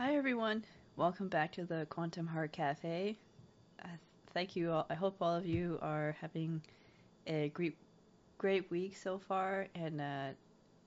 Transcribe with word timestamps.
Hi 0.00 0.16
everyone, 0.16 0.64
welcome 0.96 1.28
back 1.28 1.52
to 1.52 1.66
the 1.66 1.86
Quantum 1.90 2.26
Heart 2.26 2.52
Cafe. 2.52 3.18
Uh, 3.84 3.88
thank 4.32 4.56
you 4.56 4.72
all. 4.72 4.86
I 4.88 4.94
hope 4.94 5.16
all 5.20 5.36
of 5.36 5.44
you 5.44 5.78
are 5.82 6.16
having 6.22 6.62
a 7.26 7.50
great, 7.50 7.76
great 8.38 8.70
week 8.70 8.96
so 8.96 9.18
far. 9.18 9.66
And 9.74 10.00
uh, 10.00 10.28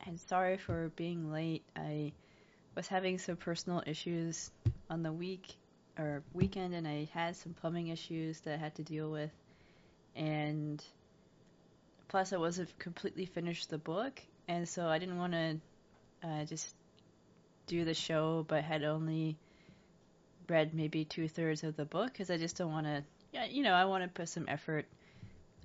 and 0.07 0.20
sorry 0.20 0.57
for 0.57 0.89
being 0.96 1.31
late. 1.31 1.62
I 1.76 2.12
was 2.73 2.87
having 2.87 3.19
some 3.19 3.35
personal 3.35 3.83
issues 3.85 4.49
on 4.89 5.03
the 5.03 5.13
week 5.13 5.57
or 5.99 6.23
weekend, 6.33 6.73
and 6.73 6.87
I 6.87 7.07
had 7.13 7.35
some 7.35 7.53
plumbing 7.53 7.89
issues 7.89 8.39
that 8.39 8.55
I 8.55 8.57
had 8.57 8.73
to 8.77 8.83
deal 8.83 9.11
with. 9.11 9.29
And 10.15 10.83
plus, 12.07 12.33
I 12.33 12.37
wasn't 12.37 12.79
completely 12.79 13.27
finished 13.27 13.69
the 13.69 13.77
book, 13.77 14.19
and 14.47 14.67
so 14.67 14.87
I 14.87 14.97
didn't 14.97 15.19
want 15.19 15.33
to 15.33 15.59
uh, 16.23 16.45
just 16.45 16.73
do 17.67 17.85
the 17.85 17.93
show, 17.93 18.45
but 18.48 18.63
had 18.63 18.84
only 18.84 19.38
read 20.49 20.73
maybe 20.73 21.05
two 21.05 21.27
thirds 21.27 21.63
of 21.63 21.76
the 21.76 21.85
book 21.85 22.12
because 22.12 22.30
I 22.30 22.38
just 22.38 22.58
don't 22.58 22.71
want 22.71 22.85
to. 22.85 23.04
Yeah, 23.31 23.45
you 23.45 23.63
know, 23.63 23.73
I 23.73 23.85
want 23.85 24.04
to 24.04 24.09
put 24.09 24.30
some 24.30 24.45
effort 24.48 24.85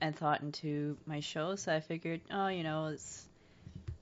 and 0.01 0.17
thought 0.17 0.41
into 0.41 0.97
my 1.07 1.21
show. 1.21 1.57
So 1.57 1.75
I 1.75 1.81
figured, 1.81 2.21
oh, 2.31 2.49
you 2.49 2.63
know, 2.63 2.87
it's 2.87 3.27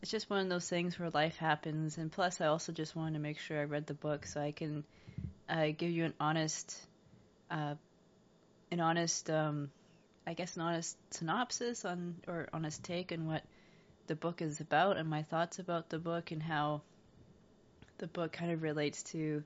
it's 0.02 0.10
just 0.10 0.30
one 0.30 0.40
of 0.40 0.48
those 0.48 0.68
things 0.68 0.98
where 0.98 1.10
life 1.10 1.36
happens, 1.36 1.98
and 1.98 2.12
plus, 2.12 2.40
I 2.40 2.46
also 2.46 2.72
just 2.72 2.94
wanted 2.94 3.14
to 3.14 3.18
make 3.18 3.38
sure 3.38 3.60
I 3.60 3.64
read 3.64 3.86
the 3.86 3.94
book 3.94 4.26
so 4.26 4.40
I 4.40 4.52
can 4.52 4.84
uh, 5.48 5.68
give 5.76 5.90
you 5.90 6.04
an 6.04 6.14
honest, 6.20 6.78
uh, 7.50 7.74
an 8.70 8.80
honest, 8.80 9.30
um, 9.30 9.70
I 10.26 10.34
guess, 10.34 10.56
an 10.56 10.62
honest 10.62 10.96
synopsis 11.10 11.84
on 11.84 12.16
or 12.28 12.48
honest 12.52 12.84
take 12.84 13.10
on 13.10 13.26
what 13.26 13.42
the 14.06 14.14
book 14.14 14.42
is 14.42 14.60
about 14.60 14.96
and 14.96 15.08
my 15.08 15.22
thoughts 15.22 15.58
about 15.58 15.88
the 15.88 15.98
book 15.98 16.30
and 16.30 16.42
how 16.42 16.82
the 17.98 18.06
book 18.06 18.32
kind 18.32 18.52
of 18.52 18.62
relates 18.62 19.02
to 19.04 19.42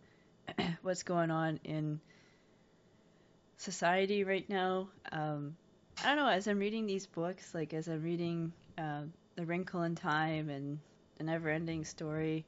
what's 0.82 1.02
going 1.02 1.30
on 1.30 1.60
in 1.64 2.00
society 3.56 4.24
right 4.24 4.48
now. 4.48 4.88
Um, 5.12 5.56
I 6.02 6.08
don't 6.08 6.16
know. 6.16 6.28
As 6.28 6.48
I'm 6.48 6.58
reading 6.58 6.86
these 6.86 7.06
books, 7.06 7.54
like 7.54 7.74
as 7.74 7.88
I'm 7.88 8.02
reading 8.02 8.52
uh, 8.78 9.02
The 9.36 9.44
Wrinkle 9.44 9.82
in 9.82 9.94
Time 9.94 10.48
and 10.48 10.78
The 11.18 11.24
Never-Ending 11.24 11.84
Story, 11.84 12.46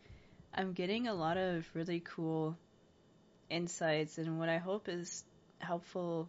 I'm 0.54 0.72
getting 0.72 1.08
a 1.08 1.14
lot 1.14 1.36
of 1.36 1.66
really 1.74 2.00
cool 2.00 2.56
insights 3.50 4.18
and 4.18 4.38
what 4.38 4.48
I 4.48 4.58
hope 4.58 4.88
is 4.88 5.24
helpful. 5.58 6.28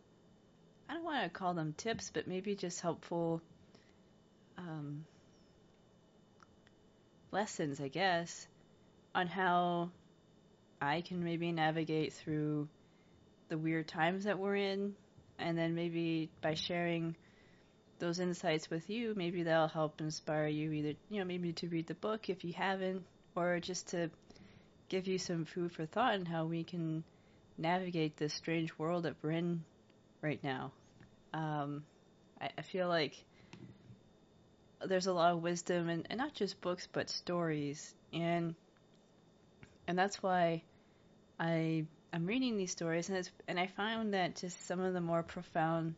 I 0.89 0.93
don't 0.93 1.03
want 1.03 1.23
to 1.23 1.29
call 1.29 1.53
them 1.53 1.73
tips, 1.77 2.11
but 2.13 2.27
maybe 2.27 2.55
just 2.55 2.81
helpful 2.81 3.41
um, 4.57 5.05
lessons, 7.31 7.79
I 7.79 7.87
guess, 7.87 8.47
on 9.15 9.27
how 9.27 9.91
I 10.81 11.01
can 11.01 11.23
maybe 11.23 11.51
navigate 11.51 12.13
through 12.13 12.67
the 13.49 13.57
weird 13.57 13.87
times 13.87 14.23
that 14.25 14.39
we're 14.39 14.55
in, 14.55 14.95
and 15.39 15.57
then 15.57 15.75
maybe 15.75 16.29
by 16.41 16.55
sharing 16.55 17.15
those 17.99 18.19
insights 18.19 18.69
with 18.69 18.89
you, 18.89 19.13
maybe 19.15 19.43
that'll 19.43 19.67
help 19.67 20.01
inspire 20.01 20.47
you 20.47 20.71
either, 20.71 20.93
you 21.09 21.19
know, 21.19 21.25
maybe 21.25 21.53
to 21.53 21.67
read 21.67 21.87
the 21.87 21.93
book 21.93 22.29
if 22.29 22.43
you 22.43 22.53
haven't, 22.53 23.03
or 23.35 23.59
just 23.59 23.89
to 23.89 24.09
give 24.89 25.07
you 25.07 25.17
some 25.17 25.45
food 25.45 25.71
for 25.71 25.85
thought 25.85 26.13
on 26.13 26.25
how 26.25 26.45
we 26.45 26.63
can 26.63 27.03
navigate 27.57 28.17
this 28.17 28.33
strange 28.33 28.77
world 28.77 29.03
that 29.03 29.15
we're 29.21 29.31
in 29.31 29.63
right 30.21 30.43
now. 30.43 30.71
Um, 31.33 31.83
I, 32.41 32.49
I 32.57 32.61
feel 32.61 32.87
like 32.87 33.15
there's 34.85 35.07
a 35.07 35.13
lot 35.13 35.33
of 35.33 35.41
wisdom 35.41 35.89
and, 35.89 36.05
and 36.09 36.17
not 36.17 36.33
just 36.33 36.59
books 36.61 36.87
but 36.91 37.09
stories 37.09 37.95
and 38.11 38.55
and 39.87 39.97
that's 39.97 40.21
why 40.21 40.63
I 41.39 41.85
I'm 42.11 42.25
reading 42.25 42.57
these 42.57 42.71
stories 42.71 43.09
and 43.09 43.17
it's 43.17 43.31
and 43.47 43.59
I 43.59 43.67
found 43.67 44.13
that 44.13 44.35
just 44.35 44.67
some 44.67 44.79
of 44.79 44.93
the 44.93 45.01
more 45.01 45.23
profound 45.23 45.95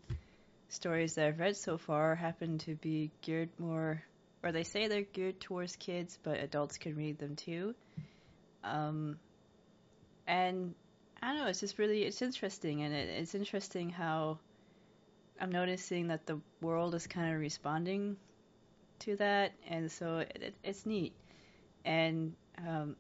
stories 0.70 1.16
that 1.16 1.28
I've 1.28 1.40
read 1.40 1.58
so 1.58 1.78
far 1.78 2.16
happen 2.16 2.58
to 2.60 2.76
be 2.76 3.12
geared 3.22 3.50
more 3.60 4.02
or 4.44 4.52
they 4.52 4.64
say 4.64 4.88
they're 4.88 5.02
geared 5.02 5.40
towards 5.40 5.76
kids 5.76 6.18
but 6.24 6.40
adults 6.40 6.78
can 6.78 6.96
read 6.96 7.20
them 7.20 7.36
too. 7.36 7.76
Um 8.64 9.18
and 10.28 10.74
I 11.22 11.34
don't 11.34 11.44
know 11.44 11.48
it's 11.48 11.60
just 11.60 11.78
really 11.78 12.04
it's 12.04 12.22
interesting 12.22 12.82
and 12.82 12.94
it, 12.94 13.10
it's 13.10 13.36
interesting 13.36 13.90
how 13.90 14.40
I'm 15.40 15.52
noticing 15.52 16.08
that 16.08 16.26
the 16.26 16.40
world 16.62 16.96
is 16.96 17.08
kind 17.08 17.34
of 17.34 17.40
responding 17.40 18.16
to 19.00 19.18
that 19.18 19.52
and 19.68 19.92
so 19.92 20.20
it, 20.20 20.38
it, 20.42 20.56
it's 20.64 20.86
neat. 20.86 21.14
And 21.84 22.34
um, 22.58 22.96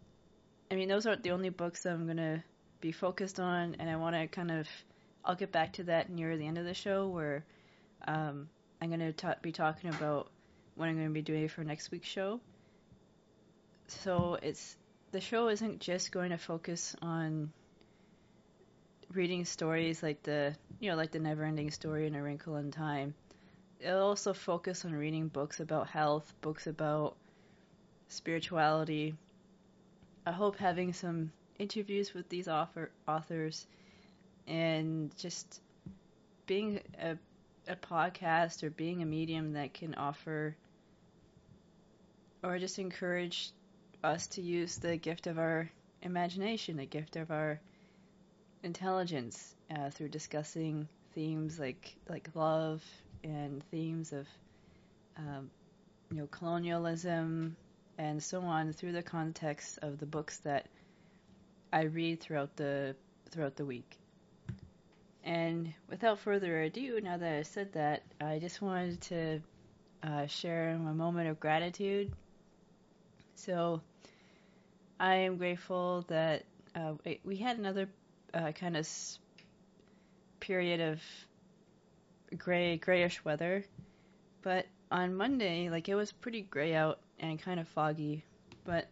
I 0.71 0.75
mean, 0.75 0.89
those 0.89 1.05
aren't 1.05 1.23
the 1.23 1.31
only 1.31 1.49
books 1.49 1.83
that 1.83 1.93
I'm 1.93 2.07
gonna 2.07 2.43
be 2.81 2.91
focused 2.91 3.39
on, 3.39 3.75
and 3.79 3.89
I 3.89 3.95
want 3.95 4.15
to 4.15 4.27
kind 4.27 4.51
of, 4.51 4.67
I'll 5.23 5.35
get 5.35 5.51
back 5.51 5.73
to 5.73 5.83
that 5.85 6.09
near 6.09 6.37
the 6.37 6.47
end 6.47 6.57
of 6.57 6.65
the 6.65 6.73
show 6.73 7.07
where 7.07 7.45
um, 8.07 8.49
I'm 8.81 8.89
gonna 8.89 9.13
ta- 9.13 9.35
be 9.41 9.51
talking 9.51 9.89
about 9.89 10.29
what 10.75 10.89
I'm 10.89 10.95
gonna 10.95 11.09
be 11.09 11.21
doing 11.21 11.47
for 11.47 11.63
next 11.63 11.91
week's 11.91 12.07
show. 12.07 12.39
So 13.87 14.37
it's 14.41 14.75
the 15.11 15.21
show 15.21 15.47
isn't 15.49 15.79
just 15.79 16.11
going 16.11 16.31
to 16.31 16.37
focus 16.37 16.95
on 17.01 17.51
reading 19.13 19.45
stories 19.45 20.03
like 20.03 20.21
the 20.23 20.53
you 20.79 20.89
know 20.89 20.97
like 20.97 21.11
the 21.11 21.19
never-ending 21.19 21.71
story 21.71 22.07
and 22.07 22.15
A 22.15 22.21
Wrinkle 22.21 22.57
in 22.57 22.71
Time. 22.71 23.13
It'll 23.79 24.07
also 24.07 24.33
focus 24.33 24.83
on 24.83 24.93
reading 24.93 25.27
books 25.27 25.59
about 25.59 25.87
health, 25.87 26.33
books 26.41 26.67
about 26.67 27.15
spirituality, 28.07 29.15
I 30.25 30.31
hope 30.31 30.57
having 30.57 30.93
some 30.93 31.31
interviews 31.59 32.13
with 32.13 32.27
these 32.29 32.47
author, 32.47 32.91
authors 33.07 33.67
and 34.47 35.15
just 35.17 35.61
being 36.45 36.79
a, 36.99 37.17
a 37.67 37.75
podcast 37.75 38.63
or 38.63 38.69
being 38.69 39.01
a 39.01 39.05
medium 39.05 39.53
that 39.53 39.73
can 39.73 39.95
offer 39.95 40.55
or 42.43 42.59
just 42.59 42.77
encourage 42.79 43.51
us 44.03 44.27
to 44.27 44.41
use 44.41 44.77
the 44.77 44.97
gift 44.97 45.27
of 45.27 45.39
our 45.39 45.69
imagination, 46.01 46.77
the 46.77 46.85
gift 46.85 47.15
of 47.15 47.31
our 47.31 47.59
intelligence 48.63 49.55
uh, 49.75 49.89
through 49.89 50.09
discussing 50.09 50.87
themes 51.13 51.59
like 51.59 51.95
like 52.09 52.29
love 52.35 52.83
and 53.23 53.63
themes 53.71 54.11
of 54.11 54.27
um, 55.17 55.49
you 56.11 56.17
know 56.17 56.27
colonialism, 56.27 57.55
and 57.97 58.21
so 58.21 58.41
on 58.41 58.73
through 58.73 58.91
the 58.91 59.03
context 59.03 59.79
of 59.81 59.99
the 59.99 60.05
books 60.05 60.37
that 60.39 60.67
I 61.71 61.83
read 61.83 62.19
throughout 62.19 62.55
the 62.55 62.95
throughout 63.31 63.55
the 63.55 63.65
week. 63.65 63.97
And 65.23 65.73
without 65.89 66.19
further 66.19 66.61
ado, 66.61 67.01
now 67.01 67.17
that 67.17 67.33
I 67.33 67.41
said 67.41 67.73
that, 67.73 68.03
I 68.21 68.37
just 68.39 68.61
wanted 68.61 69.01
to 69.01 69.41
uh, 70.03 70.27
share 70.27 70.69
a 70.69 70.77
moment 70.77 71.29
of 71.29 71.39
gratitude. 71.39 72.11
So 73.33 73.81
I 74.99 75.15
am 75.15 75.37
grateful 75.37 76.05
that 76.07 76.43
uh, 76.75 76.93
we 77.23 77.37
had 77.37 77.57
another 77.57 77.89
uh, 78.33 78.51
kind 78.51 78.77
of 78.77 78.87
period 80.39 80.79
of 80.79 81.01
gray, 82.37 82.77
grayish 82.77 83.25
weather, 83.25 83.65
but 84.43 84.67
on 84.91 85.15
Monday, 85.15 85.69
like 85.69 85.89
it 85.89 85.95
was 85.95 86.11
pretty 86.11 86.41
gray 86.41 86.75
out 86.75 86.99
and 87.19 87.41
kind 87.41 87.59
of 87.59 87.67
foggy, 87.67 88.23
but 88.63 88.87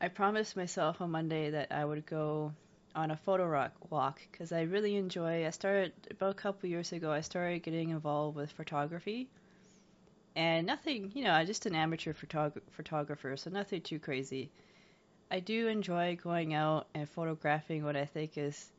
I 0.00 0.08
promised 0.08 0.56
myself 0.56 1.00
on 1.00 1.10
Monday 1.10 1.50
that 1.50 1.72
I 1.72 1.84
would 1.84 2.06
go 2.06 2.52
on 2.94 3.10
a 3.10 3.16
photo 3.16 3.46
rock 3.46 3.72
walk 3.90 4.20
because 4.30 4.52
I 4.52 4.62
really 4.62 4.96
enjoy. 4.96 5.46
I 5.46 5.50
started 5.50 5.92
about 6.10 6.30
a 6.30 6.34
couple 6.34 6.68
years 6.68 6.92
ago. 6.92 7.10
I 7.12 7.20
started 7.20 7.62
getting 7.62 7.90
involved 7.90 8.36
with 8.36 8.50
photography, 8.52 9.28
and 10.36 10.66
nothing, 10.66 11.10
you 11.14 11.24
know, 11.24 11.32
I'm 11.32 11.46
just 11.46 11.66
an 11.66 11.74
amateur 11.74 12.12
photog- 12.12 12.62
photographer, 12.70 13.36
so 13.36 13.50
nothing 13.50 13.82
too 13.82 13.98
crazy. 13.98 14.50
I 15.30 15.40
do 15.40 15.68
enjoy 15.68 16.16
going 16.22 16.54
out 16.54 16.86
and 16.94 17.08
photographing 17.08 17.84
what 17.84 17.96
I 17.96 18.06
think 18.06 18.38
is 18.38 18.70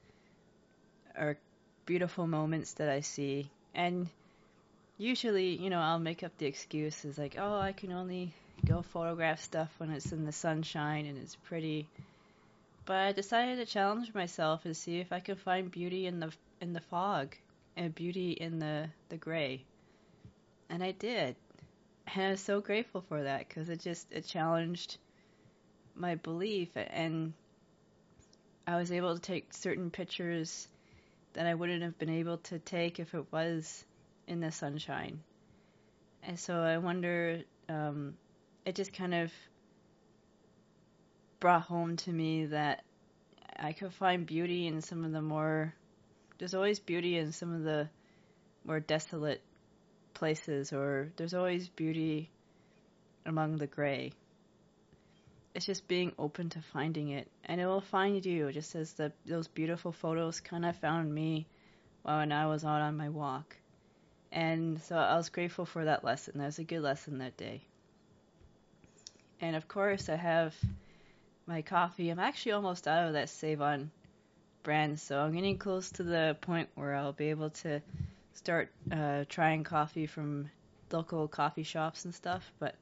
are 1.16 1.38
beautiful 1.86 2.28
moments 2.28 2.74
that 2.74 2.90
I 2.90 3.02
see, 3.02 3.50
and 3.75 4.07
usually, 5.00 5.56
you 5.56 5.72
know, 5.72 5.80
I'll 5.80 5.98
make 5.98 6.24
up 6.24 6.38
the 6.38 6.46
excuses 6.46 7.18
like, 7.18 7.36
oh, 7.40 7.57
I 7.57 7.72
can 7.72 7.92
only 7.92 8.34
go 8.66 8.81
photograph 8.81 9.42
stuff 9.42 9.74
when 9.78 9.90
it's 9.90 10.12
in 10.12 10.25
the 10.25 10.31
sunshine 10.31 11.06
and 11.07 11.18
it's 11.18 11.36
pretty. 11.36 11.88
But 12.86 12.98
I 12.98 13.12
decided 13.13 13.57
to 13.57 13.66
challenge 13.66 14.13
myself 14.13 14.66
and 14.66 14.75
see 14.75 15.00
if 15.00 15.12
I 15.12 15.22
could 15.22 15.40
find 15.40 15.72
beauty 15.72 16.06
in 16.06 16.19
the 16.19 16.31
in 16.62 16.74
the 16.74 16.81
fog 16.81 17.36
and 17.78 17.96
beauty 17.96 18.31
in 18.31 18.60
the 18.60 18.90
the 19.07 19.18
gray. 19.18 19.63
And 20.69 20.84
I 20.84 20.92
did. 20.92 21.36
And 22.13 22.25
I 22.25 22.30
was 22.31 22.42
so 22.42 22.60
grateful 22.60 23.02
for 23.02 23.24
that 23.24 23.48
because 23.48 23.69
it 23.69 23.80
just 23.80 24.12
it 24.12 24.25
challenged 24.25 24.98
my 25.95 26.16
belief 26.16 26.69
and 26.75 27.34
I 28.68 28.75
was 28.78 28.92
able 28.92 29.16
to 29.16 29.22
take 29.22 29.54
certain 29.54 29.90
pictures 29.90 30.68
that 31.34 31.45
I 31.45 31.56
wouldn't 31.56 31.84
have 31.84 31.98
been 31.98 32.10
able 32.10 32.38
to 32.38 32.60
take 32.60 33.00
if 33.00 33.13
it 33.13 33.25
was 33.31 33.84
in 34.30 34.40
the 34.40 34.52
sunshine. 34.52 35.22
And 36.24 36.40
so 36.40 36.54
I 36.54 36.78
wonder, 36.78 37.42
um, 37.68 38.14
it 38.66 38.76
just 38.76 38.94
kind 38.94 39.14
of 39.14 39.31
brought 41.40 41.64
home 41.64 41.98
to 41.98 42.12
me 42.12 42.46
that 42.46 42.84
I 43.58 43.74
could 43.74 43.94
find 43.94 44.26
beauty 44.26 44.68
in 44.68 44.81
some 44.81 45.04
of 45.04 45.12
the 45.12 45.22
more. 45.22 45.74
There's 46.38 46.54
always 46.54 46.80
beauty 46.80 47.18
in 47.18 47.31
some 47.31 47.54
of 47.54 47.64
the 47.64 47.90
more 48.64 48.80
desolate 48.80 49.42
places, 50.14 50.72
or 50.72 51.12
there's 51.18 51.34
always 51.34 51.68
beauty 51.68 52.30
among 53.26 53.58
the 53.58 53.68
gray. 53.68 54.14
It's 55.56 55.66
just 55.66 55.88
being 55.88 56.14
open 56.20 56.50
to 56.52 56.62
finding 56.62 57.10
it, 57.10 57.28
and 57.46 57.60
it 57.60 57.66
will 57.66 57.81
find 57.81 58.24
you, 58.24 58.52
just 58.52 58.76
as 58.76 58.94
the 58.94 59.12
those 59.26 59.48
beautiful 59.48 59.92
photos 59.92 60.40
kind 60.40 60.66
of 60.66 60.76
found 60.76 61.14
me 61.14 61.48
when 62.04 62.31
I 62.31 62.48
was 62.48 62.64
out 62.64 62.81
on 62.81 62.96
my 62.96 63.10
walk. 63.10 63.56
And 64.31 64.81
so 64.81 64.96
I 64.96 65.16
was 65.16 65.30
grateful 65.30 65.66
for 65.66 65.86
that 65.86 66.04
lesson. 66.04 66.38
That 66.38 66.46
was 66.46 66.60
a 66.60 66.64
good 66.64 66.81
lesson 66.81 67.18
that 67.20 67.38
day. 67.38 67.62
And 69.42 69.56
of 69.56 69.68
course, 69.68 70.10
I 70.10 70.16
have 70.16 70.56
my 71.48 71.62
coffee. 71.62 72.10
I'm 72.10 72.20
actually 72.20 72.52
almost 72.52 72.88
out 72.88 73.08
of 73.08 73.14
that 73.14 73.30
Save 73.30 73.62
On 73.62 73.92
brand, 74.64 75.00
so 75.00 75.20
I'm 75.20 75.34
getting 75.34 75.58
close 75.58 75.90
to 75.94 76.04
the 76.04 76.38
point 76.42 76.70
where 76.76 76.94
I'll 76.94 77.14
be 77.14 77.30
able 77.30 77.50
to 77.50 77.81
start 78.34 78.72
uh, 78.92 79.24
trying 79.28 79.64
coffee 79.64 80.06
from 80.06 80.50
local 80.92 81.28
coffee 81.28 81.64
shops 81.64 82.06
and 82.06 82.14
stuff. 82.14 82.52
But 82.60 82.76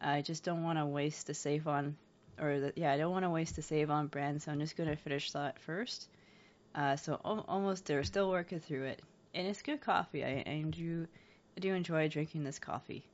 I 0.00 0.22
just 0.22 0.42
don't 0.42 0.62
want 0.62 0.78
to 0.78 0.86
waste 0.86 1.26
the 1.26 1.34
Save 1.34 1.68
On, 1.68 1.96
or 2.40 2.58
the, 2.58 2.72
yeah, 2.74 2.92
I 2.92 2.96
don't 2.96 3.12
want 3.12 3.24
to 3.24 3.30
waste 3.30 3.56
the 3.56 3.62
Save 3.62 3.90
On 3.90 4.06
brand, 4.08 4.42
so 4.42 4.50
I'm 4.50 4.60
just 4.60 4.76
going 4.76 4.88
to 4.88 4.96
finish 4.96 5.30
that 5.32 5.60
first. 5.60 6.08
Uh, 6.74 6.96
so 6.96 7.20
al- 7.24 7.44
almost 7.46 7.86
there, 7.86 8.02
still 8.02 8.30
working 8.30 8.60
through 8.60 8.84
it, 8.84 9.02
and 9.34 9.46
it's 9.46 9.62
good 9.62 9.80
coffee. 9.80 10.24
I, 10.24 10.44
I 10.46 10.64
do 10.70 11.06
I 11.56 11.60
do 11.60 11.74
enjoy 11.74 12.08
drinking 12.08 12.44
this 12.44 12.58
coffee. 12.58 13.04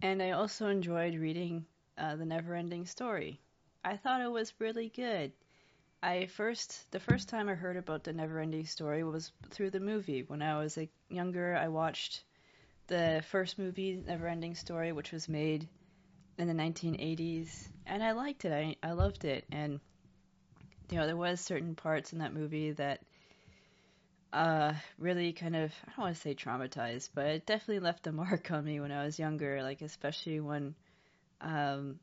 And 0.00 0.22
I 0.22 0.30
also 0.30 0.68
enjoyed 0.68 1.16
reading 1.16 1.66
uh, 1.98 2.14
the 2.16 2.24
Neverending 2.24 2.86
Story. 2.86 3.40
I 3.84 3.96
thought 3.96 4.20
it 4.20 4.30
was 4.30 4.54
really 4.60 4.90
good. 4.90 5.32
I 6.02 6.26
first, 6.26 6.88
the 6.92 7.00
first 7.00 7.28
time 7.28 7.48
I 7.48 7.54
heard 7.54 7.76
about 7.76 8.04
the 8.04 8.12
Neverending 8.12 8.68
Story 8.68 9.02
was 9.02 9.32
through 9.50 9.70
the 9.70 9.80
movie. 9.80 10.22
When 10.22 10.40
I 10.40 10.56
was 10.56 10.78
a 10.78 10.88
younger, 11.08 11.56
I 11.56 11.66
watched 11.66 12.22
the 12.86 13.24
first 13.28 13.58
movie, 13.58 13.96
Neverending 13.96 14.56
Story, 14.56 14.92
which 14.92 15.10
was 15.10 15.28
made 15.28 15.68
in 16.38 16.46
the 16.46 16.54
1980s, 16.54 17.68
and 17.86 18.02
I 18.02 18.12
liked 18.12 18.44
it. 18.44 18.52
I, 18.52 18.76
I 18.86 18.92
loved 18.92 19.24
it, 19.24 19.44
and 19.50 19.80
you 20.90 20.98
know, 20.98 21.06
there 21.06 21.16
was 21.16 21.40
certain 21.40 21.74
parts 21.74 22.12
in 22.12 22.20
that 22.20 22.34
movie 22.34 22.72
that 22.72 23.00
uh, 24.32 24.72
really 24.98 25.32
kind 25.32 25.56
of 25.56 25.72
I 25.86 25.90
don't 25.90 26.04
want 26.04 26.14
to 26.14 26.20
say 26.20 26.34
traumatized, 26.34 27.10
but 27.14 27.26
it 27.26 27.46
definitely 27.46 27.80
left 27.80 28.06
a 28.06 28.12
mark 28.24 28.50
on 28.50 28.64
me 28.64 28.80
when 28.80 28.92
I 28.92 29.04
was 29.04 29.18
younger. 29.18 29.62
Like 29.62 29.82
especially 29.82 30.40
when 30.40 30.74
um, 31.40 31.98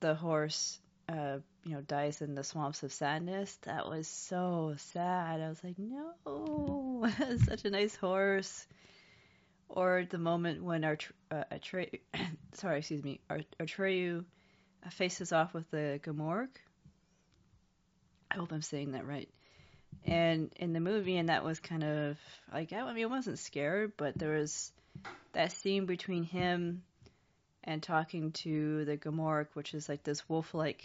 the 0.00 0.14
horse, 0.14 0.78
uh, 1.08 1.38
you 1.64 1.72
know, 1.72 1.80
dies 1.80 2.22
in 2.22 2.34
the 2.34 2.44
swamps 2.44 2.82
of 2.82 2.92
sadness. 2.92 3.56
That 3.62 3.88
was 3.88 4.08
so 4.08 4.74
sad. 4.78 5.40
I 5.40 5.48
was 5.48 5.62
like, 5.62 5.78
no, 5.78 7.08
such 7.44 7.64
a 7.64 7.70
nice 7.70 7.96
horse. 7.96 8.66
Or 9.68 10.06
the 10.08 10.18
moment 10.18 10.62
when 10.62 10.84
our 10.84 10.96
uh, 11.30 11.42
Atreyu, 11.50 11.98
sorry, 12.54 12.78
excuse 12.78 13.02
me, 13.02 13.20
our 13.28 13.40
Atreyu 13.60 14.24
faces 14.90 15.32
off 15.32 15.52
with 15.54 15.68
the 15.70 16.00
Gmork. 16.04 16.48
I 18.30 18.36
hope 18.36 18.52
I'm 18.52 18.62
saying 18.62 18.92
that 18.92 19.06
right 19.06 19.28
and 20.04 20.52
in 20.56 20.72
the 20.72 20.80
movie, 20.80 21.16
and 21.16 21.28
that 21.28 21.44
was 21.44 21.60
kind 21.60 21.84
of 21.84 22.18
like 22.52 22.72
I 22.72 22.92
mean, 22.92 23.04
I 23.04 23.08
wasn't 23.08 23.38
scared, 23.38 23.92
but 23.96 24.18
there 24.18 24.38
was 24.38 24.72
that 25.32 25.52
scene 25.52 25.86
between 25.86 26.24
him 26.24 26.82
and 27.64 27.82
talking 27.82 28.32
to 28.32 28.84
the 28.84 28.96
Gmork, 28.96 29.48
which 29.54 29.74
is 29.74 29.88
like 29.88 30.02
this 30.04 30.28
wolf-like 30.28 30.84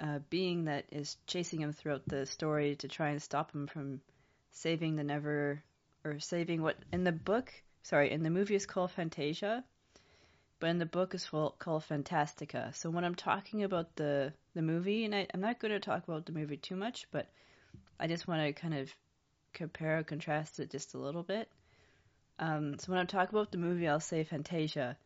uh, 0.00 0.20
being 0.30 0.66
that 0.66 0.84
is 0.92 1.16
chasing 1.26 1.60
him 1.60 1.72
throughout 1.72 2.06
the 2.06 2.26
story 2.26 2.76
to 2.76 2.88
try 2.88 3.10
and 3.10 3.22
stop 3.22 3.52
him 3.52 3.66
from 3.66 4.00
saving 4.52 4.96
the 4.96 5.04
Never 5.04 5.62
or 6.04 6.20
saving 6.20 6.62
what 6.62 6.76
in 6.92 7.04
the 7.04 7.12
book. 7.12 7.52
Sorry, 7.82 8.10
in 8.10 8.22
the 8.22 8.30
movie 8.30 8.54
is 8.54 8.66
called 8.66 8.92
Fantasia, 8.92 9.64
but 10.60 10.70
in 10.70 10.78
the 10.78 10.86
book 10.86 11.14
is 11.14 11.26
called 11.26 11.84
Fantastica. 11.84 12.74
So 12.74 12.90
when 12.90 13.04
I'm 13.04 13.14
talking 13.14 13.64
about 13.64 13.94
the 13.96 14.32
the 14.54 14.62
movie, 14.62 15.04
and 15.04 15.14
I, 15.14 15.26
I'm 15.32 15.40
not 15.40 15.60
going 15.60 15.72
to 15.72 15.80
talk 15.80 16.06
about 16.08 16.26
the 16.26 16.32
movie 16.32 16.56
too 16.56 16.76
much, 16.76 17.06
but 17.12 17.28
I 18.00 18.06
just 18.06 18.26
want 18.26 18.42
to 18.42 18.52
kind 18.60 18.74
of 18.74 18.90
compare 19.52 19.98
or 19.98 20.02
contrast 20.02 20.60
it 20.60 20.70
just 20.70 20.94
a 20.94 20.98
little 20.98 21.22
bit. 21.22 21.48
Um, 22.38 22.78
so 22.78 22.92
when 22.92 23.00
I'm 23.00 23.06
talking 23.06 23.36
about 23.36 23.52
the 23.52 23.58
movie, 23.58 23.88
I'll 23.88 24.00
say 24.00 24.24
Fantasia. 24.24 24.96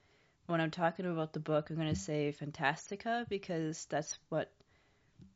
When 0.47 0.61
I'm 0.61 0.71
talking 0.71 1.07
about 1.07 1.33
the 1.33 1.41
book, 1.41 1.71
I'm 1.71 1.77
going 1.77 1.89
to 1.89 1.95
say 1.95 2.35
Fantastica 2.39 3.29
because 3.29 3.87
that's 3.87 4.19
what 4.29 4.51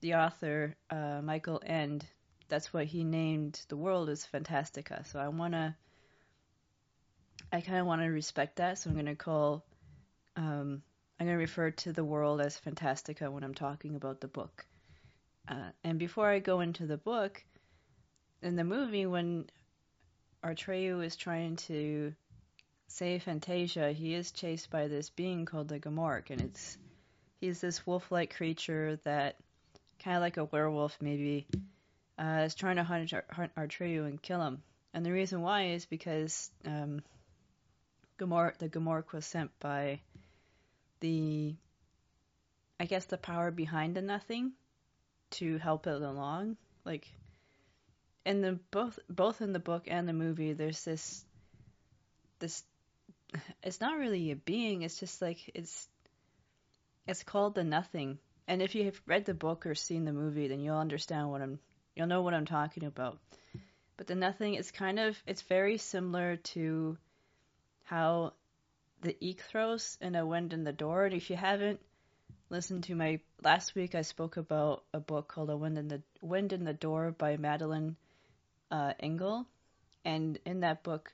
the 0.00 0.14
author, 0.14 0.76
uh, 0.90 1.20
Michael 1.22 1.62
Ende, 1.64 2.04
that's 2.48 2.72
what 2.72 2.86
he 2.86 3.04
named 3.04 3.60
the 3.68 3.76
world 3.76 4.08
as 4.08 4.26
Fantastica. 4.26 5.06
So 5.06 5.18
I 5.18 5.28
want 5.28 5.54
to, 5.54 5.74
I 7.52 7.60
kind 7.60 7.78
of 7.78 7.86
want 7.86 8.02
to 8.02 8.08
respect 8.08 8.56
that. 8.56 8.78
So 8.78 8.90
I'm 8.90 8.96
going 8.96 9.06
to 9.06 9.14
call, 9.14 9.64
um, 10.36 10.82
I'm 11.18 11.26
going 11.26 11.36
to 11.36 11.40
refer 11.40 11.70
to 11.70 11.92
the 11.92 12.04
world 12.04 12.40
as 12.40 12.58
Fantastica 12.58 13.30
when 13.30 13.42
I'm 13.42 13.54
talking 13.54 13.96
about 13.96 14.20
the 14.20 14.28
book. 14.28 14.66
Uh, 15.48 15.70
and 15.82 15.98
before 15.98 16.28
I 16.28 16.40
go 16.40 16.60
into 16.60 16.86
the 16.86 16.98
book, 16.98 17.42
in 18.42 18.56
the 18.56 18.64
movie, 18.64 19.06
when 19.06 19.46
Atreyu 20.44 21.04
is 21.04 21.16
trying 21.16 21.56
to 21.56 22.14
save 22.88 23.22
Fantasia, 23.22 23.92
he 23.92 24.14
is 24.14 24.30
chased 24.30 24.70
by 24.70 24.88
this 24.88 25.10
being 25.10 25.46
called 25.46 25.68
the 25.68 25.80
Gmork, 25.80 26.30
and 26.30 26.40
it's 26.40 26.76
he's 27.40 27.60
this 27.60 27.86
wolf-like 27.86 28.36
creature 28.36 28.98
that, 29.04 29.36
kind 30.02 30.16
of 30.16 30.22
like 30.22 30.36
a 30.36 30.44
werewolf 30.44 30.96
maybe, 31.00 31.46
uh, 32.18 32.42
is 32.44 32.54
trying 32.54 32.76
to 32.76 32.84
hunt, 32.84 33.12
hunt 33.30 33.54
Atreyu 33.56 34.06
and 34.06 34.20
kill 34.20 34.42
him. 34.42 34.62
And 34.92 35.04
the 35.04 35.12
reason 35.12 35.42
why 35.42 35.68
is 35.68 35.86
because 35.86 36.50
um, 36.64 37.02
Gmork, 38.18 38.58
the 38.58 38.68
Gmork 38.68 39.12
was 39.12 39.26
sent 39.26 39.50
by 39.60 40.00
the, 41.00 41.54
I 42.80 42.86
guess, 42.86 43.04
the 43.06 43.18
power 43.18 43.50
behind 43.50 43.96
the 43.96 44.02
Nothing 44.02 44.52
to 45.32 45.58
help 45.58 45.86
it 45.86 46.02
along. 46.02 46.56
Like 46.84 47.08
in 48.24 48.42
the 48.42 48.58
both 48.70 48.98
both 49.08 49.40
in 49.40 49.52
the 49.52 49.58
book 49.58 49.84
and 49.88 50.08
the 50.08 50.12
movie, 50.12 50.52
there's 50.52 50.84
this 50.84 51.24
this. 52.38 52.62
It's 53.62 53.80
not 53.80 53.98
really 53.98 54.30
a 54.30 54.36
being. 54.36 54.82
It's 54.82 55.00
just 55.00 55.20
like 55.20 55.50
it's. 55.54 55.88
It's 57.06 57.22
called 57.22 57.54
the 57.54 57.62
Nothing, 57.62 58.18
and 58.48 58.60
if 58.60 58.74
you 58.74 58.86
have 58.86 59.00
read 59.06 59.26
the 59.26 59.34
book 59.34 59.64
or 59.64 59.76
seen 59.76 60.04
the 60.04 60.12
movie, 60.12 60.48
then 60.48 60.60
you'll 60.60 60.76
understand 60.76 61.30
what 61.30 61.40
I'm. 61.40 61.58
You'll 61.94 62.08
know 62.08 62.22
what 62.22 62.34
I'm 62.34 62.46
talking 62.46 62.84
about. 62.84 63.18
But 63.96 64.08
the 64.08 64.14
Nothing 64.14 64.54
is 64.54 64.70
kind 64.70 64.98
of. 64.98 65.16
It's 65.26 65.42
very 65.42 65.78
similar 65.78 66.36
to 66.36 66.98
how 67.84 68.32
the 69.02 69.16
Ichthros 69.22 69.98
in 70.00 70.14
A 70.14 70.26
Wind 70.26 70.52
in 70.52 70.64
the 70.64 70.72
Door. 70.72 71.06
And 71.06 71.14
if 71.14 71.30
you 71.30 71.36
haven't 71.36 71.80
listened 72.50 72.84
to 72.84 72.94
my 72.94 73.20
last 73.42 73.74
week. 73.74 73.94
I 73.94 74.02
spoke 74.02 74.36
about 74.36 74.84
a 74.92 75.00
book 75.00 75.28
called 75.28 75.50
"A 75.50 75.56
Wind 75.56 75.78
in 75.78 75.88
the 75.88 76.02
Wind 76.20 76.52
in 76.52 76.64
the 76.64 76.72
Door" 76.72 77.12
by 77.12 77.36
Madeleine 77.36 77.96
uh, 78.70 78.92
L'Engle, 79.00 79.46
and 80.04 80.38
in 80.44 80.60
that 80.60 80.82
book, 80.82 81.12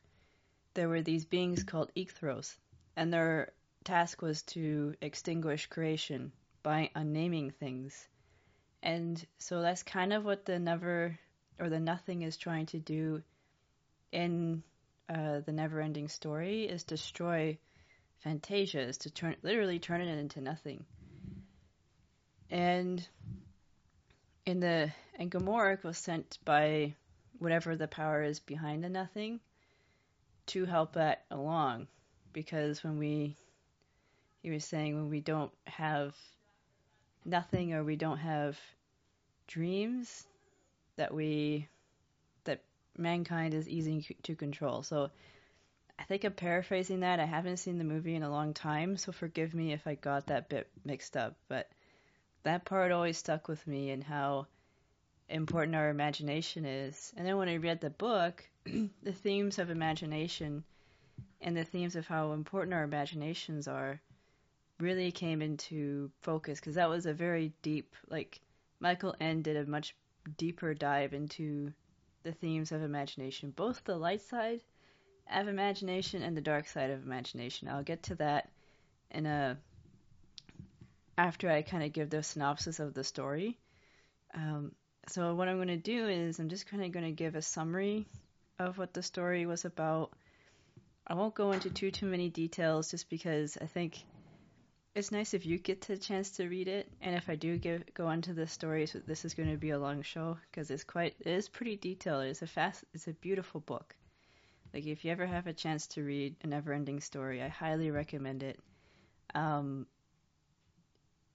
there 0.75 0.89
were 0.89 1.03
these 1.03 1.25
beings 1.25 1.65
called 1.65 1.91
Ichthros, 1.97 2.55
and 2.97 3.13
their 3.13 3.53
task 3.85 4.23
was 4.23 4.43
to 4.43 4.95
extinguish 5.01 5.67
creation 5.67 6.33
by 6.63 6.91
unnaming 6.95 7.51
things. 7.51 8.09
And 8.83 9.25
so 9.39 9.63
that's 9.63 9.83
kind 9.83 10.13
of 10.13 10.25
what 10.25 10.45
the 10.45 10.59
never 10.59 11.19
or 11.59 11.69
the 11.69 11.81
nothing 11.81 12.23
is 12.23 12.37
trying 12.37 12.67
to 12.67 12.79
do 12.79 13.23
in 14.11 14.63
uh, 15.09 15.41
the 15.41 15.53
never-ending 15.53 16.09
story 16.09 16.65
is 16.65 16.85
destroy 16.85 17.59
Fantasia, 18.23 18.81
is 18.81 18.99
to 18.99 19.11
turn 19.11 19.37
literally 19.43 19.79
turn 19.79 20.01
it 20.01 20.19
into 20.19 20.41
nothing. 20.41 20.85
And 22.51 23.07
in 24.47 24.61
the 24.61 24.93
and 25.19 25.31
Gmork 25.31 25.83
was 25.83 25.99
sent 25.99 26.39
by 26.45 26.95
whatever 27.39 27.77
the 27.77 27.89
power 27.89 28.23
is 28.23 28.41
behind 28.41 28.85
the 28.85 28.89
nothing 28.89 29.41
to 30.47 30.65
help 30.65 30.95
that 30.95 31.25
along. 31.31 31.89
Because 32.33 32.83
when 32.85 32.99
we 32.99 33.37
he 34.43 34.51
was 34.51 34.65
saying 34.65 34.95
when 34.95 35.11
we 35.11 35.21
don't 35.21 35.53
have 35.67 36.17
nothing 37.25 37.75
or 37.75 37.85
we 37.85 37.97
don't 37.97 38.19
have 38.19 38.59
dreams 39.47 40.27
that 40.97 41.13
we 41.15 41.69
that 42.45 42.63
mankind 42.97 43.55
is 43.55 43.69
easy 43.69 44.17
to 44.23 44.35
control. 44.35 44.83
So 44.83 45.11
I 46.03 46.05
think 46.05 46.25
I'm 46.25 46.33
paraphrasing 46.33 47.01
that. 47.01 47.21
I 47.21 47.27
haven't 47.27 47.59
seen 47.59 47.79
the 47.79 47.85
movie 47.85 48.17
in 48.17 48.25
a 48.25 48.31
long 48.31 48.55
time, 48.55 48.97
so 48.97 49.13
forgive 49.13 49.55
me 49.55 49.73
if 49.73 49.87
I 49.87 49.95
got 49.95 50.27
that 50.27 50.49
bit 50.49 50.69
mixed 50.85 51.17
up, 51.17 51.37
but 51.47 51.71
that 52.43 52.65
part 52.65 52.91
always 52.91 53.17
stuck 53.17 53.47
with 53.47 53.65
me 53.69 53.91
and 53.91 54.03
how 54.03 54.49
important 55.29 55.77
our 55.77 55.91
imagination 55.91 56.65
is. 56.65 57.15
And 57.17 57.25
then 57.25 57.37
when 57.37 57.49
I 57.49 57.55
read 57.55 57.81
the 57.81 57.91
book, 57.91 58.45
the 58.65 59.13
themes 59.13 59.61
of 59.61 59.71
imagination 59.71 60.65
and 61.41 61.57
the 61.57 61.65
themes 61.65 61.95
of 61.95 62.09
how 62.09 62.33
important 62.33 62.75
our 62.75 62.83
imaginations 62.83 63.69
are 63.69 64.01
really 64.81 65.13
came 65.13 65.41
into 65.41 66.11
focus 66.21 66.59
because 66.59 66.75
that 66.75 66.89
was 66.89 67.07
a 67.07 67.15
very 67.15 67.53
deep, 67.63 67.95
like 68.09 68.41
Michael 68.81 69.15
Ende 69.21 69.45
did 69.45 69.57
a 69.57 69.71
much 69.71 69.95
deeper 70.37 70.75
dive 70.75 71.15
into 71.15 71.73
the 72.25 72.33
themes 72.33 72.73
of 72.73 72.83
imagination, 72.83 73.53
both 73.53 73.85
the 73.85 73.97
light 73.97 74.21
side 74.21 74.63
of 75.31 75.49
imagination 75.49 76.23
and 76.23 76.37
the 76.37 76.41
dark 76.41 76.69
side 76.69 76.91
of 76.91 77.05
imagination. 77.05 77.69
I'll 77.69 77.83
get 77.83 78.05
to 78.05 78.15
that 78.17 78.49
in 79.11 79.27
a 79.27 79.57
after 81.19 81.51
I 81.51 81.63
kind 81.63 81.85
of 81.85 81.93
give 81.93 82.11
the 82.11 82.23
synopsis 82.23 82.81
of 82.81 82.95
the 82.95 83.05
story. 83.05 83.59
Um, 84.35 84.73
so 85.09 85.35
what 85.35 85.49
I'm 85.49 85.57
going 85.57 85.69
to 85.69 85.77
do 85.77 86.09
is 86.09 86.39
I'm 86.39 86.49
just 86.49 86.67
kind 86.67 86.85
of 86.85 86.93
going 86.93 87.05
to 87.05 87.13
give 87.13 87.35
a 87.35 87.43
summary 87.43 88.07
of 88.59 88.79
what 88.79 88.95
the 88.95 89.03
story 89.03 89.47
was 89.47 89.65
about. 89.65 90.13
I 91.07 91.15
won't 91.15 91.35
go 91.35 91.53
into 91.53 91.71
too 91.71 91.91
too 91.91 92.07
many 92.07 92.29
details 92.29 92.91
just 92.91 93.11
because 93.11 93.59
I 93.61 93.67
think 93.67 94.05
it's 94.95 95.11
nice 95.11 95.35
if 95.35 95.47
you 95.47 95.59
get 95.59 95.81
the 95.83 95.97
chance 95.97 96.33
to 96.33 96.49
read 96.49 96.69
it, 96.69 96.87
and 97.01 97.17
if 97.17 97.31
I 97.31 97.35
do 97.35 97.57
give, 97.57 97.83
go 97.95 98.11
into 98.11 98.35
the 98.35 98.47
story, 98.47 98.87
so 98.87 99.01
this 99.07 99.25
is 99.25 99.33
going 99.33 99.51
to 99.51 99.57
be 99.57 99.71
a 99.71 99.79
long 99.79 100.03
show 100.03 100.37
because 100.51 100.71
it's 100.71 100.85
quite 100.85 101.15
it 101.21 101.29
is 101.29 101.49
pretty 101.49 101.77
detailed. 101.77 102.25
It's 102.25 102.43
a 102.43 102.47
fast, 102.47 102.85
it's 102.93 103.09
a 103.09 103.13
beautiful 103.13 103.61
book. 103.61 103.95
Like 104.73 104.87
if 104.87 105.05
you 105.05 105.13
ever 105.13 105.27
have 105.27 105.47
a 105.47 105.53
chance 105.53 105.87
to 105.89 106.03
read 106.03 106.37
a 106.43 106.47
never-ending 106.47 107.01
story, 107.01 107.43
I 107.43 107.49
highly 107.49 107.91
recommend 107.91 108.43
it. 108.43 108.59
Um, 109.35 109.87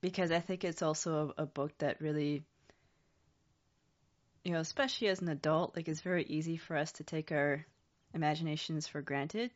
because 0.00 0.30
I 0.30 0.40
think 0.40 0.64
it's 0.64 0.82
also 0.82 1.34
a, 1.38 1.42
a 1.42 1.46
book 1.46 1.72
that 1.78 2.00
really, 2.00 2.42
you 4.44 4.52
know, 4.52 4.60
especially 4.60 5.08
as 5.08 5.20
an 5.20 5.28
adult, 5.28 5.76
like 5.76 5.88
it's 5.88 6.00
very 6.00 6.24
easy 6.24 6.56
for 6.56 6.76
us 6.76 6.92
to 6.92 7.04
take 7.04 7.32
our 7.32 7.64
imaginations 8.14 8.86
for 8.86 9.02
granted, 9.02 9.50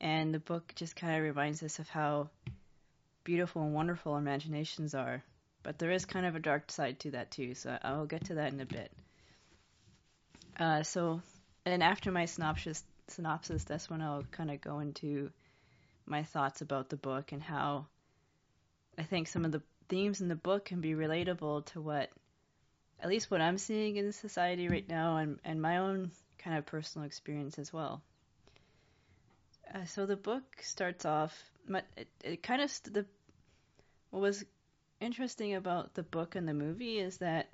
and 0.00 0.34
the 0.34 0.38
book 0.38 0.72
just 0.76 0.96
kind 0.96 1.16
of 1.16 1.22
reminds 1.22 1.62
us 1.62 1.78
of 1.78 1.88
how 1.88 2.28
beautiful 3.24 3.62
and 3.62 3.74
wonderful 3.74 4.16
imaginations 4.16 4.94
are. 4.94 5.22
But 5.62 5.78
there 5.78 5.90
is 5.90 6.04
kind 6.04 6.26
of 6.26 6.36
a 6.36 6.40
dark 6.40 6.70
side 6.70 7.00
to 7.00 7.12
that 7.12 7.30
too, 7.30 7.54
so 7.54 7.76
I'll 7.82 8.06
get 8.06 8.26
to 8.26 8.34
that 8.34 8.52
in 8.52 8.60
a 8.60 8.66
bit. 8.66 8.92
Uh, 10.58 10.82
so, 10.82 11.22
and 11.64 11.82
after 11.82 12.12
my 12.12 12.26
synopsis, 12.26 12.84
synopsis, 13.08 13.64
that's 13.64 13.90
when 13.90 14.00
I'll 14.00 14.24
kind 14.30 14.50
of 14.50 14.60
go 14.60 14.80
into 14.80 15.30
my 16.06 16.22
thoughts 16.22 16.60
about 16.60 16.88
the 16.88 16.96
book 16.96 17.32
and 17.32 17.42
how 17.42 17.86
I 18.98 19.02
think 19.02 19.28
some 19.28 19.44
of 19.44 19.52
the 19.52 19.62
themes 19.88 20.20
in 20.20 20.28
the 20.28 20.34
book 20.34 20.66
can 20.66 20.80
be 20.80 20.92
relatable 20.92 21.66
to 21.66 21.80
what, 21.80 22.10
at 23.00 23.08
least 23.08 23.30
what 23.30 23.40
I'm 23.40 23.58
seeing 23.58 23.96
in 23.96 24.12
society 24.12 24.68
right 24.68 24.88
now, 24.88 25.16
and 25.16 25.38
and 25.44 25.60
my 25.60 25.78
own 25.78 26.10
kind 26.38 26.56
of 26.56 26.66
personal 26.66 27.06
experience 27.06 27.58
as 27.58 27.72
well. 27.72 28.02
Uh, 29.74 29.84
so 29.86 30.06
the 30.06 30.16
book 30.16 30.42
starts 30.62 31.04
off. 31.04 31.36
It, 31.96 32.08
it 32.22 32.42
kind 32.42 32.62
of 32.62 32.70
the 32.84 33.06
what 34.10 34.20
was 34.20 34.44
interesting 35.00 35.54
about 35.54 35.94
the 35.94 36.02
book 36.02 36.36
and 36.36 36.46
the 36.46 36.54
movie 36.54 36.98
is 36.98 37.18
that 37.18 37.48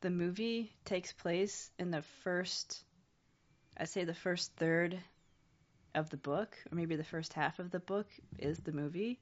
the 0.00 0.10
movie 0.10 0.72
takes 0.84 1.12
place 1.12 1.70
in 1.78 1.90
the 1.90 2.02
first, 2.22 2.84
I 3.76 3.84
say 3.84 4.04
the 4.04 4.14
first 4.14 4.52
third 4.56 4.98
of 5.94 6.10
the 6.10 6.16
book, 6.16 6.56
or 6.70 6.74
maybe 6.76 6.96
the 6.96 7.04
first 7.04 7.32
half 7.32 7.58
of 7.58 7.70
the 7.70 7.80
book 7.80 8.06
is 8.38 8.58
the 8.58 8.72
movie, 8.72 9.18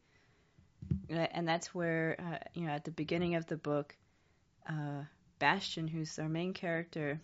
and 1.09 1.47
that's 1.47 1.75
where 1.75 2.17
uh, 2.19 2.39
you 2.55 2.67
know 2.67 2.73
at 2.73 2.85
the 2.85 2.91
beginning 2.91 3.35
of 3.35 3.47
the 3.47 3.57
book, 3.57 3.95
uh, 4.69 5.05
Bastian, 5.39 5.89
who's 5.89 6.19
our 6.19 6.29
main 6.29 6.53
character, 6.55 7.21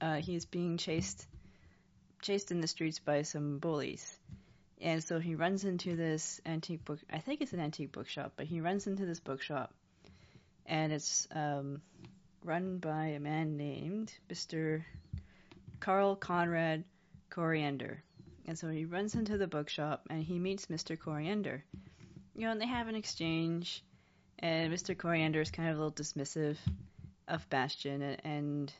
uh, 0.00 0.16
he's 0.16 0.44
being 0.44 0.76
chased 0.76 1.26
chased 2.22 2.50
in 2.50 2.60
the 2.60 2.66
streets 2.66 2.98
by 2.98 3.22
some 3.22 3.58
bullies. 3.58 4.18
And 4.80 5.04
so 5.04 5.18
he 5.18 5.34
runs 5.34 5.64
into 5.64 5.94
this 5.94 6.40
antique 6.46 6.84
book. 6.84 6.98
I 7.12 7.18
think 7.18 7.40
it's 7.40 7.52
an 7.52 7.60
antique 7.60 7.92
bookshop, 7.92 8.32
but 8.36 8.46
he 8.46 8.60
runs 8.60 8.86
into 8.86 9.06
this 9.06 9.20
bookshop, 9.20 9.72
and 10.66 10.92
it's 10.92 11.28
um, 11.32 11.80
run 12.42 12.78
by 12.78 13.08
a 13.08 13.20
man 13.20 13.56
named 13.56 14.12
Mr. 14.30 14.82
Carl 15.84 16.16
Conrad 16.16 16.82
Coriander. 17.28 18.02
And 18.46 18.58
so 18.58 18.70
he 18.70 18.86
runs 18.86 19.14
into 19.14 19.36
the 19.36 19.46
bookshop, 19.46 20.06
and 20.08 20.22
he 20.22 20.38
meets 20.38 20.66
Mr. 20.66 20.98
Coriander. 20.98 21.62
You 22.34 22.46
know, 22.46 22.52
and 22.52 22.60
they 22.60 22.66
have 22.66 22.88
an 22.88 22.94
exchange, 22.94 23.84
and 24.38 24.72
Mr. 24.72 24.96
Coriander 24.96 25.42
is 25.42 25.50
kind 25.50 25.68
of 25.68 25.76
a 25.76 25.78
little 25.78 25.92
dismissive 25.92 26.56
of 27.28 27.46
Bastian, 27.50 28.00
and, 28.00 28.20
and 28.24 28.72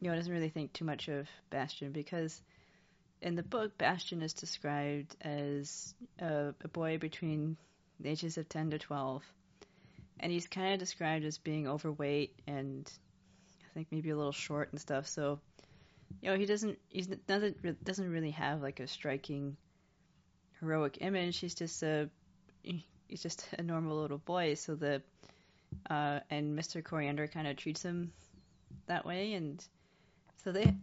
you 0.00 0.10
know 0.10 0.14
doesn't 0.14 0.30
really 0.30 0.50
think 0.50 0.74
too 0.74 0.84
much 0.84 1.08
of 1.08 1.26
Bastian 1.48 1.92
because 1.92 2.42
in 3.22 3.36
the 3.36 3.42
book, 3.42 3.78
Bastian 3.78 4.20
is 4.20 4.34
described 4.34 5.16
as 5.22 5.94
a, 6.18 6.52
a, 6.62 6.68
boy 6.68 6.98
between 6.98 7.56
the 8.00 8.10
ages 8.10 8.36
of 8.36 8.50
10 8.50 8.72
to 8.72 8.78
12. 8.78 9.22
And 10.20 10.30
he's 10.30 10.46
kind 10.46 10.74
of 10.74 10.78
described 10.78 11.24
as 11.24 11.38
being 11.38 11.66
overweight 11.66 12.34
and 12.46 12.90
I 13.70 13.72
think 13.72 13.88
maybe 13.90 14.10
a 14.10 14.16
little 14.16 14.32
short 14.32 14.72
and 14.72 14.80
stuff. 14.80 15.06
So, 15.06 15.40
you 16.20 16.30
know, 16.30 16.36
he 16.36 16.46
doesn't, 16.46 16.78
he 16.88 17.02
doesn't, 17.02 17.84
doesn't 17.84 18.10
really 18.10 18.32
have 18.32 18.62
like 18.62 18.80
a 18.80 18.86
striking 18.86 19.56
heroic 20.60 20.98
image. 21.00 21.38
He's 21.38 21.54
just 21.54 21.82
a, 21.82 22.08
he's 22.62 23.22
just 23.22 23.46
a 23.58 23.62
normal 23.62 24.00
little 24.00 24.18
boy. 24.18 24.54
So 24.54 24.74
the, 24.74 25.02
uh, 25.88 26.20
and 26.30 26.58
Mr. 26.58 26.82
Coriander 26.82 27.28
kind 27.28 27.46
of 27.46 27.56
treats 27.56 27.82
him 27.82 28.12
that 28.86 29.06
way. 29.06 29.34
And 29.34 29.64
so 30.44 30.52
they, 30.52 30.74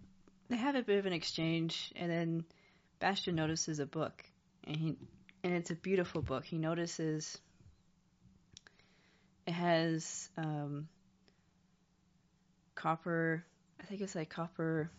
they 0.50 0.56
have 0.56 0.76
a 0.76 0.82
bit 0.82 1.00
of 1.00 1.06
an 1.06 1.14
exchange, 1.14 1.92
and 1.96 2.12
then 2.12 2.46
Bastian 3.00 3.36
notices 3.36 3.80
a 3.80 3.86
book, 3.86 4.24
and 4.66 4.76
he 4.76 4.96
and 5.44 5.54
it's 5.54 5.72
a 5.72 5.76
beautiful 5.76 6.22
book. 6.22 6.46
He 6.46 6.58
notices 6.58 7.38
it 9.46 9.54
has 9.54 10.30
um, 10.38 10.88
copper. 12.76 13.46
I 13.82 13.86
think 13.86 14.02
it's 14.02 14.16
like 14.16 14.30
copper, 14.30 14.90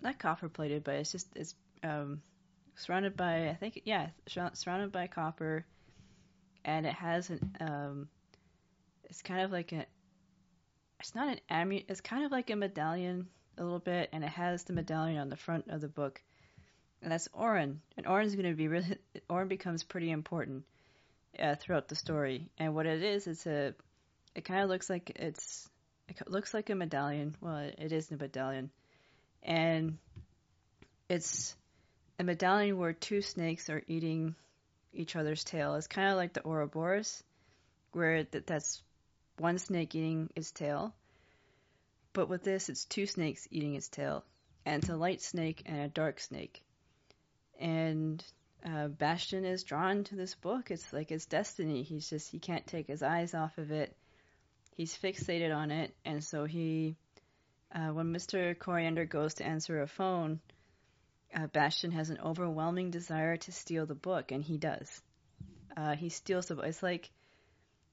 not 0.00 0.18
copper 0.18 0.48
plated, 0.48 0.84
but 0.84 0.94
it's 0.96 1.12
just 1.12 1.28
it's 1.36 1.54
um, 1.82 2.22
surrounded 2.76 3.16
by 3.16 3.48
I 3.48 3.54
think 3.54 3.82
yeah 3.84 4.08
surrounded 4.26 4.92
by 4.92 5.06
copper, 5.06 5.64
and 6.64 6.86
it 6.86 6.94
has 6.94 7.30
an 7.30 7.56
um, 7.60 8.08
it's 9.04 9.22
kind 9.22 9.42
of 9.42 9.52
like 9.52 9.72
a 9.72 9.86
it's 11.00 11.14
not 11.14 11.28
an 11.28 11.40
amulet. 11.48 11.86
It's 11.88 12.00
kind 12.00 12.24
of 12.24 12.30
like 12.30 12.50
a 12.50 12.56
medallion 12.56 13.26
a 13.58 13.62
little 13.62 13.80
bit, 13.80 14.10
and 14.12 14.24
it 14.24 14.30
has 14.30 14.64
the 14.64 14.72
medallion 14.72 15.18
on 15.18 15.28
the 15.28 15.36
front 15.36 15.68
of 15.68 15.80
the 15.80 15.88
book, 15.88 16.22
and 17.02 17.10
that's 17.10 17.28
Auryn. 17.28 17.78
And 17.96 18.06
Auryn's 18.06 18.34
going 18.34 18.48
to 18.48 18.56
be 18.56 18.68
really. 18.68 18.96
Auryn 19.28 19.48
becomes 19.48 19.82
pretty 19.82 20.10
important 20.10 20.64
uh, 21.38 21.56
throughout 21.56 21.88
the 21.88 21.96
story. 21.96 22.48
And 22.58 22.74
what 22.74 22.86
it 22.86 23.02
is, 23.02 23.26
it's 23.26 23.46
a. 23.46 23.74
It 24.34 24.44
kind 24.44 24.62
of 24.62 24.68
looks 24.70 24.88
like 24.88 25.10
it's. 25.16 25.68
It 26.08 26.30
looks 26.30 26.52
like 26.52 26.70
a 26.70 26.74
medallion. 26.74 27.34
Well, 27.40 27.70
it 27.78 27.92
is 27.92 28.10
a 28.10 28.16
medallion, 28.16 28.70
and 29.42 29.98
it's 31.08 31.56
a 32.18 32.24
medallion 32.24 32.78
where 32.78 32.92
two 32.92 33.22
snakes 33.22 33.70
are 33.70 33.82
eating 33.86 34.34
each 34.92 35.16
other's 35.16 35.44
tail. 35.44 35.74
It's 35.74 35.86
kind 35.86 36.10
of 36.10 36.16
like 36.16 36.32
the 36.32 36.46
Ouroboros, 36.46 37.22
where 37.92 38.24
that's 38.24 38.82
one 39.38 39.58
snake 39.58 39.94
eating 39.94 40.30
its 40.36 40.50
tail. 40.52 40.94
But 42.12 42.28
with 42.28 42.44
this, 42.44 42.68
it's 42.68 42.84
two 42.84 43.06
snakes 43.06 43.48
eating 43.50 43.74
its 43.74 43.88
tail. 43.88 44.24
And 44.64 44.82
it's 44.82 44.90
a 44.90 44.96
light 44.96 45.22
snake 45.22 45.62
and 45.66 45.80
a 45.80 45.88
dark 45.88 46.20
snake. 46.20 46.62
And 47.58 48.22
uh, 48.64 48.88
Bastian 48.88 49.44
is 49.44 49.64
drawn 49.64 50.04
to 50.04 50.14
this 50.14 50.34
book. 50.34 50.70
It's 50.70 50.92
like 50.92 51.08
his 51.08 51.26
destiny. 51.26 51.82
He's 51.82 52.08
just, 52.08 52.30
he 52.30 52.38
can't 52.38 52.66
take 52.66 52.86
his 52.86 53.02
eyes 53.02 53.34
off 53.34 53.58
of 53.58 53.70
it. 53.72 53.96
He's 54.76 54.96
fixated 54.96 55.54
on 55.54 55.70
it. 55.70 55.94
And 56.04 56.22
so 56.24 56.44
he, 56.44 56.96
uh, 57.74 57.88
when 57.88 58.12
Mr. 58.12 58.58
Coriander 58.58 59.04
goes 59.04 59.34
to 59.34 59.46
answer 59.46 59.82
a 59.82 59.86
phone, 59.86 60.40
uh, 61.34 61.46
Bastian 61.46 61.92
has 61.92 62.10
an 62.10 62.18
overwhelming 62.22 62.90
desire 62.90 63.36
to 63.36 63.52
steal 63.52 63.86
the 63.86 63.94
book, 63.94 64.32
and 64.32 64.42
he 64.42 64.58
does. 64.58 65.00
Uh, 65.76 65.94
he 65.96 66.08
steals 66.08 66.46
the 66.46 66.56
book. 66.56 66.66
It's 66.66 66.82
like 66.82 67.10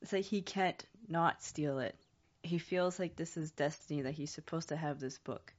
it's 0.02 0.14
like 0.14 0.26
he 0.26 0.42
can't 0.42 0.84
not 1.08 1.44
steal 1.44 1.80
it. 1.80 1.96
He 2.42 2.58
feels 2.58 3.00
like 3.00 3.16
this 3.16 3.36
is 3.36 3.52
destiny 3.52 4.04
that 4.04 4.14
he's 4.14 4.32
supposed 4.32 4.70
to 4.70 4.78
have 4.78 5.00
this 5.00 5.18
book. 5.18 5.54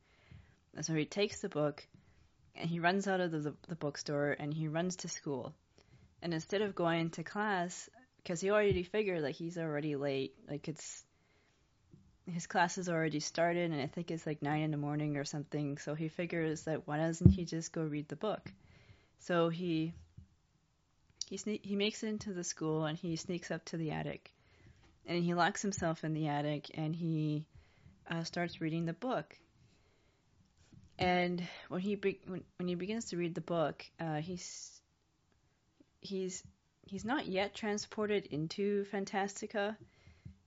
And 0.74 0.84
so 0.84 0.94
he 0.94 1.04
takes 1.04 1.40
the 1.40 1.48
book 1.48 1.86
and 2.54 2.68
he 2.68 2.80
runs 2.80 3.06
out 3.06 3.20
of 3.20 3.30
the, 3.30 3.54
the 3.68 3.76
bookstore 3.76 4.34
and 4.38 4.52
he 4.52 4.68
runs 4.68 4.96
to 4.96 5.08
school. 5.08 5.54
And 6.22 6.32
instead 6.32 6.62
of 6.62 6.74
going 6.74 7.10
to 7.10 7.22
class, 7.22 7.88
because 8.18 8.40
he 8.40 8.50
already 8.50 8.82
figured 8.82 9.22
like 9.22 9.34
he's 9.34 9.58
already 9.58 9.96
late, 9.96 10.34
like 10.48 10.68
it's 10.68 11.04
his 12.30 12.46
class 12.46 12.76
has 12.76 12.88
already 12.88 13.20
started 13.20 13.70
and 13.70 13.80
I 13.80 13.86
think 13.86 14.10
it's 14.10 14.26
like 14.26 14.42
nine 14.42 14.62
in 14.62 14.70
the 14.70 14.76
morning 14.76 15.16
or 15.16 15.24
something. 15.24 15.78
So 15.78 15.94
he 15.94 16.08
figures 16.08 16.62
that 16.62 16.86
why 16.86 16.98
doesn't 16.98 17.30
he 17.30 17.44
just 17.44 17.72
go 17.72 17.82
read 17.82 18.08
the 18.08 18.16
book? 18.16 18.52
So 19.20 19.48
he 19.48 19.92
he 21.28 21.36
sne- 21.36 21.64
he 21.64 21.76
makes 21.76 22.02
it 22.02 22.08
into 22.08 22.32
the 22.32 22.44
school 22.44 22.84
and 22.84 22.98
he 22.98 23.16
sneaks 23.16 23.50
up 23.50 23.64
to 23.66 23.76
the 23.76 23.92
attic, 23.92 24.32
and 25.06 25.22
he 25.22 25.34
locks 25.34 25.62
himself 25.62 26.02
in 26.02 26.12
the 26.12 26.26
attic 26.26 26.70
and 26.74 26.94
he 26.94 27.46
uh, 28.10 28.24
starts 28.24 28.60
reading 28.60 28.84
the 28.84 28.92
book. 28.92 29.38
And 30.98 31.42
when 31.68 31.80
he 31.80 31.94
be- 31.94 32.20
when, 32.26 32.42
when 32.58 32.68
he 32.68 32.74
begins 32.74 33.06
to 33.06 33.16
read 33.16 33.34
the 33.34 33.40
book, 33.40 33.86
uh, 34.00 34.16
he's 34.16 34.80
he's 36.00 36.42
he's 36.86 37.04
not 37.04 37.26
yet 37.26 37.54
transported 37.54 38.26
into 38.26 38.84
Fantastica, 38.86 39.76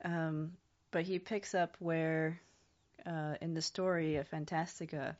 um, 0.04 0.52
but 0.94 1.04
he 1.04 1.20
picks 1.20 1.56
up 1.56 1.76
where 1.80 2.40
uh, 3.06 3.34
in 3.42 3.56
the 3.56 3.62
story 3.62 4.16
of 4.18 4.30
Fantastica, 4.30 5.16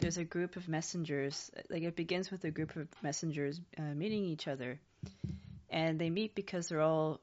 there's 0.00 0.16
a 0.16 0.24
group 0.24 0.56
of 0.56 0.66
messengers. 0.66 1.50
Like 1.68 1.82
it 1.82 1.94
begins 1.94 2.30
with 2.30 2.42
a 2.44 2.50
group 2.50 2.74
of 2.74 2.88
messengers 3.02 3.60
uh, 3.78 3.94
meeting 3.94 4.24
each 4.24 4.48
other, 4.48 4.80
and 5.70 5.98
they 5.98 6.10
meet 6.10 6.34
because 6.34 6.68
they're 6.68 6.80
all 6.80 7.20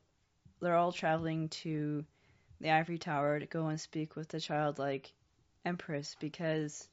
they're 0.61 0.77
all 0.77 0.91
traveling 0.91 1.49
to 1.49 2.05
the 2.61 2.69
ivory 2.69 2.99
tower 2.99 3.39
to 3.39 3.45
go 3.47 3.67
and 3.67 3.81
speak 3.81 4.15
with 4.15 4.29
the 4.29 4.39
childlike 4.39 5.11
empress 5.65 6.15
because 6.19 6.87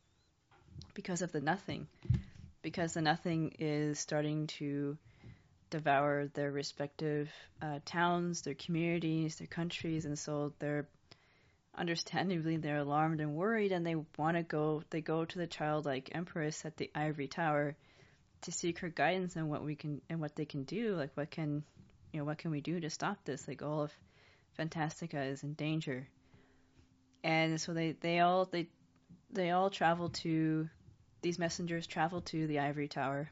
because 0.95 1.23
of 1.23 1.31
the 1.33 1.41
nothing 1.41 1.87
because 2.62 2.95
the 2.95 3.02
nothing 3.02 3.55
is 3.59 4.00
starting 4.00 4.47
to 4.47 4.97
devour 5.73 6.29
their 6.29 6.52
respective 6.52 7.29
uh, 7.61 7.81
towns 7.85 8.43
their 8.43 8.55
communities 8.55 9.37
their 9.37 9.47
countries 9.49 10.05
and 10.05 10.19
so 10.19 10.52
they're 10.61 10.87
understandably 11.76 12.57
they're 12.57 12.79
alarmed 12.79 13.21
and 13.21 13.35
worried 13.35 13.73
and 13.73 13.85
they 13.85 13.97
want 14.17 14.37
to 14.37 14.43
go 14.43 14.83
they 14.91 15.00
go 15.00 15.25
to 15.25 15.38
the 15.38 15.47
childlike 15.47 16.11
empress 16.12 16.64
at 16.64 16.76
the 16.76 16.91
ivory 16.95 17.29
tower 17.29 17.75
to 18.43 18.52
seek 18.52 18.79
her 18.79 18.88
guidance 18.88 19.37
on 19.37 19.49
what 19.49 19.64
we 19.64 19.75
can 19.75 20.00
and 20.09 20.21
what 20.21 20.37
they 20.37 20.45
can 20.45 20.62
do 20.64 20.95
like 20.95 21.11
what 21.14 21.31
can 21.31 21.64
you 22.12 22.21
know 22.21 22.25
what 22.25 22.38
can 22.38 22.50
we 22.50 22.61
do 22.61 22.79
to 22.79 22.91
stop 22.91 23.17
this 23.25 23.49
like 23.49 23.62
all 23.62 23.83
of 23.83 23.93
fantastica 24.59 25.23
is 25.23 25.43
in 25.43 25.55
danger. 25.55 26.09
And 27.25 27.61
so 27.61 27.73
they 27.73 27.93
they 27.93 28.21
all 28.21 28.47
they 28.47 28.69
they 29.31 29.50
all 29.50 29.71
travel 29.71 30.11
to 30.11 30.69
these 31.23 31.38
messengers 31.38 31.87
travel 31.87 32.21
to 32.23 32.47
the 32.47 32.59
ivory 32.59 32.88
tower 32.88 33.31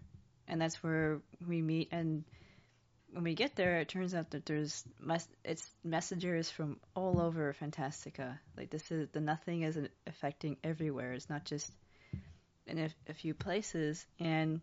and 0.50 0.60
that's 0.60 0.82
where 0.82 1.20
we 1.46 1.62
meet 1.62 1.88
and 1.92 2.24
when 3.12 3.24
we 3.24 3.34
get 3.34 3.56
there 3.56 3.78
it 3.78 3.88
turns 3.88 4.14
out 4.14 4.30
that 4.30 4.44
there's 4.46 4.84
mes- 5.00 5.28
it's 5.44 5.68
messengers 5.82 6.50
from 6.50 6.78
all 6.94 7.20
over 7.20 7.54
fantastica 7.54 8.38
like 8.56 8.70
this 8.70 8.90
is 8.90 9.08
the 9.12 9.20
nothing 9.20 9.62
is 9.62 9.78
affecting 10.06 10.56
everywhere 10.62 11.12
it's 11.12 11.30
not 11.30 11.44
just 11.44 11.72
in 12.66 12.78
a, 12.78 12.88
a 13.08 13.14
few 13.14 13.32
places 13.32 14.06
and 14.18 14.60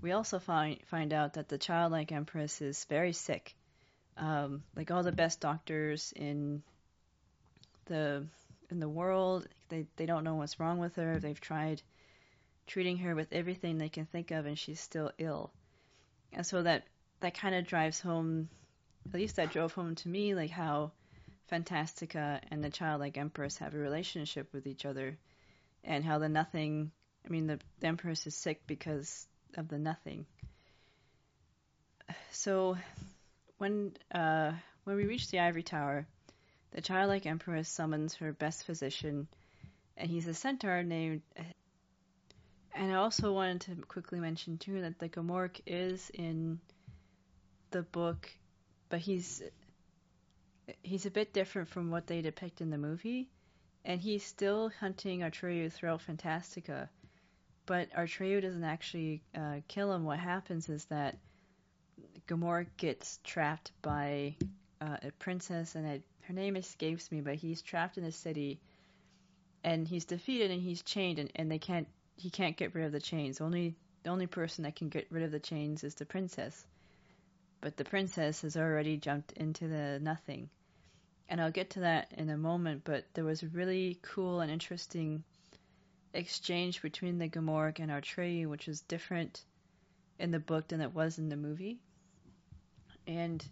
we 0.00 0.12
also 0.12 0.38
find 0.38 0.78
find 0.86 1.12
out 1.12 1.34
that 1.34 1.48
the 1.48 1.58
childlike 1.58 2.12
empress 2.12 2.62
is 2.62 2.84
very 2.84 3.12
sick 3.12 3.54
um, 4.16 4.62
like 4.76 4.90
all 4.90 5.02
the 5.02 5.12
best 5.12 5.40
doctors 5.40 6.12
in 6.14 6.62
the 7.86 8.24
in 8.70 8.80
the 8.80 8.88
world. 8.88 9.46
They 9.68 9.86
they 9.96 10.06
don't 10.06 10.24
know 10.24 10.36
what's 10.36 10.60
wrong 10.60 10.78
with 10.78 10.96
her. 10.96 11.18
They've 11.18 11.40
tried 11.40 11.82
treating 12.66 12.98
her 12.98 13.14
with 13.14 13.32
everything 13.32 13.78
they 13.78 13.88
can 13.88 14.06
think 14.06 14.30
of, 14.30 14.46
and 14.46 14.58
she's 14.58 14.80
still 14.80 15.12
ill. 15.18 15.50
And 16.32 16.46
so 16.46 16.62
that 16.62 16.84
that 17.20 17.38
kind 17.38 17.54
of 17.54 17.66
drives 17.66 18.00
home, 18.00 18.48
at 19.06 19.14
least 19.14 19.36
that 19.36 19.52
drove 19.52 19.72
home 19.72 19.94
to 19.96 20.08
me, 20.08 20.34
like 20.34 20.50
how 20.50 20.92
Fantastica 21.50 22.40
and 22.50 22.62
the 22.62 22.70
childlike 22.70 23.16
Empress 23.16 23.58
have 23.58 23.74
a 23.74 23.78
relationship 23.78 24.52
with 24.52 24.66
each 24.66 24.84
other, 24.84 25.16
and 25.84 26.04
how 26.04 26.18
the 26.18 26.28
nothing. 26.28 26.90
I 27.26 27.30
mean, 27.30 27.46
the, 27.46 27.58
the 27.80 27.86
Empress 27.86 28.26
is 28.26 28.34
sick 28.34 28.66
because 28.66 29.26
of 29.56 29.68
the 29.68 29.78
nothing. 29.78 30.26
So 32.32 32.76
when 33.58 33.92
uh, 34.12 34.52
when 34.84 34.96
we 34.96 35.06
reach 35.06 35.30
the 35.30 35.38
ivory 35.38 35.62
tower, 35.62 36.06
the 36.72 36.80
childlike 36.80 37.26
empress 37.26 37.68
summons 37.68 38.14
her 38.16 38.32
best 38.32 38.64
physician, 38.64 39.28
and 39.96 40.10
he's 40.10 40.26
a 40.26 40.34
centaur 40.34 40.82
named. 40.82 41.22
And 42.74 42.90
I 42.92 42.96
also 42.96 43.32
wanted 43.32 43.60
to 43.62 43.76
quickly 43.86 44.18
mention 44.18 44.58
too 44.58 44.80
that 44.80 44.98
the 44.98 45.08
Gmork 45.08 45.60
is 45.66 46.10
in 46.12 46.58
the 47.70 47.82
book, 47.82 48.28
but 48.88 48.98
he's 48.98 49.42
he's 50.82 51.06
a 51.06 51.10
bit 51.10 51.32
different 51.32 51.68
from 51.68 51.90
what 51.90 52.06
they 52.06 52.20
depict 52.20 52.60
in 52.60 52.70
the 52.70 52.78
movie, 52.78 53.28
and 53.84 54.00
he's 54.00 54.24
still 54.24 54.70
hunting 54.80 55.20
Atreyu 55.20 55.70
throughout 55.70 56.02
Fantastica, 56.02 56.88
but 57.66 57.92
Atreyu 57.92 58.42
doesn't 58.42 58.64
actually 58.64 59.22
uh, 59.36 59.60
kill 59.68 59.92
him. 59.92 60.04
What 60.04 60.18
happens 60.18 60.68
is 60.68 60.84
that 60.86 61.16
Gmork 62.26 62.66
gets 62.76 63.20
trapped 63.22 63.72
by 63.82 64.36
uh, 64.80 64.96
a 65.02 65.10
princess, 65.12 65.74
and 65.74 66.02
her 66.22 66.32
name 66.32 66.56
escapes 66.56 67.12
me, 67.12 67.20
but 67.20 67.34
he's 67.34 67.62
trapped 67.62 67.98
in 67.98 68.04
a 68.04 68.12
city, 68.12 68.58
and 69.62 69.86
he's 69.86 70.06
defeated, 70.06 70.50
and 70.50 70.62
he's 70.62 70.82
chained, 70.82 71.18
and, 71.18 71.30
and 71.36 71.50
they 71.50 71.58
can't 71.58 71.88
he 72.16 72.30
can't 72.30 72.56
get 72.56 72.74
rid 72.74 72.86
of 72.86 72.92
the 72.92 73.00
chains. 73.00 73.40
Only 73.40 73.74
the 74.02 74.10
only 74.10 74.26
person 74.26 74.64
that 74.64 74.76
can 74.76 74.88
get 74.88 75.06
rid 75.10 75.22
of 75.22 75.30
the 75.30 75.40
chains 75.40 75.84
is 75.84 75.94
the 75.94 76.06
princess, 76.06 76.66
but 77.60 77.76
the 77.76 77.84
princess 77.84 78.42
has 78.42 78.56
already 78.56 78.96
jumped 78.96 79.32
into 79.32 79.68
the 79.68 79.98
nothing, 80.00 80.50
and 81.28 81.40
I'll 81.40 81.50
get 81.50 81.70
to 81.70 81.80
that 81.80 82.12
in 82.12 82.30
a 82.30 82.36
moment. 82.36 82.82
But 82.84 83.06
there 83.14 83.24
was 83.24 83.42
a 83.42 83.48
really 83.48 83.98
cool 84.02 84.40
and 84.40 84.50
interesting 84.50 85.24
exchange 86.12 86.82
between 86.82 87.18
the 87.18 87.28
Gmork 87.28 87.80
and 87.80 87.90
Atreyu, 87.90 88.48
which 88.48 88.68
is 88.68 88.80
different 88.82 89.44
in 90.18 90.30
the 90.30 90.38
book 90.38 90.68
than 90.68 90.80
it 90.80 90.94
was 90.94 91.18
in 91.18 91.28
the 91.28 91.36
movie. 91.36 91.80
And 93.06 93.44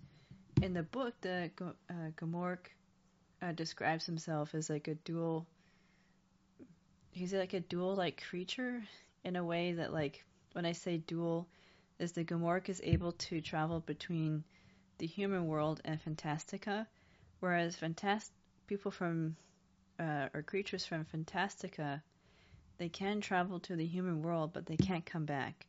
in 0.62 0.72
the 0.72 0.82
book, 0.82 1.14
the 1.20 1.50
uh, 1.60 2.54
uh, 3.42 3.52
describes 3.52 4.06
himself 4.06 4.54
as 4.54 4.70
like 4.70 4.88
a 4.88 4.94
dual. 4.94 5.46
He's 7.12 7.34
like 7.34 7.52
a 7.52 7.60
dual-like 7.60 8.22
creature 8.28 8.82
in 9.22 9.36
a 9.36 9.44
way 9.44 9.74
that, 9.74 9.92
like, 9.92 10.24
when 10.52 10.66
I 10.66 10.72
say 10.72 10.96
dual, 10.98 11.46
is 11.98 12.12
the 12.12 12.24
Gmork 12.24 12.68
is 12.68 12.80
able 12.82 13.12
to 13.12 13.40
travel 13.40 13.80
between 13.80 14.44
the 14.98 15.06
human 15.06 15.46
world 15.46 15.80
and 15.84 16.02
Fantastica, 16.02 16.86
whereas 17.40 17.76
Fantast 17.76 18.30
people 18.66 18.90
from 18.90 19.36
uh, 20.00 20.28
or 20.34 20.42
creatures 20.42 20.86
from 20.86 21.04
Fantastica, 21.04 22.02
they 22.78 22.88
can 22.88 23.20
travel 23.20 23.60
to 23.60 23.76
the 23.76 23.86
human 23.86 24.22
world, 24.22 24.52
but 24.52 24.66
they 24.66 24.76
can't 24.76 25.04
come 25.04 25.24
back. 25.24 25.66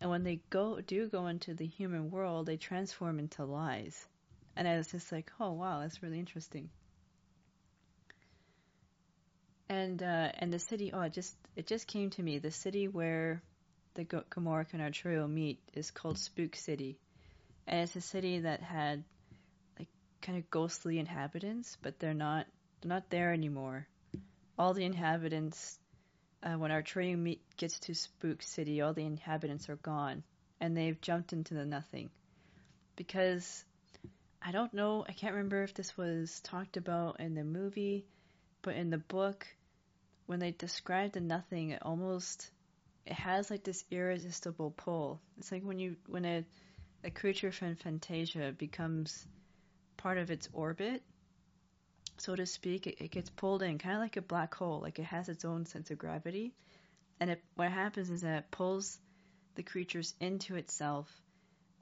And 0.00 0.10
when 0.10 0.22
they 0.22 0.40
go 0.50 0.80
do 0.80 1.08
go 1.08 1.28
into 1.28 1.54
the 1.54 1.66
human 1.66 2.10
world, 2.10 2.46
they 2.46 2.56
transform 2.56 3.18
into 3.18 3.44
lies. 3.44 4.06
And 4.54 4.68
I 4.68 4.76
was 4.76 4.88
just 4.88 5.10
like, 5.10 5.32
oh 5.40 5.52
wow, 5.52 5.80
that's 5.80 6.02
really 6.02 6.18
interesting. 6.18 6.68
And 9.74 10.02
uh, 10.02 10.30
and 10.38 10.52
the 10.52 10.60
city, 10.60 10.92
oh, 10.92 11.00
it 11.00 11.12
just 11.12 11.34
it 11.56 11.66
just 11.66 11.88
came 11.88 12.10
to 12.10 12.22
me. 12.22 12.38
The 12.38 12.52
city 12.52 12.86
where 12.86 13.42
the 13.94 14.04
Gmork 14.04 14.72
and 14.72 14.80
Atreyu 14.80 15.28
meet 15.28 15.58
is 15.72 15.90
called 15.90 16.16
Spook 16.16 16.54
City, 16.54 16.96
and 17.66 17.80
it's 17.80 17.96
a 17.96 18.00
city 18.00 18.40
that 18.40 18.60
had 18.60 19.02
like 19.76 19.88
kind 20.22 20.38
of 20.38 20.48
ghostly 20.48 21.00
inhabitants, 21.00 21.76
but 21.82 21.98
they're 21.98 22.14
not 22.14 22.46
they're 22.80 22.88
not 22.88 23.10
there 23.10 23.32
anymore. 23.32 23.88
All 24.56 24.74
the 24.74 24.84
inhabitants 24.84 25.80
uh, 26.44 26.54
when 26.54 26.70
Atreyu 26.70 27.18
meet, 27.18 27.40
gets 27.56 27.80
to 27.80 27.94
Spook 27.94 28.42
City, 28.42 28.80
all 28.80 28.92
the 28.92 29.04
inhabitants 29.04 29.68
are 29.68 29.76
gone, 29.76 30.22
and 30.60 30.76
they've 30.76 31.00
jumped 31.00 31.32
into 31.32 31.54
the 31.54 31.64
nothing. 31.64 32.10
Because 32.94 33.64
I 34.40 34.52
don't 34.52 34.72
know, 34.72 35.04
I 35.08 35.12
can't 35.12 35.34
remember 35.34 35.64
if 35.64 35.74
this 35.74 35.96
was 35.96 36.38
talked 36.40 36.76
about 36.76 37.18
in 37.18 37.34
the 37.34 37.42
movie, 37.42 38.04
but 38.62 38.76
in 38.76 38.90
the 38.90 38.98
book, 38.98 39.46
when 40.26 40.40
they 40.40 40.52
describe 40.52 41.12
the 41.12 41.20
nothing, 41.20 41.70
it 41.70 41.82
almost 41.82 42.50
it 43.06 43.12
has 43.12 43.50
like 43.50 43.64
this 43.64 43.84
irresistible 43.90 44.70
pull. 44.70 45.20
It's 45.38 45.52
like 45.52 45.62
when 45.62 45.78
you 45.78 45.96
when 46.06 46.24
a 46.24 46.44
a 47.04 47.10
creature 47.10 47.52
from 47.52 47.76
Fantasia 47.76 48.54
becomes 48.56 49.26
part 49.98 50.16
of 50.16 50.30
its 50.30 50.48
orbit, 50.52 51.02
so 52.16 52.34
to 52.34 52.46
speak, 52.46 52.86
it, 52.86 52.96
it 53.00 53.10
gets 53.10 53.28
pulled 53.28 53.62
in, 53.62 53.78
kind 53.78 53.96
of 53.96 54.00
like 54.00 54.16
a 54.16 54.22
black 54.22 54.54
hole. 54.54 54.80
Like 54.80 54.98
it 54.98 55.04
has 55.04 55.28
its 55.28 55.44
own 55.44 55.66
sense 55.66 55.90
of 55.90 55.98
gravity, 55.98 56.54
and 57.20 57.30
it, 57.30 57.42
what 57.56 57.70
happens 57.70 58.10
is 58.10 58.22
that 58.22 58.38
it 58.38 58.50
pulls 58.50 58.98
the 59.54 59.62
creatures 59.62 60.14
into 60.20 60.56
itself 60.56 61.10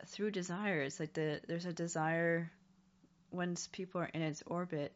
through 0.06 0.32
desires. 0.32 0.98
Like 0.98 1.12
the 1.12 1.40
there's 1.46 1.66
a 1.66 1.72
desire 1.72 2.50
once 3.30 3.68
people 3.68 4.00
are 4.00 4.10
in 4.12 4.22
its 4.22 4.42
orbit. 4.46 4.92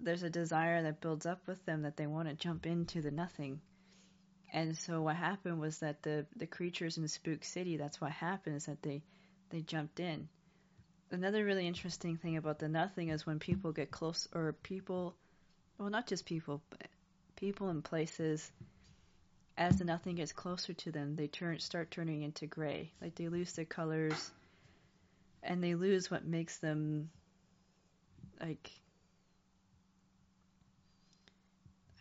There's 0.00 0.22
a 0.22 0.30
desire 0.30 0.82
that 0.82 1.00
builds 1.00 1.26
up 1.26 1.46
with 1.46 1.64
them 1.66 1.82
that 1.82 1.96
they 1.96 2.06
want 2.06 2.28
to 2.28 2.34
jump 2.34 2.66
into 2.66 3.02
the 3.02 3.10
nothing. 3.10 3.60
And 4.52 4.76
so 4.76 5.02
what 5.02 5.16
happened 5.16 5.60
was 5.60 5.78
that 5.80 6.02
the 6.02 6.26
the 6.36 6.46
creatures 6.46 6.98
in 6.98 7.08
Spook 7.08 7.44
City, 7.44 7.76
that's 7.76 8.00
what 8.00 8.12
happened 8.12 8.56
is 8.56 8.66
that 8.66 8.82
they 8.82 9.02
they 9.50 9.62
jumped 9.62 10.00
in 10.00 10.28
another 11.10 11.44
really 11.44 11.66
interesting 11.66 12.16
thing 12.16 12.36
about 12.36 12.58
the 12.58 12.68
nothing 12.68 13.08
is 13.08 13.26
when 13.26 13.38
people 13.38 13.72
get 13.72 13.90
close, 13.90 14.28
or 14.34 14.52
people, 14.52 15.14
well, 15.78 15.90
not 15.90 16.06
just 16.06 16.26
people, 16.26 16.62
but 16.70 16.88
people 17.36 17.68
and 17.68 17.84
places, 17.84 18.50
as 19.56 19.78
the 19.78 19.84
nothing 19.84 20.16
gets 20.16 20.32
closer 20.32 20.72
to 20.72 20.90
them, 20.90 21.16
they 21.16 21.28
turn 21.28 21.58
start 21.58 21.90
turning 21.90 22.22
into 22.22 22.46
gray. 22.46 22.92
Like 23.00 23.14
they 23.14 23.28
lose 23.28 23.52
their 23.52 23.64
colors, 23.64 24.30
and 25.42 25.62
they 25.62 25.74
lose 25.74 26.10
what 26.10 26.24
makes 26.24 26.58
them 26.58 27.10
like. 28.40 28.70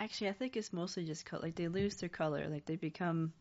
Actually, 0.05 0.29
I 0.29 0.33
think 0.33 0.55
it's 0.55 0.71
mostly 0.71 1.03
just 1.03 1.25
color. 1.25 1.41
Like 1.41 1.55
they 1.55 1.67
lose 1.67 1.95
their 1.95 2.09
color. 2.09 2.47
Like 2.47 2.65
they 2.65 2.75
become 2.75 3.33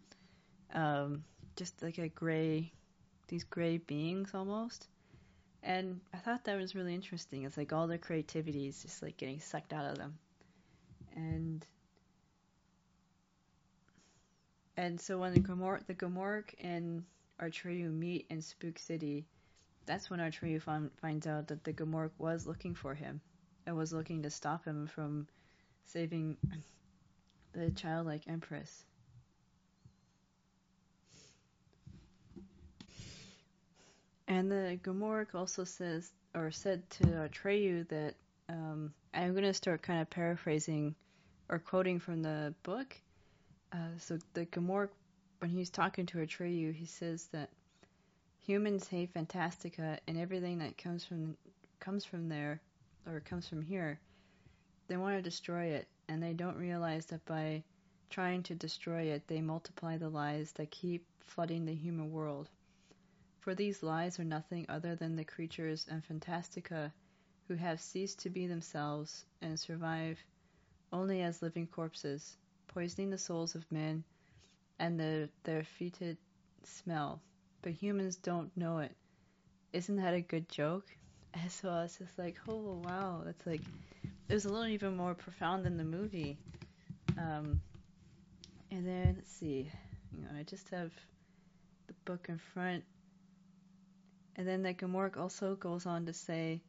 um, 0.73 1.23
just 1.57 1.83
like 1.83 1.99
a 1.99 2.09
gray 2.09 2.73
these 3.29 3.45
gray 3.45 3.77
beings 3.77 4.31
almost. 4.33 4.89
And 5.63 6.01
I 6.15 6.17
thought 6.17 6.45
that 6.45 6.57
was 6.57 6.75
really 6.75 6.95
interesting. 6.95 7.43
It's 7.43 7.59
like 7.59 7.75
all 7.75 7.87
their 7.87 7.99
creativity 7.99 8.67
is 8.67 8.81
just 8.81 9.03
like 9.03 9.19
getting 9.19 9.41
sucked 9.41 9.75
out 9.75 9.85
of 9.85 9.99
them. 9.99 10.17
And 11.15 11.67
and 14.79 14.99
so 14.99 15.19
when 15.19 15.35
the 15.35 15.41
Gmork, 15.41 15.87
the 15.87 15.95
Gmork 15.95 16.55
and 16.63 17.05
Atreyu 17.39 17.93
meet 17.93 18.25
in 18.31 18.41
Spook 18.41 18.79
City, 18.79 19.27
that's 19.85 20.09
when 20.09 20.19
Atreyu 20.19 20.63
find, 20.63 20.91
finds 21.03 21.27
out 21.27 21.49
that 21.49 21.63
the 21.63 21.75
Gmork 21.75 22.13
was 22.17 22.47
looking 22.47 22.75
for 22.75 22.95
him 22.95 23.21
and 23.67 23.77
was 23.77 23.93
looking 23.93 24.23
to 24.23 24.31
stop 24.31 24.65
him 24.65 24.87
from 24.87 25.27
saving 25.87 26.37
the 27.53 27.71
childlike 27.71 28.23
empress. 28.29 28.85
And 34.27 34.51
the 34.51 34.79
Gmork 34.83 35.35
also 35.35 35.65
says, 35.65 36.11
or 36.35 36.51
said 36.51 36.89
to 36.91 37.05
Atreyu 37.05 37.87
that 37.89 38.15
um, 38.49 38.93
I'm 39.13 39.33
going 39.33 39.45
to 39.45 39.55
start 39.55 39.83
kind 39.83 40.01
of 40.01 40.11
paraphrasing 40.11 40.95
or 41.49 41.59
quoting 41.59 42.01
from 42.01 42.23
the 42.23 42.55
book. 42.63 42.97
Uh, 43.73 43.99
so 43.99 44.19
the 44.33 44.47
Gmork, 44.47 44.89
when 45.39 45.51
he's 45.51 45.71
talking 45.71 46.07
to 46.07 46.19
Atreyu, 46.19 46.75
he 46.75 46.87
says 46.87 47.29
that 47.33 47.51
humans 48.41 48.89
hate 48.89 49.13
Fantastica 49.15 49.99
and 50.07 50.19
everything 50.19 50.59
that 50.59 50.79
comes 50.79 51.05
from 51.05 51.37
comes 51.81 52.05
from 52.05 52.29
there 52.29 52.61
or 53.07 53.21
comes 53.21 53.49
from 53.49 53.63
here. 53.63 53.99
They 54.87 54.97
want 54.97 55.17
to 55.17 55.23
destroy 55.23 55.67
it, 55.67 55.89
and 56.09 56.23
they 56.23 56.33
don't 56.35 56.57
realize 56.57 57.07
that 57.07 57.25
by 57.25 57.63
trying 58.11 58.43
to 58.45 58.55
destroy 58.55 59.03
it, 59.03 59.27
they 59.27 59.41
multiply 59.41 59.97
the 59.97 60.09
lies 60.09 60.53
that 60.53 60.71
keep 60.71 61.05
flooding 61.21 61.65
the 61.65 61.75
human 61.75 62.13
world. 62.13 62.49
For 63.41 63.55
these 63.55 63.83
lies 63.83 64.19
are 64.19 64.25
nothing 64.25 64.67
other 64.69 64.95
than 64.95 65.17
the 65.17 65.25
creatures 65.25 65.87
and 65.91 66.05
Fantastica 66.05 66.93
who 67.49 67.55
have 67.55 67.81
ceased 67.81 68.19
to 68.21 68.31
be 68.31 68.47
themselves 68.47 69.25
and 69.43 69.59
survive 69.59 70.19
only 70.93 71.23
as 71.23 71.43
living 71.43 71.67
corpses, 71.67 72.37
poisoning 72.69 73.11
the 73.11 73.19
souls 73.19 73.55
of 73.55 73.71
men 73.71 74.05
and 74.79 74.99
the, 74.99 75.29
their 75.45 75.65
fetid 75.65 76.17
smell. 76.63 77.21
But 77.63 77.73
humans 77.73 78.17
don't 78.17 78.57
know 78.57 78.79
it. 78.79 78.95
Isn't 79.73 79.97
that 79.97 80.15
a 80.15 80.21
good 80.21 80.49
joke? 80.49 80.87
And 81.35 81.51
so 81.51 81.69
I 81.69 81.83
was 81.83 81.99
just 81.99 82.17
like, 82.17 82.37
oh 82.47 82.81
wow, 82.85 83.23
that's 83.25 83.45
like 83.45 83.63
it 84.29 84.35
was 84.35 84.45
a 84.45 84.49
little 84.49 84.67
even 84.67 84.97
more 84.97 85.15
profound 85.15 85.65
than 85.65 85.77
the 85.77 85.85
movie. 85.85 86.39
Um, 87.19 87.61
and 88.71 88.87
then 88.87 89.15
let's 89.17 89.31
see, 89.31 89.71
hang 90.11 90.27
on, 90.31 90.37
I 90.37 90.43
just 90.43 90.69
have 90.71 90.91
the 91.87 91.95
book 92.05 92.27
in 92.29 92.39
front. 92.39 92.85
And 94.37 94.49
then 94.49 94.63
the 94.63 94.75
Gmork 94.75 95.17
also 95.17 95.55
goes 95.55 95.87
on 95.87 96.07
to 96.07 96.13
say, 96.13 96.61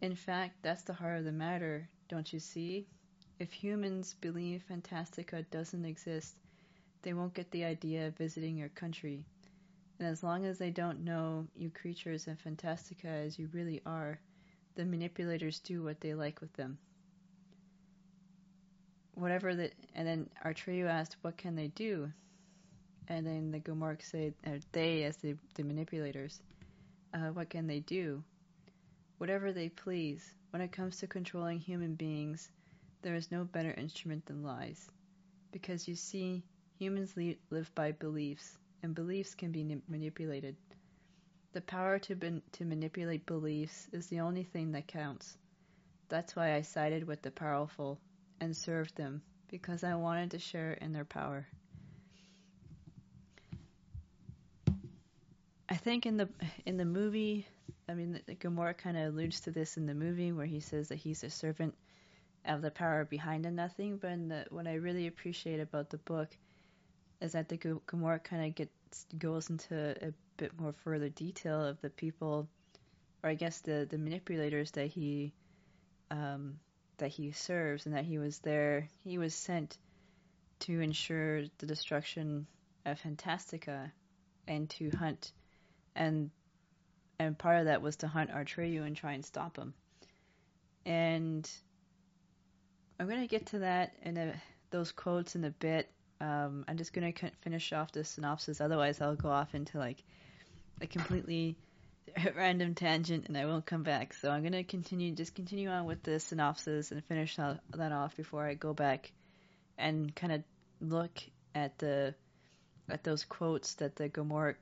in 0.00 0.14
fact, 0.14 0.56
that's 0.62 0.82
the 0.82 0.92
heart 0.92 1.18
of 1.18 1.24
the 1.24 1.32
matter, 1.32 1.88
don't 2.08 2.32
you 2.32 2.38
see? 2.38 2.86
If 3.40 3.52
humans 3.52 4.14
believe 4.20 4.64
Fantastica 4.70 5.44
doesn't 5.50 5.84
exist, 5.84 6.34
they 7.02 7.12
won't 7.12 7.34
get 7.34 7.50
the 7.50 7.64
idea 7.64 8.06
of 8.06 8.16
visiting 8.16 8.56
your 8.56 8.68
country. 8.68 9.24
And 9.98 10.06
as 10.06 10.22
long 10.22 10.44
as 10.44 10.58
they 10.58 10.70
don't 10.70 11.04
know 11.04 11.46
you 11.56 11.70
creatures 11.70 12.28
and 12.28 12.38
Fantastica 12.38 13.08
as 13.08 13.38
you 13.38 13.48
really 13.52 13.80
are, 13.84 14.20
the 14.78 14.84
manipulators 14.84 15.58
do 15.58 15.82
what 15.82 16.00
they 16.00 16.14
like 16.14 16.40
with 16.40 16.52
them. 16.52 16.78
Whatever 19.14 19.56
that, 19.56 19.72
and 19.96 20.06
then 20.06 20.30
Atreyu 20.44 20.86
asked, 20.86 21.16
"What 21.22 21.36
can 21.36 21.56
they 21.56 21.66
do?" 21.66 22.12
And 23.08 23.26
then 23.26 23.50
the 23.50 23.58
Gmork 23.58 24.02
said, 24.02 24.34
uh, 24.46 24.60
"They, 24.70 25.02
as 25.02 25.16
the, 25.16 25.34
the 25.54 25.64
manipulators, 25.64 26.40
uh, 27.12 27.30
what 27.30 27.50
can 27.50 27.66
they 27.66 27.80
do? 27.80 28.22
Whatever 29.18 29.52
they 29.52 29.68
please. 29.68 30.32
When 30.50 30.62
it 30.62 30.70
comes 30.70 30.98
to 30.98 31.08
controlling 31.08 31.58
human 31.58 31.96
beings, 31.96 32.48
there 33.02 33.16
is 33.16 33.32
no 33.32 33.42
better 33.42 33.72
instrument 33.72 34.26
than 34.26 34.44
lies, 34.44 34.88
because 35.50 35.88
you 35.88 35.96
see, 35.96 36.44
humans 36.78 37.16
live 37.50 37.74
by 37.74 37.90
beliefs, 37.90 38.56
and 38.84 38.94
beliefs 38.94 39.34
can 39.34 39.50
be 39.50 39.82
manipulated." 39.88 40.54
The 41.58 41.62
power 41.62 41.98
to, 41.98 42.14
ben- 42.14 42.42
to 42.52 42.64
manipulate 42.64 43.26
beliefs 43.26 43.88
is 43.90 44.06
the 44.06 44.20
only 44.20 44.44
thing 44.44 44.70
that 44.70 44.86
counts. 44.86 45.36
That's 46.08 46.36
why 46.36 46.54
I 46.54 46.62
sided 46.62 47.04
with 47.04 47.20
the 47.20 47.32
powerful 47.32 47.98
and 48.40 48.56
served 48.56 48.94
them, 48.94 49.22
because 49.48 49.82
I 49.82 49.96
wanted 49.96 50.30
to 50.30 50.38
share 50.38 50.74
in 50.74 50.92
their 50.92 51.04
power. 51.04 51.48
I 55.68 55.74
think 55.74 56.06
in 56.06 56.16
the 56.16 56.28
in 56.64 56.76
the 56.76 56.84
movie, 56.84 57.44
I 57.88 57.94
mean, 57.94 58.20
Gmork 58.28 58.78
kind 58.78 58.96
of 58.96 59.12
alludes 59.12 59.40
to 59.40 59.50
this 59.50 59.76
in 59.76 59.86
the 59.86 59.94
movie 59.94 60.30
where 60.30 60.46
he 60.46 60.60
says 60.60 60.90
that 60.90 60.98
he's 60.98 61.24
a 61.24 61.30
servant 61.30 61.74
of 62.44 62.62
the 62.62 62.70
power 62.70 63.04
behind 63.04 63.44
the 63.44 63.50
nothing. 63.50 63.96
But 63.96 64.28
the, 64.28 64.46
what 64.50 64.68
I 64.68 64.74
really 64.74 65.08
appreciate 65.08 65.58
about 65.58 65.90
the 65.90 65.98
book 65.98 66.28
is 67.20 67.32
that 67.32 67.48
the 67.48 67.58
Gmork 67.58 68.22
kind 68.22 68.46
of 68.46 68.54
gets 68.54 69.06
goes 69.18 69.50
into 69.50 69.96
a 70.06 70.12
bit 70.38 70.58
more 70.58 70.72
further 70.84 71.08
detail 71.10 71.64
of 71.64 71.80
the 71.82 71.90
people, 71.90 72.48
or 73.22 73.30
I 73.30 73.34
guess 73.34 73.60
the 73.60 73.86
the 73.90 73.98
manipulators 73.98 74.70
that 74.72 74.86
he 74.86 75.34
um, 76.10 76.58
that 76.96 77.08
he 77.08 77.32
serves, 77.32 77.84
and 77.84 77.94
that 77.94 78.04
he 78.04 78.18
was 78.18 78.38
there. 78.38 78.88
He 79.04 79.18
was 79.18 79.34
sent 79.34 79.76
to 80.60 80.80
ensure 80.80 81.42
the 81.58 81.66
destruction 81.66 82.46
of 82.86 83.00
Fantastica, 83.00 83.90
and 84.46 84.70
to 84.70 84.90
hunt, 84.90 85.32
and 85.94 86.30
and 87.18 87.36
part 87.36 87.58
of 87.58 87.64
that 87.66 87.82
was 87.82 87.96
to 87.96 88.08
hunt 88.08 88.30
Atreyu 88.30 88.86
and 88.86 88.96
try 88.96 89.12
and 89.12 89.24
stop 89.24 89.56
him. 89.56 89.74
And 90.86 91.50
I'm 92.98 93.08
gonna 93.08 93.26
get 93.26 93.46
to 93.46 93.60
that 93.60 93.92
in 94.02 94.16
a, 94.16 94.34
those 94.70 94.92
quotes 94.92 95.34
in 95.34 95.44
a 95.44 95.50
bit. 95.50 95.90
Um, 96.20 96.64
I'm 96.66 96.76
just 96.76 96.92
gonna 96.92 97.12
finish 97.42 97.72
off 97.72 97.92
the 97.92 98.04
synopsis. 98.04 98.60
Otherwise, 98.60 99.00
I'll 99.00 99.16
go 99.16 99.30
off 99.30 99.54
into 99.54 99.78
like 99.78 100.02
a 100.80 100.86
completely 100.86 101.56
random 102.36 102.74
tangent 102.74 103.26
and 103.28 103.36
I 103.36 103.46
won't 103.46 103.66
come 103.66 103.82
back. 103.82 104.14
So 104.14 104.30
I'm 104.30 104.42
going 104.42 104.52
to 104.52 104.64
continue, 104.64 105.14
just 105.14 105.34
continue 105.34 105.68
on 105.68 105.84
with 105.84 106.02
the 106.02 106.20
synopsis 106.20 106.90
and 106.92 107.04
finish 107.04 107.36
that 107.36 107.92
off 107.92 108.16
before 108.16 108.46
I 108.46 108.54
go 108.54 108.74
back 108.74 109.12
and 109.76 110.14
kind 110.14 110.32
of 110.32 110.42
look 110.80 111.18
at 111.54 111.78
the 111.78 112.14
at 112.88 113.04
those 113.04 113.24
quotes 113.24 113.74
that 113.74 113.96
the 113.96 114.08
Gmork 114.08 114.56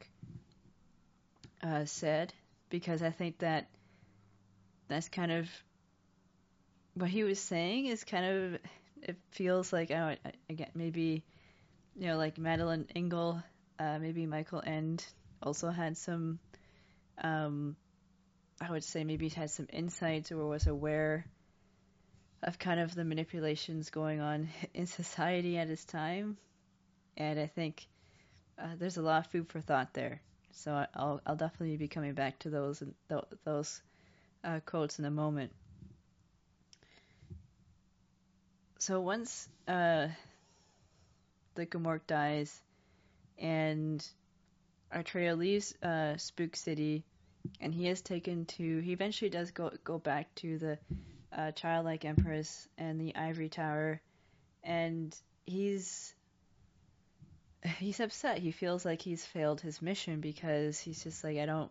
uh, 1.62 1.84
said 1.84 2.32
because 2.70 3.02
I 3.02 3.10
think 3.10 3.38
that 3.38 3.68
that's 4.88 5.08
kind 5.08 5.30
of 5.30 5.48
what 6.94 7.10
he 7.10 7.24
was 7.24 7.38
saying 7.38 7.86
is 7.86 8.04
kind 8.04 8.24
of 8.24 8.60
it 9.02 9.16
feels 9.30 9.72
like 9.72 9.90
oh 9.90 10.16
again 10.48 10.70
maybe 10.74 11.22
you 11.94 12.08
know 12.08 12.16
like 12.16 12.38
Madeleine 12.38 12.86
L'Engle, 12.94 13.42
uh, 13.78 13.98
maybe 14.00 14.26
Michael 14.26 14.62
Ende 14.64 15.04
also 15.42 15.70
had 15.70 15.96
some, 15.96 16.38
um, 17.22 17.76
I 18.60 18.70
would 18.70 18.84
say 18.84 19.04
maybe 19.04 19.28
he 19.28 19.34
had 19.34 19.50
some 19.50 19.66
insights 19.72 20.32
or 20.32 20.46
was 20.46 20.66
aware 20.66 21.26
of 22.42 22.58
kind 22.58 22.80
of 22.80 22.94
the 22.94 23.04
manipulations 23.04 23.90
going 23.90 24.20
on 24.20 24.48
in 24.74 24.86
society 24.86 25.58
at 25.58 25.68
his 25.68 25.84
time. 25.84 26.36
And 27.16 27.40
I 27.40 27.46
think 27.46 27.86
uh, 28.58 28.76
there's 28.78 28.96
a 28.96 29.02
lot 29.02 29.24
of 29.24 29.30
food 29.30 29.48
for 29.48 29.60
thought 29.60 29.94
there. 29.94 30.20
So 30.52 30.86
I'll 30.94 31.20
I'll 31.26 31.36
definitely 31.36 31.76
be 31.76 31.88
coming 31.88 32.14
back 32.14 32.38
to 32.40 32.50
those 32.50 32.82
th- 33.08 33.24
those 33.44 33.82
uh, 34.42 34.60
quotes 34.64 34.98
in 34.98 35.04
a 35.04 35.10
moment. 35.10 35.52
So 38.78 39.00
once 39.00 39.48
uh, 39.68 40.08
the 41.54 41.66
Gmork 41.66 42.06
dies, 42.06 42.62
and 43.38 44.06
Atreyu 44.94 45.36
leaves 45.36 45.74
uh, 45.82 46.16
Spook 46.16 46.56
City, 46.56 47.04
and 47.60 47.74
he 47.74 47.88
is 47.88 48.02
taken 48.02 48.46
to. 48.46 48.80
He 48.80 48.92
eventually 48.92 49.30
does 49.30 49.50
go 49.50 49.70
go 49.84 49.98
back 49.98 50.34
to 50.36 50.58
the 50.58 50.78
uh, 51.32 51.52
childlike 51.52 52.04
empress 52.04 52.68
and 52.78 53.00
the 53.00 53.14
ivory 53.14 53.48
tower, 53.48 54.00
and 54.62 55.16
he's 55.44 56.14
he's 57.78 58.00
upset. 58.00 58.38
He 58.38 58.52
feels 58.52 58.84
like 58.84 59.02
he's 59.02 59.24
failed 59.24 59.60
his 59.60 59.82
mission 59.82 60.20
because 60.20 60.78
he's 60.78 61.02
just 61.02 61.22
like 61.24 61.38
I 61.38 61.46
don't 61.46 61.70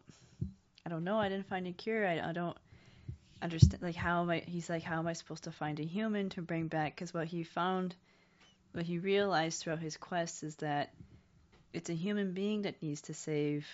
I 0.85 0.89
don't 0.89 1.03
know. 1.03 1.17
I 1.17 1.29
didn't 1.29 1.47
find 1.47 1.67
a 1.67 1.71
cure. 1.71 2.07
I, 2.07 2.29
I 2.29 2.31
don't 2.31 2.57
understand. 3.41 3.81
Like 3.81 3.95
how 3.95 4.21
am 4.21 4.29
I? 4.29 4.43
He's 4.45 4.69
like 4.69 4.83
how 4.83 4.99
am 4.99 5.07
I 5.07 5.13
supposed 5.13 5.45
to 5.45 5.51
find 5.51 5.79
a 5.79 5.85
human 5.85 6.29
to 6.31 6.41
bring 6.41 6.67
back? 6.67 6.95
Because 6.95 7.13
what 7.13 7.27
he 7.27 7.43
found, 7.43 7.95
what 8.73 8.85
he 8.85 8.99
realized 8.99 9.61
throughout 9.61 9.79
his 9.79 9.97
quest 9.97 10.43
is 10.43 10.55
that 10.57 10.93
it's 11.75 11.89
a 11.89 11.93
human 11.93 12.31
being 12.31 12.61
that 12.61 12.81
needs 12.81 13.01
to 13.01 13.13
save 13.13 13.67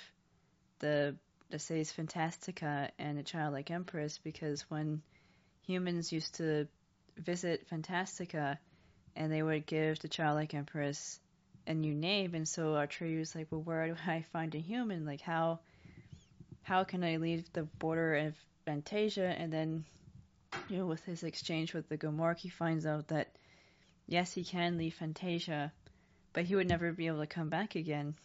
the 0.79 1.15
the 1.51 1.59
saves 1.59 1.91
Fantastica 1.91 2.89
and 2.97 3.17
the 3.17 3.23
childlike 3.23 3.69
empress 3.69 4.17
because 4.17 4.61
when 4.69 5.03
humans 5.67 6.11
used 6.11 6.35
to 6.35 6.67
visit 7.17 7.67
Fantastica 7.69 8.57
and 9.15 9.31
they 9.31 9.43
would 9.43 9.67
give 9.67 9.99
the 9.99 10.07
childlike 10.07 10.53
empress 10.55 11.19
a 11.67 11.75
new 11.75 11.93
name, 11.93 12.33
and 12.33 12.47
so 12.47 12.73
Atreyu's 12.73 13.35
like, 13.35 13.47
well, 13.51 13.61
where 13.61 13.87
do 13.87 13.95
I 14.07 14.23
find 14.33 14.55
a 14.55 14.59
human? 14.59 15.05
Like, 15.05 15.21
how 15.21 15.59
how 16.63 16.83
can 16.83 17.03
I 17.03 17.17
leave 17.17 17.53
the 17.53 17.63
border 17.63 18.15
of 18.15 18.35
Fantasia? 18.65 19.27
And 19.27 19.53
then, 19.53 19.85
you 20.69 20.77
know, 20.77 20.87
with 20.87 21.03
his 21.05 21.21
exchange 21.21 21.75
with 21.75 21.87
the 21.87 21.97
Gmork, 21.99 22.39
he 22.39 22.49
finds 22.49 22.87
out 22.87 23.09
that 23.09 23.27
yes, 24.07 24.33
he 24.33 24.43
can 24.43 24.77
leave 24.77 24.95
Fantasia, 24.95 25.71
but 26.33 26.45
he 26.45 26.55
would 26.55 26.67
never 26.67 26.91
be 26.91 27.07
able 27.07 27.19
to 27.19 27.27
come 27.27 27.49
back 27.49 27.75
again. 27.75 28.15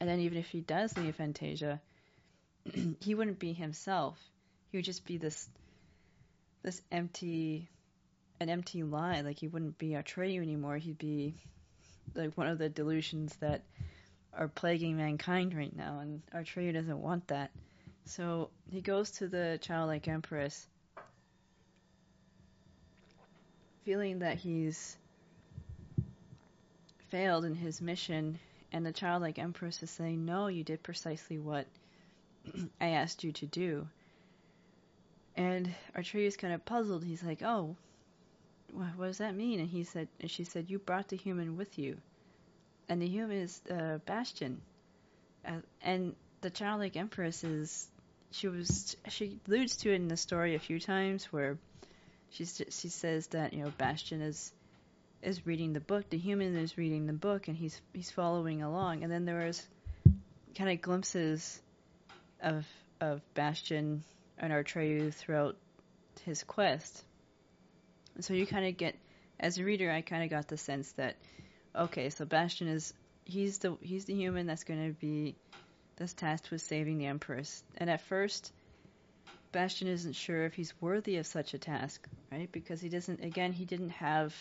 And 0.00 0.08
then 0.08 0.20
even 0.20 0.38
if 0.38 0.48
he 0.48 0.60
does 0.60 0.96
leave 0.96 1.16
Fantasia, 1.16 1.80
he 3.00 3.14
wouldn't 3.14 3.38
be 3.38 3.52
himself. 3.52 4.18
He 4.70 4.78
would 4.78 4.84
just 4.84 5.04
be 5.04 5.16
this 5.16 5.48
this 6.62 6.80
empty 6.92 7.68
an 8.40 8.48
empty 8.48 8.82
lie. 8.82 9.20
Like 9.22 9.38
he 9.38 9.48
wouldn't 9.48 9.78
be 9.78 9.90
Atreyu 9.90 10.42
anymore. 10.42 10.76
He'd 10.76 10.98
be 10.98 11.34
like 12.14 12.36
one 12.36 12.48
of 12.48 12.58
the 12.58 12.68
delusions 12.68 13.34
that 13.36 13.62
are 14.34 14.48
plaguing 14.48 14.96
mankind 14.96 15.54
right 15.54 15.74
now, 15.74 16.00
and 16.00 16.22
Atreyu 16.34 16.72
doesn't 16.72 17.00
want 17.00 17.28
that. 17.28 17.50
So 18.04 18.50
he 18.70 18.80
goes 18.80 19.12
to 19.12 19.28
the 19.28 19.58
childlike 19.60 20.08
empress, 20.08 20.66
feeling 23.84 24.20
that 24.20 24.38
he's 24.38 24.96
failed 27.12 27.44
in 27.44 27.54
his 27.54 27.80
mission, 27.80 28.40
and 28.72 28.84
the 28.84 28.92
childlike 28.92 29.38
empress 29.38 29.80
is 29.84 29.90
saying, 29.90 30.24
"No, 30.24 30.48
you 30.48 30.64
did 30.64 30.82
precisely 30.82 31.38
what 31.38 31.66
I 32.80 32.88
asked 32.88 33.22
you 33.22 33.30
to 33.32 33.46
do." 33.46 33.86
And 35.36 35.72
Atreyu's 35.94 36.36
kind 36.36 36.52
of 36.52 36.64
puzzled. 36.64 37.04
He's 37.04 37.22
like, 37.22 37.42
"Oh, 37.42 37.76
what, 38.72 39.06
does 39.06 39.18
that 39.18 39.36
mean?" 39.36 39.60
And 39.60 39.68
he 39.68 39.84
said, 39.84 40.08
and 40.20 40.28
she 40.28 40.42
said, 40.42 40.70
"You 40.70 40.80
brought 40.80 41.06
the 41.06 41.16
human 41.16 41.56
with 41.56 41.78
you." 41.78 41.98
and 42.88 43.00
the 43.00 43.08
human 43.08 43.38
is 43.38 43.60
uh, 43.70 43.98
Bastian, 44.04 44.60
uh, 45.46 45.60
and 45.82 46.14
the 46.40 46.50
childlike 46.50 46.96
empress 46.96 47.44
is 47.44 47.88
she 48.30 48.48
was 48.48 48.96
she 49.08 49.38
alludes 49.46 49.76
to 49.76 49.92
it 49.92 49.96
in 49.96 50.08
the 50.08 50.16
story 50.16 50.54
a 50.54 50.58
few 50.58 50.78
times 50.80 51.24
where 51.26 51.56
she 52.30 52.44
she 52.44 52.88
says 52.88 53.28
that 53.28 53.54
you 53.54 53.64
know 53.64 53.72
Bastian 53.78 54.20
is 54.20 54.52
is 55.22 55.46
reading 55.46 55.72
the 55.72 55.80
book, 55.80 56.10
the 56.10 56.18
human 56.18 56.56
is 56.56 56.76
reading 56.76 57.06
the 57.06 57.12
book, 57.12 57.48
and 57.48 57.56
he's 57.56 57.80
he's 57.92 58.10
following 58.10 58.62
along, 58.62 59.02
and 59.02 59.12
then 59.12 59.24
there 59.24 59.46
was 59.46 59.66
kind 60.56 60.70
of 60.70 60.82
glimpses 60.82 61.60
of 62.40 62.66
of 63.00 63.22
Bastian 63.34 64.02
and 64.38 64.52
Atreyu 64.52 65.14
throughout 65.14 65.56
his 66.24 66.42
quest. 66.42 67.04
And 68.14 68.24
so 68.24 68.34
you 68.34 68.46
kind 68.46 68.66
of 68.66 68.76
get, 68.76 68.96
as 69.40 69.58
a 69.58 69.64
reader, 69.64 69.90
I 69.90 70.02
kind 70.02 70.24
of 70.24 70.30
got 70.30 70.48
the 70.48 70.56
sense 70.56 70.92
that 70.92 71.16
okay, 71.74 72.10
so 72.10 72.24
Bastian 72.24 72.68
is 72.68 72.92
he's 73.24 73.58
the 73.58 73.76
he's 73.80 74.04
the 74.04 74.14
human 74.14 74.46
that's 74.46 74.64
going 74.64 74.88
to 74.88 74.92
be 74.92 75.36
that's 75.96 76.12
tasked 76.14 76.50
with 76.50 76.60
saving 76.60 76.98
the 76.98 77.06
Empress. 77.06 77.62
And 77.76 77.88
at 77.88 78.00
first, 78.02 78.52
Bastian 79.52 79.88
isn't 79.88 80.14
sure 80.14 80.44
if 80.44 80.54
he's 80.54 80.74
worthy 80.80 81.16
of 81.18 81.26
such 81.26 81.54
a 81.54 81.58
task, 81.58 82.06
right? 82.30 82.50
Because 82.50 82.80
he 82.80 82.88
doesn't 82.88 83.22
again 83.22 83.52
he 83.52 83.64
didn't 83.64 83.90
have 83.90 84.34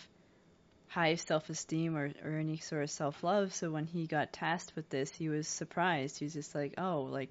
high 0.91 1.15
self-esteem 1.15 1.95
or, 1.95 2.11
or 2.21 2.31
any 2.37 2.57
sort 2.57 2.83
of 2.83 2.91
self-love. 2.91 3.53
So 3.53 3.71
when 3.71 3.85
he 3.85 4.07
got 4.07 4.33
tasked 4.33 4.73
with 4.75 4.89
this 4.89 5.09
he 5.09 5.29
was 5.29 5.47
surprised. 5.47 6.19
He 6.19 6.25
was 6.25 6.33
just 6.33 6.53
like 6.53 6.73
oh 6.77 7.07
like 7.09 7.29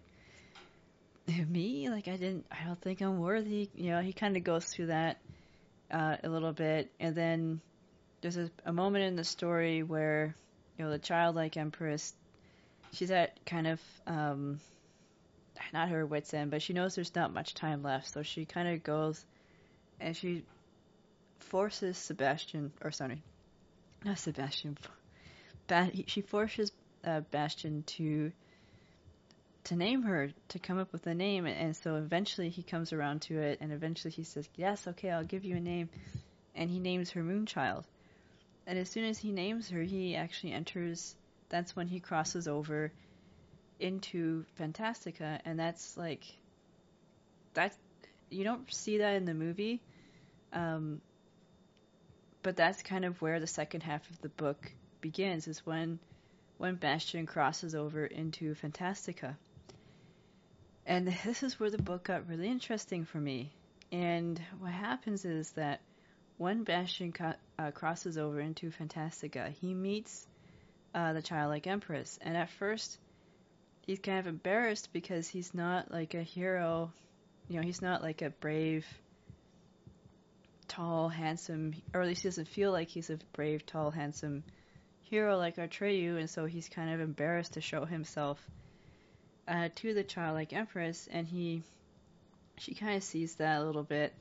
me? 1.48 1.90
Like 1.90 2.08
i 2.08 2.16
didn't 2.16 2.46
i 2.50 2.64
don't 2.66 2.80
think 2.80 3.02
i'm 3.02 3.18
worthy. 3.18 3.68
You 3.74 3.90
know 3.90 4.00
he 4.00 4.14
kind 4.14 4.38
of 4.38 4.44
goes 4.44 4.64
through 4.64 4.86
that 4.86 5.18
uh, 5.90 6.16
a 6.24 6.28
little 6.28 6.54
bit. 6.54 6.90
And 6.98 7.14
then 7.14 7.60
there's 8.22 8.38
a, 8.38 8.50
a 8.64 8.72
moment 8.72 9.04
in 9.04 9.16
the 9.16 9.24
story 9.24 9.82
where 9.82 10.34
you 10.78 10.84
know 10.86 10.90
the 10.90 10.98
childlike 10.98 11.58
empress 11.58 12.14
she's 12.94 13.10
at 13.10 13.44
kind 13.44 13.66
of 13.66 13.80
um 14.06 14.58
not 15.74 15.90
her 15.90 16.06
wits 16.06 16.32
end 16.32 16.50
but 16.50 16.62
she 16.62 16.72
knows 16.72 16.94
there's 16.94 17.14
not 17.14 17.34
much 17.34 17.52
time 17.52 17.82
left. 17.82 18.10
So 18.10 18.22
she 18.22 18.46
kind 18.46 18.68
of 18.68 18.82
goes 18.82 19.22
and 20.00 20.16
she 20.16 20.44
forces 21.40 21.98
sebastian 21.98 22.72
or 22.80 22.90
sorry 22.90 23.22
not 24.04 24.18
sebastian 24.18 24.76
ba- 25.66 25.90
she 26.06 26.20
forces 26.20 26.72
uh, 27.04 27.20
bastian 27.30 27.82
to 27.84 28.32
to 29.64 29.76
name 29.76 30.02
her 30.02 30.30
to 30.48 30.58
come 30.58 30.78
up 30.78 30.92
with 30.92 31.06
a 31.06 31.14
name 31.14 31.46
and 31.46 31.76
so 31.76 31.96
eventually 31.96 32.48
he 32.48 32.62
comes 32.62 32.92
around 32.92 33.22
to 33.22 33.38
it 33.38 33.58
and 33.60 33.72
eventually 33.72 34.10
he 34.10 34.24
says 34.24 34.48
yes 34.56 34.86
okay 34.86 35.10
i'll 35.10 35.24
give 35.24 35.44
you 35.44 35.56
a 35.56 35.60
name 35.60 35.88
and 36.54 36.70
he 36.70 36.78
names 36.78 37.10
her 37.10 37.22
moonchild 37.22 37.84
and 38.70 38.78
as 38.78 38.88
soon 38.88 39.04
as 39.04 39.18
he 39.18 39.32
names 39.32 39.68
her, 39.70 39.82
he 39.82 40.14
actually 40.14 40.52
enters. 40.52 41.16
That's 41.48 41.74
when 41.74 41.88
he 41.88 41.98
crosses 41.98 42.46
over 42.46 42.92
into 43.80 44.44
Fantastica, 44.56 45.40
and 45.44 45.58
that's 45.58 45.96
like 45.96 46.22
that. 47.54 47.74
You 48.30 48.44
don't 48.44 48.72
see 48.72 48.98
that 48.98 49.16
in 49.16 49.24
the 49.24 49.34
movie, 49.34 49.80
um, 50.52 51.00
but 52.42 52.56
that's 52.56 52.82
kind 52.82 53.04
of 53.04 53.20
where 53.20 53.40
the 53.40 53.46
second 53.46 53.82
half 53.82 54.08
of 54.10 54.20
the 54.20 54.28
book 54.28 54.72
begins. 55.00 55.48
Is 55.48 55.64
when 55.64 55.98
when 56.58 56.74
Bastian 56.74 57.26
crosses 57.26 57.74
over 57.74 58.04
into 58.04 58.54
Fantastica. 58.54 59.36
And 60.86 61.06
this 61.24 61.42
is 61.42 61.58
where 61.58 61.70
the 61.70 61.82
book 61.82 62.04
got 62.04 62.28
really 62.28 62.48
interesting 62.48 63.04
for 63.04 63.18
me. 63.18 63.52
And 63.92 64.40
what 64.58 64.72
happens 64.72 65.24
is 65.24 65.50
that 65.52 65.80
when 66.36 66.64
Bastian 66.64 67.12
co- 67.12 67.34
uh, 67.58 67.70
crosses 67.70 68.16
over 68.16 68.40
into 68.40 68.70
Fantastica, 68.70 69.52
he 69.60 69.74
meets 69.74 70.26
uh, 70.94 71.12
the 71.12 71.22
childlike 71.22 71.66
empress, 71.66 72.18
and 72.22 72.36
at 72.36 72.50
first 72.50 72.98
he's 73.86 73.98
kind 73.98 74.18
of 74.18 74.26
embarrassed 74.26 74.92
because 74.92 75.28
he's 75.28 75.52
not 75.54 75.90
like 75.90 76.14
a 76.14 76.22
hero, 76.22 76.92
you 77.48 77.56
know, 77.56 77.62
he's 77.62 77.82
not 77.82 78.02
like 78.02 78.22
a 78.22 78.30
brave, 78.30 78.86
tall, 80.70 81.08
handsome, 81.08 81.74
or 81.92 82.00
at 82.00 82.06
least 82.06 82.22
he 82.22 82.28
doesn't 82.28 82.48
feel 82.48 82.70
like 82.70 82.88
he's 82.88 83.10
a 83.10 83.18
brave, 83.32 83.66
tall, 83.66 83.90
handsome 83.90 84.44
hero 85.02 85.36
like 85.36 85.56
Atreyu, 85.56 86.16
and 86.18 86.30
so 86.30 86.46
he's 86.46 86.68
kind 86.68 86.94
of 86.94 87.00
embarrassed 87.00 87.54
to 87.54 87.60
show 87.60 87.84
himself 87.84 88.38
uh, 89.48 89.68
to 89.74 89.92
the 89.92 90.04
childlike 90.04 90.52
empress, 90.52 91.08
and 91.10 91.26
he, 91.26 91.62
she 92.58 92.74
kind 92.74 92.96
of 92.96 93.02
sees 93.02 93.34
that 93.34 93.60
a 93.60 93.64
little 93.64 93.82
bit, 93.82 94.14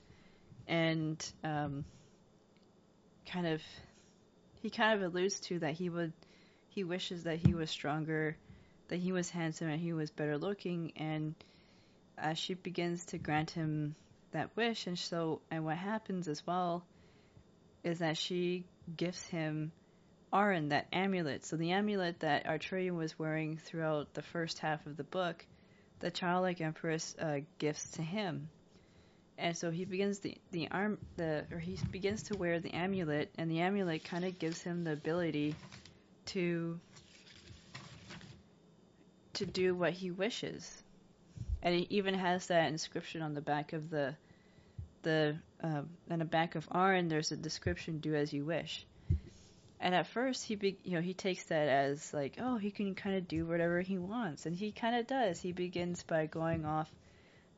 and 0.68 1.32
um, 1.44 1.86
kind 3.32 3.46
of 3.46 3.62
he 4.62 4.70
kind 4.70 5.00
of 5.02 5.14
alludes 5.14 5.40
to 5.42 5.60
that 5.60 5.74
he 5.74 5.90
would 5.90 6.14
he 6.70 6.84
wishes 6.84 7.24
that 7.24 7.38
he 7.38 7.54
was 7.54 7.70
stronger, 7.70 8.36
that 8.88 8.98
he 8.98 9.12
was 9.12 9.30
handsome 9.30 9.70
and 9.70 9.80
he 9.80 9.94
was 9.94 10.10
better 10.12 10.38
looking 10.38 10.94
and 10.96 11.36
uh, 12.22 12.34
she 12.34 12.54
begins 12.54 13.06
to 13.06 13.18
grant 13.18 13.52
him 13.52 13.96
that 14.32 14.56
wish. 14.56 14.88
And 14.88 14.98
so 14.98 15.42
and 15.52 15.66
what 15.66 15.78
happens 15.78 16.28
as 16.28 16.46
well 16.46 16.86
is 17.84 18.00
that 18.00 18.18
she 18.18 18.66
gives 18.96 19.26
him 19.28 19.72
Auryn, 20.32 20.70
that 20.70 20.88
amulet. 20.94 21.46
So 21.46 21.56
the 21.58 21.72
amulet 21.72 22.20
that 22.20 22.46
Atreyu 22.46 22.96
was 22.96 23.18
wearing 23.18 23.58
throughout 23.58 24.14
the 24.14 24.22
first 24.22 24.60
half 24.60 24.86
of 24.86 24.96
the 24.96 25.04
book, 25.04 25.44
the 26.00 26.12
childlike 26.12 26.62
empress 26.62 27.16
uh, 27.20 27.40
gifts 27.58 27.92
to 27.92 28.02
him. 28.02 28.50
And 29.38 29.58
so 29.58 29.72
he 29.72 29.86
begins 29.86 30.20
the 30.20 30.38
the 30.52 30.68
arm 30.70 30.98
the 31.16 31.46
or 31.52 31.60
he 31.60 31.78
begins 31.90 32.24
to 32.24 32.38
wear 32.38 32.60
the 32.60 32.74
amulet, 32.74 33.32
and 33.38 33.50
the 33.50 33.62
amulet 33.62 34.04
kind 34.04 34.26
of 34.26 34.38
gives 34.38 34.62
him 34.62 34.84
the 34.84 34.92
ability 34.92 35.56
to 36.28 36.80
to 39.36 39.46
do 39.46 39.74
what 39.74 39.94
he 39.94 40.12
wishes, 40.12 40.79
and 41.62 41.76
it 41.76 41.88
even 41.90 42.14
has 42.14 42.48
that 42.48 42.70
inscription 42.70 43.22
on 43.22 43.34
the 43.34 43.42
back 43.42 43.74
of 43.74 43.90
the 43.90 44.16
the 45.02 45.38
uh, 45.64 45.82
on 46.10 46.20
the 46.20 46.26
back 46.26 46.56
of 46.56 46.68
Auryn. 46.70 47.10
There's 47.10 47.32
a 47.32 47.38
description: 47.38 48.00
"Do 48.00 48.16
as 48.16 48.34
you 48.34 48.46
wish." 48.46 48.86
And 49.82 49.96
at 49.96 50.08
first, 50.08 50.44
he 50.44 50.56
be, 50.56 50.78
you 50.84 50.96
know 50.96 51.02
he 51.02 51.14
takes 51.14 51.46
that 51.46 51.70
as 51.70 52.14
like, 52.14 52.36
oh, 52.40 52.58
he 52.58 52.70
can 52.70 52.96
kind 52.96 53.16
of 53.16 53.28
do 53.28 53.46
whatever 53.46 53.80
he 53.82 53.98
wants, 53.98 54.46
and 54.46 54.56
he 54.56 54.72
kind 54.72 54.96
of 54.96 55.08
does. 55.08 55.40
He 55.40 55.54
begins 55.54 56.04
by 56.04 56.26
going 56.26 56.66
off 56.66 56.90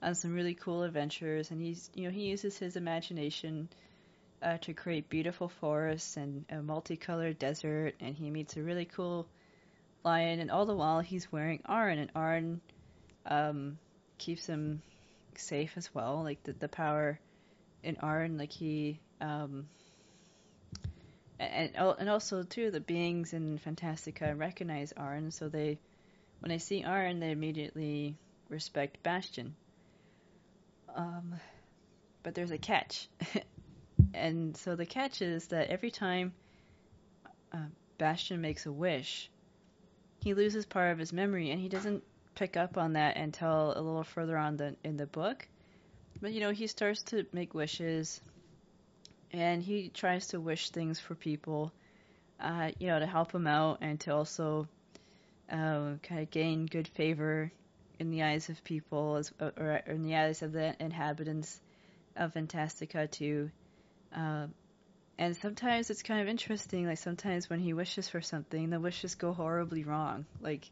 on 0.02 0.16
some 0.16 0.34
really 0.34 0.54
cool 0.54 0.84
adventures, 0.84 1.52
and 1.52 1.62
he's 1.62 1.90
you 1.96 2.06
know 2.06 2.12
he 2.12 2.30
uses 2.30 2.58
his 2.58 2.76
imagination 2.76 3.70
uh, 4.42 4.58
to 4.60 4.74
create 4.74 5.10
beautiful 5.10 5.50
forests 5.50 6.18
and 6.18 6.46
a 6.50 6.62
multicolored 6.62 7.40
desert, 7.40 7.96
and 8.00 8.16
he 8.16 8.30
meets 8.30 8.56
a 8.56 8.62
really 8.62 8.86
cool 8.86 9.28
lion, 10.04 10.40
and 10.40 10.52
all 10.52 10.66
the 10.66 10.76
while 10.76 11.00
he's 11.00 11.32
wearing 11.32 11.60
Auryn, 11.68 12.00
and 12.00 12.14
Auryn 12.14 12.60
um, 13.26 13.78
keeps 14.22 14.46
him 14.46 14.82
safe 15.36 15.74
as 15.76 15.94
well. 15.94 16.24
Like 16.24 16.42
the 16.44 16.54
the 16.54 16.70
power 16.70 17.20
in 17.84 17.96
Auryn, 17.98 18.38
like 18.40 18.52
he 18.52 19.00
um, 19.20 19.68
and 21.40 21.72
and 21.76 22.10
also 22.10 22.44
too 22.44 22.72
the 22.72 22.80
beings 22.80 23.34
in 23.34 23.60
Fantastica 23.60 24.38
recognize 24.38 24.94
Auryn, 24.94 25.34
so 25.34 25.50
they 25.50 25.80
when 26.40 26.50
they 26.50 26.60
see 26.60 26.84
Auryn, 26.84 27.20
they 27.20 27.32
immediately 27.32 28.16
respect 28.50 29.02
Bastian. 29.04 29.56
Um, 30.96 31.36
but 32.24 32.36
there's 32.36 32.52
a 32.52 32.58
catch. 32.58 33.08
and 34.14 34.56
so 34.58 34.76
the 34.76 34.86
catch 34.86 35.22
is 35.22 35.48
that 35.48 35.70
every 35.70 35.92
time 35.92 36.34
uh, 37.54 37.58
Bastian 37.98 38.42
makes 38.42 38.66
a 38.66 38.72
wish, 38.72 39.30
he 40.20 40.34
loses 40.34 40.66
part 40.66 40.92
of 40.92 41.00
his 41.00 41.14
memory, 41.14 41.52
and 41.52 41.60
he 41.60 41.70
doesn't 41.70 42.04
pick 42.36 42.58
up 42.58 42.78
on 42.78 42.94
that 42.94 43.18
until 43.18 43.74
a 43.76 43.82
little 43.82 44.04
further 44.04 44.38
on 44.38 44.58
the 44.58 44.76
in 44.84 44.98
the 44.98 45.06
book. 45.06 45.48
But 46.22 46.34
you 46.34 46.40
know, 46.40 46.52
he 46.52 46.68
starts 46.68 47.04
to 47.04 47.26
make 47.34 47.54
wishes, 47.54 48.22
and 49.32 49.62
he 49.64 49.90
tries 49.90 50.28
to 50.28 50.40
wish 50.40 50.70
things 50.70 51.00
for 51.00 51.16
people, 51.16 51.72
uh, 52.40 52.72
you 52.80 52.88
know, 52.88 53.00
to 53.00 53.06
help 53.06 53.34
him 53.34 53.48
out 53.48 53.80
and 53.82 54.00
to 54.02 54.14
also 54.14 54.68
uh, 55.50 55.94
kind 56.04 56.22
of 56.22 56.32
gain 56.32 56.66
good 56.66 56.88
favor 56.88 57.52
in 58.00 58.10
the 58.10 58.24
eyes 58.24 58.50
of 58.50 58.64
people, 58.64 59.18
as 59.18 59.32
or 59.40 59.82
in 59.88 60.04
the 60.04 60.16
eyes 60.16 60.42
of 60.42 60.52
the 60.52 60.76
inhabitants 60.80 61.60
of 62.16 62.34
Fantastica 62.34 63.10
too. 63.10 63.52
Uh, 64.16 64.48
and 65.18 65.38
sometimes 65.38 65.90
it's 65.90 66.02
kind 66.02 66.22
of 66.22 66.28
interesting. 66.28 66.88
Like 66.88 66.98
sometimes 66.98 67.50
when 67.50 67.60
he 67.60 67.74
wishes 67.74 68.10
for 68.10 68.22
something, 68.22 68.70
the 68.70 68.80
wishes 68.80 69.16
go 69.16 69.34
horribly 69.34 69.84
wrong. 69.84 70.26
Like, 70.40 70.70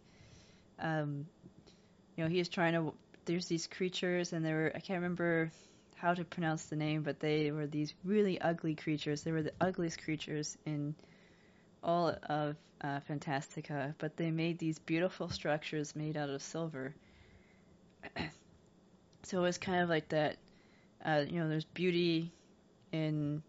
um, 0.79 1.27
you 2.19 2.25
know, 2.25 2.29
he 2.29 2.41
is 2.41 2.49
trying 2.49 2.73
to. 2.73 2.93
There's 3.23 3.45
these 3.45 3.65
creatures, 3.65 4.33
and 4.33 4.45
they 4.45 4.51
were. 4.51 4.73
I 4.75 4.79
can't 4.79 5.01
remember 5.01 5.53
how 5.95 6.13
to 6.13 6.25
pronounce 6.25 6.65
the 6.65 6.75
name, 6.75 7.01
but 7.01 7.21
they 7.21 7.49
were 7.51 7.65
these 7.65 7.93
really 8.03 8.41
ugly 8.41 8.75
creatures. 8.75 9.21
They 9.21 9.31
were 9.31 9.41
the 9.41 9.53
ugliest 9.61 10.03
creatures 10.03 10.57
in 10.65 10.95
all 11.81 12.13
of 12.23 12.57
uh, 12.81 12.99
Fantastica, 13.09 13.95
but 13.99 14.17
they 14.17 14.31
made 14.31 14.59
these 14.59 14.79
beautiful 14.79 15.29
structures 15.29 15.95
made 15.95 16.17
out 16.17 16.29
of 16.29 16.41
silver. 16.41 16.93
so 19.23 19.37
it 19.37 19.41
was 19.41 19.57
kind 19.57 19.81
of 19.81 19.87
like 19.87 20.09
that. 20.09 20.35
Uh, 21.05 21.23
you 21.25 21.39
know, 21.39 21.47
there's 21.47 21.63
beauty 21.63 22.33
in 22.91 23.41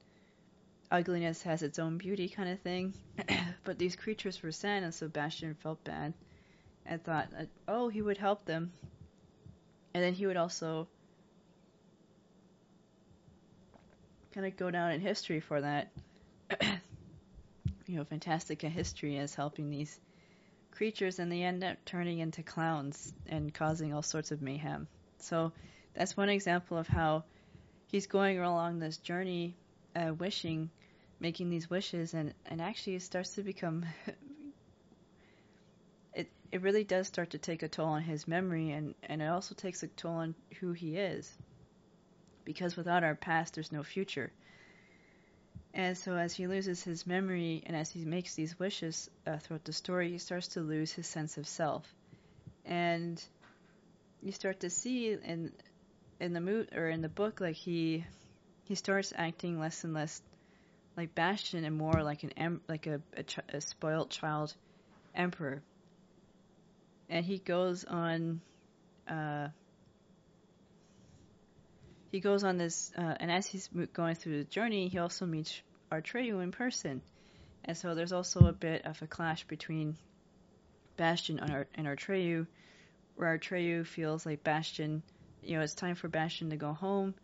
ugliness 0.92 1.42
has 1.42 1.64
its 1.64 1.80
own 1.80 1.98
beauty 1.98 2.28
kind 2.28 2.50
of 2.50 2.60
thing. 2.60 2.94
but 3.64 3.80
these 3.80 3.96
creatures 3.96 4.40
were 4.44 4.52
sent, 4.52 4.84
and 4.84 4.94
so 4.94 5.06
Sebastian 5.06 5.54
felt 5.54 5.82
bad 5.82 6.14
and 6.86 7.02
thought, 7.02 7.28
oh, 7.68 7.88
he 7.88 8.02
would 8.02 8.18
help 8.18 8.44
them. 8.44 8.72
And 9.94 10.02
then 10.02 10.12
he 10.12 10.26
would 10.26 10.36
also 10.36 10.88
kind 14.32 14.46
of 14.46 14.56
go 14.56 14.70
down 14.70 14.92
in 14.92 15.00
history 15.00 15.40
for 15.40 15.60
that. 15.60 15.90
you 17.86 17.96
know, 17.96 18.04
Fantastica 18.04 18.68
history 18.68 19.18
as 19.18 19.34
helping 19.34 19.70
these 19.70 19.98
creatures, 20.70 21.18
and 21.18 21.30
they 21.30 21.42
end 21.42 21.64
up 21.64 21.76
turning 21.84 22.20
into 22.20 22.42
clowns 22.42 23.12
and 23.26 23.52
causing 23.52 23.92
all 23.92 24.02
sorts 24.02 24.30
of 24.30 24.40
mayhem. 24.40 24.86
So 25.18 25.52
that's 25.94 26.16
one 26.16 26.28
example 26.28 26.78
of 26.78 26.86
how 26.86 27.24
he's 27.88 28.06
going 28.06 28.38
along 28.38 28.78
this 28.78 28.96
journey, 28.98 29.56
uh, 29.96 30.14
wishing 30.14 30.70
making 31.20 31.50
these 31.50 31.68
wishes 31.68 32.14
and, 32.14 32.32
and 32.46 32.60
actually 32.60 32.98
starts 32.98 33.34
to 33.34 33.42
become 33.42 33.84
it 36.52 36.62
really 36.62 36.84
does 36.84 37.06
start 37.06 37.30
to 37.30 37.38
take 37.38 37.62
a 37.62 37.68
toll 37.68 37.86
on 37.86 38.02
his 38.02 38.26
memory 38.26 38.70
and, 38.72 38.94
and 39.04 39.22
it 39.22 39.26
also 39.26 39.54
takes 39.54 39.82
a 39.82 39.88
toll 39.88 40.16
on 40.16 40.34
who 40.58 40.72
he 40.72 40.96
is. 40.96 41.32
Because 42.44 42.76
without 42.76 43.04
our 43.04 43.14
past 43.14 43.54
there's 43.54 43.72
no 43.72 43.82
future. 43.82 44.32
And 45.72 45.96
so 45.96 46.16
as 46.16 46.34
he 46.34 46.48
loses 46.48 46.82
his 46.82 47.06
memory 47.06 47.62
and 47.64 47.76
as 47.76 47.90
he 47.90 48.04
makes 48.04 48.34
these 48.34 48.58
wishes 48.58 49.08
uh, 49.26 49.38
throughout 49.38 49.64
the 49.64 49.72
story, 49.72 50.10
he 50.10 50.18
starts 50.18 50.48
to 50.48 50.60
lose 50.60 50.92
his 50.92 51.06
sense 51.06 51.38
of 51.38 51.46
self. 51.46 51.86
And 52.64 53.22
you 54.22 54.32
start 54.32 54.60
to 54.60 54.70
see 54.70 55.12
in 55.12 55.52
in 56.18 56.32
the 56.32 56.40
mo- 56.40 56.66
or 56.74 56.88
in 56.88 57.00
the 57.00 57.08
book 57.08 57.40
like 57.40 57.56
he 57.56 58.04
he 58.64 58.74
starts 58.74 59.12
acting 59.16 59.58
less 59.58 59.84
and 59.84 59.94
less 59.94 60.20
like 60.96 61.14
Bastian 61.14 61.64
and 61.64 61.76
more 61.76 62.02
like 62.02 62.24
an 62.24 62.32
em- 62.36 62.60
like 62.68 62.86
a, 62.86 63.00
a, 63.16 63.24
a 63.56 63.60
spoilt 63.60 64.10
child 64.10 64.54
emperor. 65.14 65.62
And 67.10 67.24
he 67.24 67.38
goes 67.38 67.84
on 67.84 68.40
uh, 69.06 69.48
he 72.10 72.20
goes 72.20 72.42
on 72.42 72.58
this, 72.58 72.92
uh, 72.98 73.14
and 73.20 73.30
as 73.30 73.46
he's 73.46 73.68
going 73.92 74.16
through 74.16 74.38
the 74.38 74.44
journey, 74.44 74.88
he 74.88 74.98
also 74.98 75.26
meets 75.26 75.60
Atreyu 75.92 76.42
in 76.42 76.50
person. 76.50 77.02
And 77.64 77.76
so 77.76 77.94
there's 77.94 78.12
also 78.12 78.46
a 78.46 78.52
bit 78.52 78.84
of 78.84 79.00
a 79.02 79.06
clash 79.06 79.44
between 79.44 79.96
Bastian 80.96 81.38
and, 81.38 81.52
Ar- 81.52 81.66
and 81.74 81.86
Atreyu, 81.86 82.46
where 83.14 83.38
Atreyu 83.38 83.86
feels 83.86 84.26
like 84.26 84.42
Bastian, 84.42 85.02
you 85.42 85.56
know, 85.56 85.62
it's 85.62 85.74
time 85.74 85.94
for 85.94 86.08
Bastian 86.08 86.50
to 86.50 86.56
go 86.56 86.72
home, 86.72 87.14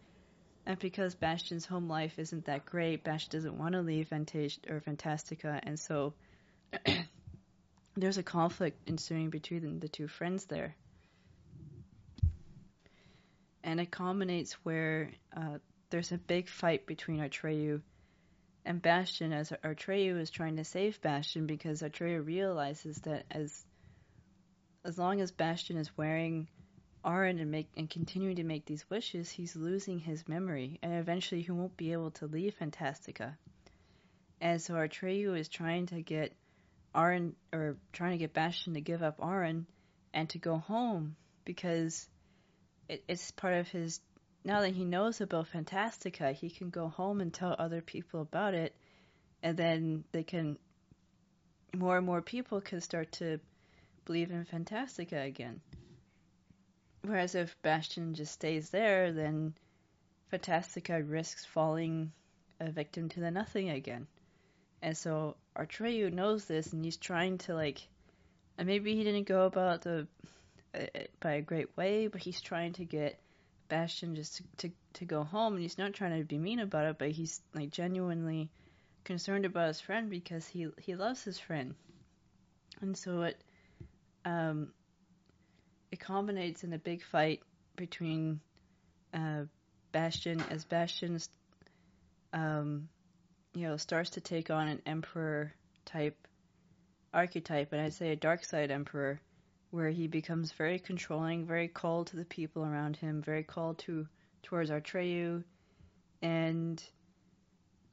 and 0.67 0.79
because 0.79 1.15
Bastian's 1.15 1.67
home 1.67 1.89
life 1.89 2.19
isn't 2.19 2.45
that 2.47 2.65
great, 2.67 3.03
Bastian 3.03 3.31
doesn't 3.33 3.59
want 3.59 3.73
to 3.73 3.81
leave 3.81 4.09
Fantasia 4.09 4.61
or 4.69 4.81
Fantastica, 4.81 5.59
and 5.63 5.81
so 5.81 6.15
there's 7.97 8.19
a 8.19 8.23
conflict 8.23 8.89
ensuing 8.89 9.31
between 9.31 9.81
the 9.81 9.89
two 9.89 10.09
friends 10.09 10.45
there. 10.45 10.75
And 13.65 13.81
it 13.81 13.91
culminates 13.91 14.53
where 14.65 15.11
uh, 15.37 15.59
there's 15.91 16.13
a 16.13 16.19
big 16.19 16.49
fight 16.49 16.87
between 16.87 17.21
Atreyu 17.21 17.81
and 18.65 18.83
Bastian 18.83 19.33
as 19.33 19.51
Atreyu 19.65 20.21
is 20.21 20.31
trying 20.31 20.57
to 20.57 20.65
save 20.65 21.01
Bastian 21.01 21.47
because 21.47 21.83
Atreyu 21.83 22.25
realizes 22.25 22.99
that 23.03 23.25
as 23.31 23.65
as 24.85 24.99
long 24.99 25.21
as 25.21 25.33
Bastian 25.33 25.79
is 25.79 25.97
wearing 25.97 26.49
Auryn 27.05 27.41
and 27.41 27.51
make 27.51 27.69
and 27.77 27.91
continuing 27.91 28.37
to 28.37 28.45
make 28.45 28.67
these 28.67 28.89
wishes, 28.91 29.31
he's 29.31 29.57
losing 29.57 29.99
his 29.99 30.29
memory, 30.29 30.79
and 30.83 30.95
eventually 30.95 31.43
he 31.43 31.51
won't 31.51 31.77
be 31.77 31.93
able 31.93 32.11
to 32.13 32.27
leave 32.27 32.57
Fantastica. 32.59 33.37
And 34.41 34.61
so 34.61 34.75
Atreyu 34.75 35.39
is 35.39 35.49
trying 35.49 35.87
to 35.87 36.03
get 36.03 36.37
Auryn 36.97 37.35
or 37.53 37.77
trying 37.93 38.13
to 38.13 38.19
get 38.19 38.33
Bastian 38.33 38.75
to 38.75 38.81
give 38.81 39.03
up 39.03 39.19
Auryn 39.19 39.67
and 40.15 40.29
to 40.31 40.39
go 40.39 40.57
home 40.57 41.15
because 41.45 42.09
it, 42.89 43.05
it's 43.07 43.31
part 43.33 43.55
of 43.55 43.69
his. 43.69 44.01
Now 44.45 44.63
that 44.63 44.75
he 44.75 44.85
knows 44.85 45.21
about 45.21 45.49
Fantastica, 45.49 46.33
he 46.33 46.51
can 46.51 46.71
go 46.71 46.89
home 46.89 47.21
and 47.21 47.35
tell 47.35 47.55
other 47.59 47.83
people 47.83 48.23
about 48.23 48.55
it, 48.55 48.75
and 49.43 49.57
then 49.57 50.05
they 50.13 50.23
can. 50.23 50.59
More 51.75 51.99
and 51.99 52.07
more 52.07 52.23
people 52.23 52.61
can 52.61 52.81
start 52.81 53.13
to 53.13 53.39
believe 54.07 54.31
in 54.31 54.45
Fantastica 54.45 55.27
again. 55.27 55.61
Whereas 57.03 57.35
if 57.35 57.61
Bastian 57.61 58.15
just 58.15 58.33
stays 58.33 58.71
there, 58.71 59.13
then 59.13 59.55
Fantastica 60.33 61.03
risks 61.07 61.45
falling 61.45 62.13
a 62.59 62.71
victim 62.71 63.09
to 63.11 63.21
the 63.21 63.31
nothing 63.31 63.69
again. 63.69 64.07
And 64.87 64.97
so 64.97 65.35
Atreyu 65.57 66.13
knows 66.13 66.45
this, 66.45 66.73
and 66.73 66.85
he's 66.85 66.97
trying 66.97 67.39
to 67.39 67.55
like, 67.55 67.89
and 68.57 68.69
maybe 68.69 68.95
he 68.95 69.03
didn't 69.03 69.27
go 69.27 69.45
about 69.45 69.83
the 69.83 70.07
uh, 70.73 70.87
by 71.19 71.33
a 71.33 71.43
great 71.43 71.77
way, 71.77 72.07
but 72.07 72.21
he's 72.21 72.41
trying 72.41 72.73
to 72.75 72.85
get 72.85 73.19
Bastian 73.69 74.15
just 74.15 74.37
to, 74.37 74.45
to 74.59 74.75
to 74.93 75.05
go 75.05 75.25
home, 75.25 75.55
and 75.55 75.63
he's 75.63 75.77
not 75.77 75.93
trying 75.93 76.17
to 76.17 76.25
be 76.25 76.39
mean 76.39 76.61
about 76.61 76.87
it, 76.87 76.99
but 77.01 77.11
he's 77.11 77.43
like 77.53 77.71
genuinely 77.71 78.49
concerned 79.03 79.45
about 79.45 79.67
his 79.67 79.81
friend 79.81 80.09
because 80.09 80.47
he 80.47 80.69
he 80.79 80.95
loves 80.95 81.25
his 81.25 81.41
friend, 81.41 81.75
and 82.81 82.97
so 82.97 83.23
it 83.23 83.43
um 84.25 84.69
it 85.91 85.99
culminates 85.99 86.63
in 86.63 86.73
a 86.73 86.79
big 86.79 87.03
fight 87.03 87.43
between 87.75 88.39
uh, 89.13 89.47
Bastian 89.91 90.41
as 90.49 90.65
Bastian's 90.65 91.29
um, 92.33 92.89
you 93.57 93.67
know 93.67 93.77
starts 93.79 94.11
to 94.11 94.21
take 94.21 94.51
on 94.51 94.69
an 94.69 94.83
emperor 94.85 95.53
type 95.87 96.29
archetype, 97.15 97.73
and 97.73 97.81
I'd 97.81 97.95
say 97.95 98.13
a 98.13 98.17
dark 98.17 98.45
side 98.45 98.71
emperor, 98.71 99.19
where 99.71 99.89
he 99.89 100.07
becomes 100.09 100.53
very 100.53 100.79
controlling, 100.79 101.47
very 101.47 101.69
cold 101.69 102.09
to 102.09 102.17
the 102.17 102.27
people 102.27 102.65
around 102.65 102.97
him, 102.97 103.23
very 103.23 103.43
cold 103.43 103.79
to 103.79 104.07
towards 104.43 104.71
Atreyu, 104.71 105.43
and 106.21 106.83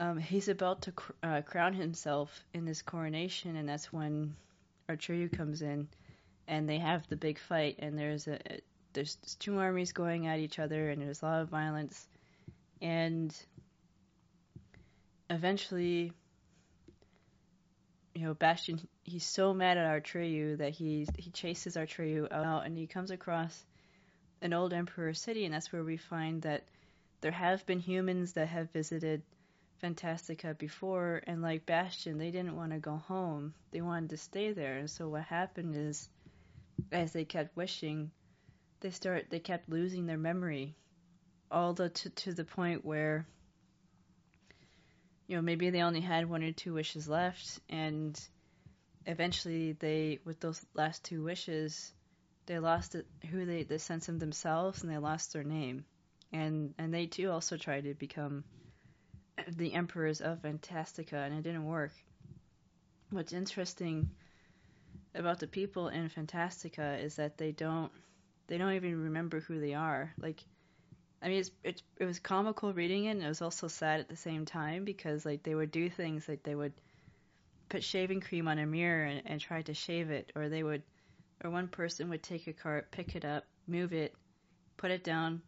um, 0.02 0.18
he's 0.18 0.50
about 0.50 0.82
to 0.82 0.92
cr- 0.92 1.14
uh, 1.24 1.42
crown 1.42 1.74
himself 1.74 2.44
in 2.54 2.66
this 2.66 2.82
coronation, 2.82 3.56
and 3.56 3.70
that's 3.70 3.94
when 3.94 4.36
Atreyu 4.90 5.32
comes 5.32 5.62
in 5.62 5.88
and 6.46 6.68
they 6.68 6.80
have 6.80 7.08
the 7.08 7.16
big 7.16 7.40
fight, 7.40 7.78
and 7.80 7.98
there's 7.98 8.28
a 8.28 8.38
there's 8.92 9.16
two 9.40 9.58
armies 9.60 9.94
going 9.94 10.28
at 10.28 10.40
each 10.40 10.60
other, 10.60 10.90
and 10.90 11.02
there's 11.02 11.22
a 11.22 11.26
lot 11.26 11.42
of 11.42 11.48
violence, 11.48 12.06
and 12.82 13.34
eventually, 15.34 16.14
you 18.14 18.22
know, 18.24 18.34
Bastian 18.34 18.80
he's 19.04 19.26
so 19.26 19.54
mad 19.54 19.78
at 19.78 20.04
Atreyu 20.04 20.58
that 20.58 20.72
he 20.72 21.08
he 21.18 21.32
chases 21.32 21.76
Atreyu 21.76 22.32
out, 22.32 22.66
and 22.66 22.78
he 22.78 22.88
comes 22.88 23.12
across 23.12 23.66
an 24.42 24.54
old 24.54 24.74
emperor 24.74 25.14
city, 25.14 25.46
and 25.46 25.54
that's 25.54 25.72
where 25.72 25.84
we 25.84 25.98
find 25.98 26.42
that 26.44 26.64
there 27.22 27.32
have 27.32 27.66
been 27.66 27.80
humans 27.80 28.34
that 28.34 28.48
have 28.50 28.72
visited 28.72 29.24
Fantastica 29.82 30.58
before, 30.58 31.22
and 31.28 31.42
like 31.42 31.66
Bastian, 31.66 32.18
they 32.18 32.32
didn't 32.32 32.56
want 32.56 32.72
to 32.72 32.80
go 32.80 32.96
home. 32.96 33.54
They 33.72 33.82
wanted 33.82 34.12
to 34.12 34.18
stay 34.18 34.54
there. 34.54 34.78
And 34.78 34.90
so 34.90 35.10
what 35.10 35.24
happened 35.24 35.76
is 35.76 36.10
as 36.92 37.12
they 37.12 37.26
kept 37.26 37.56
wishing, 37.56 38.12
they 38.80 38.92
start 38.92 39.28
they 39.30 39.40
kept 39.40 39.70
losing 39.70 40.06
their 40.06 40.18
memory, 40.18 40.76
all 41.52 41.74
the 41.74 41.90
to, 41.90 42.10
to 42.10 42.34
the 42.34 42.46
point 42.46 42.86
where 42.86 43.26
you 45.28 45.36
know 45.36 45.42
maybe 45.42 45.70
they 45.70 45.82
only 45.82 46.02
had 46.02 46.30
one 46.30 46.44
or 46.44 46.52
two 46.52 46.74
wishes 46.74 47.08
left, 47.08 47.60
and 47.70 48.20
eventually 49.06 49.74
they 49.74 50.20
with 50.26 50.40
those 50.40 50.66
last 50.74 51.04
two 51.04 51.24
wishes 51.24 51.94
they 52.46 52.60
lost 52.60 52.96
it, 52.96 53.06
who 53.32 53.46
they 53.46 53.64
the 53.64 53.80
sense 53.80 54.10
of 54.10 54.20
themselves 54.20 54.84
and 54.84 54.92
they 54.92 54.98
lost 54.98 55.34
their 55.34 55.44
name. 55.44 55.86
And 56.32 56.74
and 56.78 56.94
they 56.94 57.06
too 57.06 57.32
also 57.32 57.58
tried 57.58 57.86
to 57.86 57.94
become 57.94 58.44
the 59.48 59.74
emperors 59.74 60.22
of 60.22 60.42
fantastica 60.42 61.16
and 61.16 61.34
it 61.34 61.44
didn't 61.44 61.66
work. 61.66 61.94
What's 63.12 63.34
interesting 63.34 64.10
about 65.16 65.40
the 65.40 65.48
people 65.48 65.90
in 65.90 66.10
fantastica 66.10 67.02
is 67.02 67.16
that 67.16 67.38
they 67.38 67.52
don't 67.52 67.92
they 68.48 68.58
don't 68.58 68.74
even 68.74 69.04
remember 69.04 69.40
who 69.40 69.60
they 69.60 69.74
are. 69.74 70.14
Like 70.18 70.44
I 71.24 71.30
mean, 71.30 71.38
it's, 71.40 71.52
it 71.64 71.82
it 71.98 72.06
was 72.06 72.20
comical 72.20 72.74
reading 72.74 73.06
it, 73.06 73.12
and 73.12 73.24
it 73.24 73.28
was 73.28 73.42
also 73.42 73.70
sad 73.70 74.02
at 74.02 74.10
the 74.10 74.18
same 74.18 74.46
time 74.46 74.84
because 74.84 75.26
like 75.26 75.44
they 75.44 75.56
would 75.56 75.72
do 75.72 75.90
things 75.90 76.28
like 76.28 76.44
they 76.44 76.56
would 76.56 76.74
put 77.70 77.84
shaving 77.84 78.20
cream 78.20 78.48
on 78.50 78.60
a 78.60 78.66
mirror 78.66 79.06
and, 79.06 79.22
and 79.26 79.40
try 79.40 79.62
to 79.62 79.74
shave 79.74 80.12
it, 80.12 80.32
or 80.36 80.50
they 80.50 80.64
would, 80.64 80.84
or 81.42 81.50
one 81.50 81.70
person 81.70 82.10
would 82.10 82.22
take 82.22 82.48
a 82.48 82.54
cart, 82.54 82.92
pick 82.92 83.16
it 83.16 83.24
up, 83.24 83.46
move 83.68 83.94
it, 83.94 84.14
put 84.76 84.92
it 84.92 85.04
down, 85.04 85.42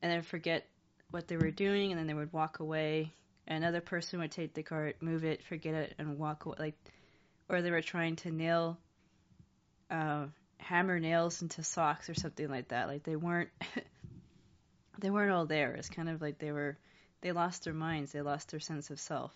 and 0.00 0.10
then 0.10 0.22
forget 0.22 0.66
what 1.10 1.28
they 1.28 1.36
were 1.36 1.50
doing, 1.50 1.90
and 1.90 1.98
then 2.00 2.06
they 2.06 2.14
would 2.14 2.32
walk 2.32 2.60
away. 2.60 3.12
Another 3.46 3.82
person 3.82 4.20
would 4.20 4.30
take 4.30 4.54
the 4.54 4.62
cart, 4.62 4.96
move 5.02 5.22
it, 5.22 5.44
forget 5.44 5.74
it, 5.74 5.94
and 5.98 6.18
walk 6.18 6.46
away. 6.46 6.56
Like, 6.58 6.74
or 7.50 7.60
they 7.60 7.70
were 7.70 7.82
trying 7.82 8.16
to 8.16 8.30
nail, 8.30 8.78
uh, 9.90 10.26
hammer 10.58 10.98
nails 10.98 11.42
into 11.42 11.62
socks 11.62 12.08
or 12.08 12.14
something 12.14 12.48
like 12.48 12.68
that. 12.68 12.88
Like 12.88 13.02
they 13.02 13.16
weren't. 13.16 13.50
they 14.98 15.10
weren't 15.10 15.30
all 15.30 15.46
there. 15.46 15.74
It's 15.74 15.88
kind 15.88 16.08
of 16.08 16.20
like 16.20 16.38
they 16.38 16.52
were, 16.52 16.76
they 17.20 17.32
lost 17.32 17.64
their 17.64 17.74
minds, 17.74 18.12
they 18.12 18.20
lost 18.20 18.50
their 18.50 18.60
sense 18.60 18.90
of 18.90 18.98
self. 18.98 19.32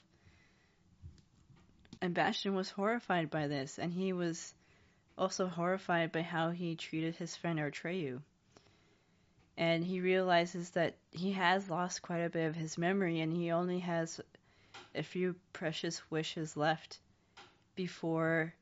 And 2.00 2.14
Bastian 2.14 2.54
was 2.54 2.68
horrified 2.68 3.30
by 3.30 3.46
this, 3.46 3.78
and 3.78 3.92
he 3.92 4.12
was 4.12 4.54
also 5.16 5.46
horrified 5.46 6.10
by 6.10 6.22
how 6.22 6.50
he 6.50 6.74
treated 6.74 7.14
his 7.14 7.36
friend 7.36 7.60
Atreyu. 7.60 8.20
And 9.56 9.84
he 9.84 10.00
realizes 10.00 10.70
that 10.70 10.96
he 11.12 11.32
has 11.32 11.70
lost 11.70 12.02
quite 12.02 12.22
a 12.22 12.30
bit 12.30 12.48
of 12.48 12.56
his 12.56 12.76
memory, 12.76 13.20
and 13.20 13.32
he 13.32 13.52
only 13.52 13.78
has 13.80 14.20
a 14.94 15.02
few 15.02 15.36
precious 15.52 16.02
wishes 16.10 16.56
left 16.56 16.98
before 17.76 18.52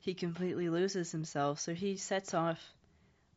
he 0.00 0.14
completely 0.14 0.68
loses 0.68 1.12
himself. 1.12 1.60
So 1.60 1.72
he 1.72 1.96
sets 1.96 2.34
off 2.34 2.60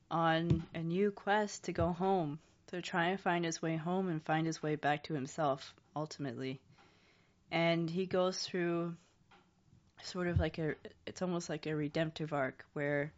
on 0.10 0.64
a 0.74 0.80
new 0.80 1.12
quest 1.12 1.66
to 1.66 1.72
go 1.72 1.92
home 1.92 2.40
to 2.70 2.82
try 2.82 3.07
and 3.07 3.20
find 3.20 3.45
his 3.45 3.61
way 3.61 3.76
home 3.76 4.09
and 4.09 4.24
find 4.24 4.45
his 4.45 4.61
way 4.61 4.76
back 4.76 5.03
to 5.03 5.13
himself 5.13 5.74
ultimately. 5.95 6.59
And 7.51 7.89
he 7.89 8.05
goes 8.05 8.38
through 8.38 8.95
sort 10.03 10.28
of 10.28 10.39
like 10.39 10.57
a 10.59 10.76
it's 11.05 11.22
almost 11.22 11.49
like 11.49 11.65
a 11.65 11.76
redemptive 11.76 12.32
arc 12.32 12.63
where 12.74 13.11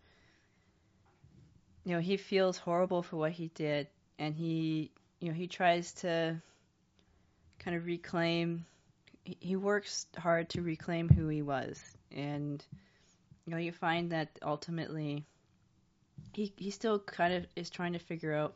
you 1.84 1.94
know 1.94 2.00
he 2.00 2.18
feels 2.18 2.58
horrible 2.58 3.04
for 3.04 3.18
what 3.18 3.32
he 3.32 3.50
did 3.54 3.88
and 4.18 4.34
he 4.36 4.90
you 5.20 5.28
know 5.28 5.34
he 5.34 5.48
tries 5.48 5.92
to 5.94 6.42
kind 7.60 7.78
of 7.78 7.86
reclaim 7.86 8.66
he 9.24 9.56
works 9.56 10.08
hard 10.18 10.50
to 10.50 10.62
reclaim 10.62 11.08
who 11.08 11.28
he 11.28 11.44
was 11.44 11.80
and 12.12 12.66
you 13.46 13.52
know 13.52 13.58
you 13.58 13.72
find 13.72 14.12
that 14.12 14.30
ultimately 14.42 15.24
he 16.34 16.52
he 16.58 16.72
still 16.72 16.98
kind 16.98 17.34
of 17.34 17.46
is 17.56 17.70
trying 17.70 17.94
to 17.94 18.00
figure 18.00 18.34
out 18.34 18.56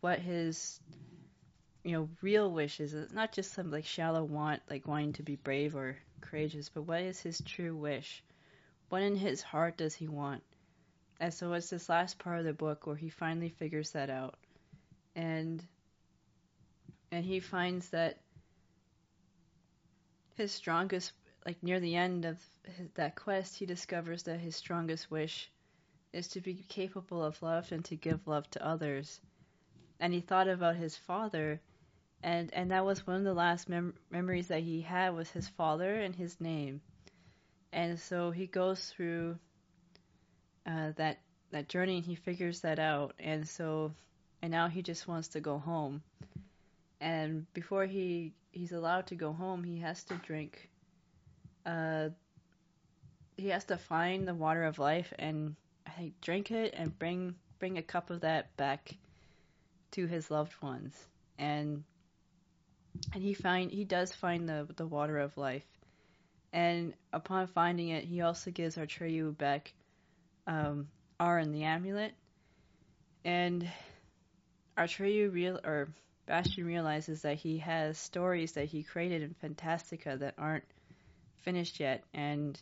what 0.00 0.18
his 0.18 0.80
you 1.84 1.92
know 1.92 2.08
real 2.20 2.50
wish 2.50 2.80
is. 2.80 2.94
It's 2.94 3.12
not 3.12 3.32
just 3.32 3.52
some 3.52 3.70
like 3.70 3.84
shallow 3.84 4.24
want, 4.24 4.62
like 4.68 4.86
wanting 4.86 5.14
to 5.14 5.22
be 5.22 5.36
brave 5.36 5.74
or 5.76 5.96
courageous, 6.20 6.68
but 6.68 6.82
what 6.82 7.00
is 7.00 7.20
his 7.20 7.40
true 7.44 7.76
wish? 7.76 8.22
What 8.88 9.02
in 9.02 9.16
his 9.16 9.42
heart 9.42 9.76
does 9.76 9.94
he 9.94 10.08
want? 10.08 10.42
And 11.20 11.32
so 11.32 11.52
it's 11.52 11.70
this 11.70 11.88
last 11.88 12.18
part 12.18 12.38
of 12.38 12.44
the 12.44 12.52
book 12.52 12.86
where 12.86 12.96
he 12.96 13.10
finally 13.10 13.50
figures 13.50 13.90
that 13.90 14.10
out, 14.10 14.36
and 15.14 15.62
and 17.12 17.24
he 17.24 17.40
finds 17.40 17.90
that 17.90 18.18
his 20.36 20.52
strongest, 20.52 21.12
like 21.44 21.62
near 21.62 21.80
the 21.80 21.96
end 21.96 22.24
of 22.24 22.38
his, 22.64 22.88
that 22.94 23.16
quest, 23.16 23.56
he 23.58 23.66
discovers 23.66 24.22
that 24.22 24.40
his 24.40 24.56
strongest 24.56 25.10
wish 25.10 25.50
is 26.12 26.28
to 26.28 26.40
be 26.40 26.54
capable 26.68 27.22
of 27.22 27.42
love 27.42 27.70
and 27.72 27.84
to 27.84 27.96
give 27.96 28.26
love 28.26 28.50
to 28.50 28.66
others 28.66 29.20
and 30.00 30.12
he 30.12 30.20
thought 30.20 30.48
about 30.48 30.76
his 30.76 30.96
father 30.96 31.60
and 32.22 32.52
and 32.52 32.70
that 32.70 32.84
was 32.84 33.06
one 33.06 33.16
of 33.16 33.24
the 33.24 33.34
last 33.34 33.68
mem- 33.68 33.94
memories 34.10 34.48
that 34.48 34.62
he 34.62 34.80
had 34.82 35.14
was 35.14 35.30
his 35.30 35.48
father 35.48 35.94
and 35.94 36.14
his 36.14 36.40
name. 36.40 36.80
And 37.72 37.98
so 37.98 38.30
he 38.30 38.46
goes 38.46 38.90
through 38.90 39.38
uh, 40.66 40.92
that 40.96 41.20
that 41.50 41.68
journey 41.68 41.96
and 41.96 42.04
he 42.04 42.14
figures 42.14 42.60
that 42.60 42.78
out. 42.78 43.14
And 43.18 43.48
so 43.48 43.92
and 44.42 44.50
now 44.50 44.68
he 44.68 44.82
just 44.82 45.08
wants 45.08 45.28
to 45.28 45.40
go 45.40 45.58
home. 45.58 46.02
And 47.00 47.46
before 47.54 47.86
he 47.86 48.34
he's 48.52 48.72
allowed 48.72 49.06
to 49.06 49.14
go 49.14 49.32
home 49.32 49.64
he 49.64 49.78
has 49.78 50.02
to 50.04 50.14
drink 50.16 50.68
uh 51.64 52.08
he 53.36 53.48
has 53.48 53.64
to 53.64 53.78
find 53.78 54.26
the 54.26 54.34
water 54.34 54.64
of 54.64 54.78
life 54.78 55.12
and 55.18 55.54
I 55.86 55.90
think 55.90 56.20
drink 56.20 56.50
it 56.50 56.74
and 56.76 56.98
bring 56.98 57.36
bring 57.58 57.78
a 57.78 57.82
cup 57.82 58.10
of 58.10 58.20
that 58.22 58.54
back 58.56 58.96
to 59.92 60.06
his 60.06 60.30
loved 60.30 60.54
ones, 60.62 60.96
and 61.38 61.84
and 63.12 63.22
he 63.22 63.34
find 63.34 63.70
he 63.70 63.84
does 63.84 64.14
find 64.14 64.48
the 64.48 64.66
the 64.76 64.86
water 64.86 65.18
of 65.18 65.36
life, 65.36 65.66
and 66.52 66.94
upon 67.12 67.46
finding 67.46 67.88
it, 67.88 68.04
he 68.04 68.20
also 68.20 68.50
gives 68.50 68.76
Atreyu 68.76 69.36
back 69.36 69.72
um, 70.46 70.88
Auryn 71.18 71.52
the 71.52 71.64
amulet, 71.64 72.12
and 73.24 73.68
Atreyu 74.76 75.32
real 75.32 75.60
or 75.64 75.88
Bastian 76.26 76.64
realizes 76.64 77.22
that 77.22 77.36
he 77.36 77.58
has 77.58 77.98
stories 77.98 78.52
that 78.52 78.66
he 78.66 78.82
created 78.82 79.22
in 79.22 79.34
Fantastica 79.34 80.18
that 80.18 80.34
aren't 80.38 80.64
finished 81.38 81.80
yet, 81.80 82.04
and 82.14 82.60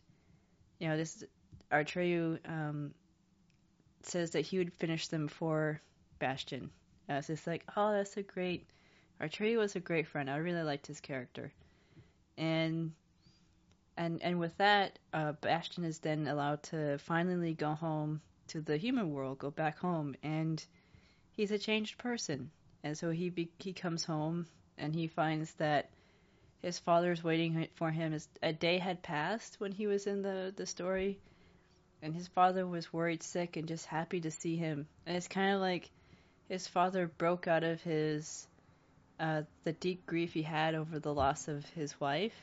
you 0.78 0.88
know 0.88 0.96
this 0.96 1.24
Atreyu 1.70 2.38
um, 2.48 2.94
says 4.02 4.30
that 4.32 4.40
he 4.40 4.58
would 4.58 4.72
finish 4.72 5.08
them 5.08 5.28
for 5.28 5.80
Bastian, 6.18 6.70
I 7.08 7.16
was 7.16 7.26
just 7.26 7.46
like, 7.46 7.64
oh, 7.76 7.92
that's 7.92 8.16
a 8.16 8.22
great. 8.22 8.66
Atreyu 9.20 9.58
was 9.58 9.76
a 9.76 9.80
great 9.80 10.06
friend. 10.06 10.30
I 10.30 10.36
really 10.36 10.62
liked 10.62 10.86
his 10.86 11.00
character, 11.00 11.52
and 12.36 12.92
and 13.96 14.22
and 14.22 14.38
with 14.38 14.56
that, 14.58 14.98
uh, 15.12 15.32
Bastian 15.32 15.84
is 15.84 15.98
then 15.98 16.28
allowed 16.28 16.62
to 16.64 16.98
finally 16.98 17.54
go 17.54 17.74
home 17.74 18.20
to 18.48 18.60
the 18.60 18.76
human 18.76 19.10
world, 19.12 19.38
go 19.38 19.50
back 19.50 19.78
home, 19.78 20.14
and 20.22 20.64
he's 21.32 21.50
a 21.50 21.58
changed 21.58 21.98
person. 21.98 22.50
And 22.84 22.96
so 22.96 23.10
he 23.10 23.30
be, 23.30 23.50
he 23.58 23.72
comes 23.72 24.04
home 24.04 24.46
and 24.78 24.94
he 24.94 25.08
finds 25.08 25.52
that 25.54 25.90
his 26.62 26.78
father's 26.78 27.24
waiting 27.24 27.66
for 27.74 27.90
him. 27.90 28.16
A 28.42 28.52
day 28.52 28.78
had 28.78 29.02
passed 29.02 29.60
when 29.60 29.72
he 29.72 29.86
was 29.86 30.06
in 30.06 30.22
the 30.22 30.52
the 30.56 30.66
story, 30.66 31.18
and 32.02 32.14
his 32.14 32.28
father 32.28 32.66
was 32.66 32.92
worried 32.92 33.22
sick 33.22 33.56
and 33.56 33.66
just 33.66 33.86
happy 33.86 34.20
to 34.20 34.30
see 34.30 34.56
him. 34.56 34.86
And 35.06 35.16
it's 35.16 35.28
kind 35.28 35.54
of 35.54 35.60
like 35.60 35.90
his 36.48 36.66
father 36.66 37.06
broke 37.06 37.46
out 37.46 37.64
of 37.64 37.82
his 37.82 38.46
uh, 39.20 39.42
the 39.64 39.72
deep 39.72 40.06
grief 40.06 40.32
he 40.32 40.42
had 40.42 40.74
over 40.74 40.98
the 40.98 41.12
loss 41.12 41.48
of 41.48 41.64
his 41.70 41.98
wife, 42.00 42.34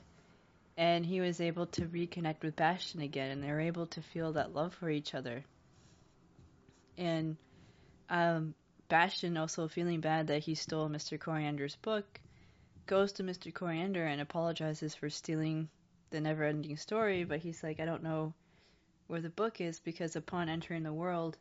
and 0.78 1.06
he 1.06 1.22
was 1.22 1.40
able 1.40 1.66
to 1.68 1.86
reconnect 1.86 2.42
with 2.42 2.56
Bastian 2.56 3.02
again, 3.02 3.32
and 3.32 3.44
they 3.44 3.52
were 3.52 3.62
able 3.62 3.88
to 3.88 4.02
feel 4.02 4.34
that 4.34 4.54
love 4.54 4.74
for 4.74 4.90
each 4.90 5.16
other. 5.16 5.44
And 6.98 7.38
um, 8.10 8.54
Bastian, 8.90 9.38
also 9.38 9.68
feeling 9.68 10.02
bad 10.02 10.28
that 10.28 10.44
he 10.44 10.56
stole 10.56 10.90
Mr. 10.90 11.20
Coreander's 11.20 11.76
book, 11.78 12.20
goes 12.86 13.14
to 13.14 13.24
Mr. 13.24 13.54
Coriander 13.54 14.06
and 14.06 14.22
apologizes 14.22 14.94
for 14.94 15.10
stealing 15.10 15.70
the 16.12 16.22
never-ending 16.22 16.78
story, 16.78 17.24
but 17.24 17.40
he's 17.40 17.64
like, 17.64 17.80
I 17.80 17.86
don't 17.86 18.04
know 18.04 18.34
where 19.08 19.22
the 19.22 19.30
book 19.30 19.62
is 19.62 19.80
because 19.80 20.16
upon 20.16 20.50
entering 20.50 20.84
the 20.84 20.94
world, 20.94 21.38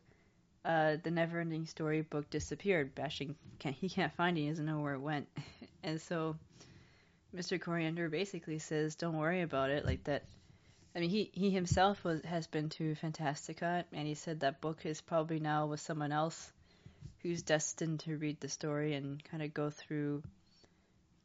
uh, 0.65 0.97
the 1.03 1.11
Neverending 1.11 1.67
Story 1.67 2.01
book 2.01 2.29
disappeared. 2.29 2.95
Bastian 2.95 3.35
can't 3.59 3.75
he 3.75 3.87
can't 3.87 4.13
find 4.13 4.37
it. 4.37 4.41
He 4.41 4.49
doesn't 4.49 4.65
know 4.65 4.79
where 4.79 4.95
it 4.95 4.99
went, 4.99 5.27
and 5.83 6.01
so 6.01 6.35
Mr. 7.35 7.59
Coreander 7.59 8.09
basically 8.09 8.59
says, 8.59 8.95
"Don't 8.95 9.17
worry 9.17 9.41
about 9.41 9.69
it." 9.69 9.85
Like 9.85 10.03
that. 10.05 10.23
I 10.95 10.99
mean, 10.99 11.09
he 11.09 11.29
he 11.33 11.51
himself 11.51 12.03
was 12.03 12.21
has 12.23 12.47
been 12.47 12.69
to 12.69 12.95
Fantastica, 12.95 13.85
and 13.93 14.07
he 14.07 14.15
said 14.15 14.39
that 14.39 14.61
book 14.61 14.85
is 14.85 15.01
probably 15.01 15.39
now 15.39 15.67
with 15.67 15.81
someone 15.81 16.11
else 16.11 16.51
who's 17.21 17.43
destined 17.43 17.99
to 18.01 18.17
read 18.17 18.39
the 18.39 18.49
story 18.49 18.93
and 18.93 19.23
kind 19.23 19.43
of 19.43 19.53
go 19.53 19.69
through 19.69 20.23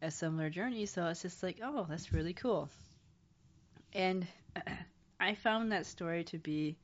a 0.02 0.10
similar 0.10 0.50
journey. 0.50 0.86
So 0.86 1.06
it's 1.06 1.22
just 1.22 1.42
like, 1.42 1.60
oh, 1.62 1.86
that's 1.88 2.12
really 2.12 2.32
cool. 2.32 2.68
And 3.92 4.26
I 5.20 5.34
found 5.34 5.72
that 5.72 5.86
story 5.86 6.24
to 6.24 6.38
be 6.38 6.76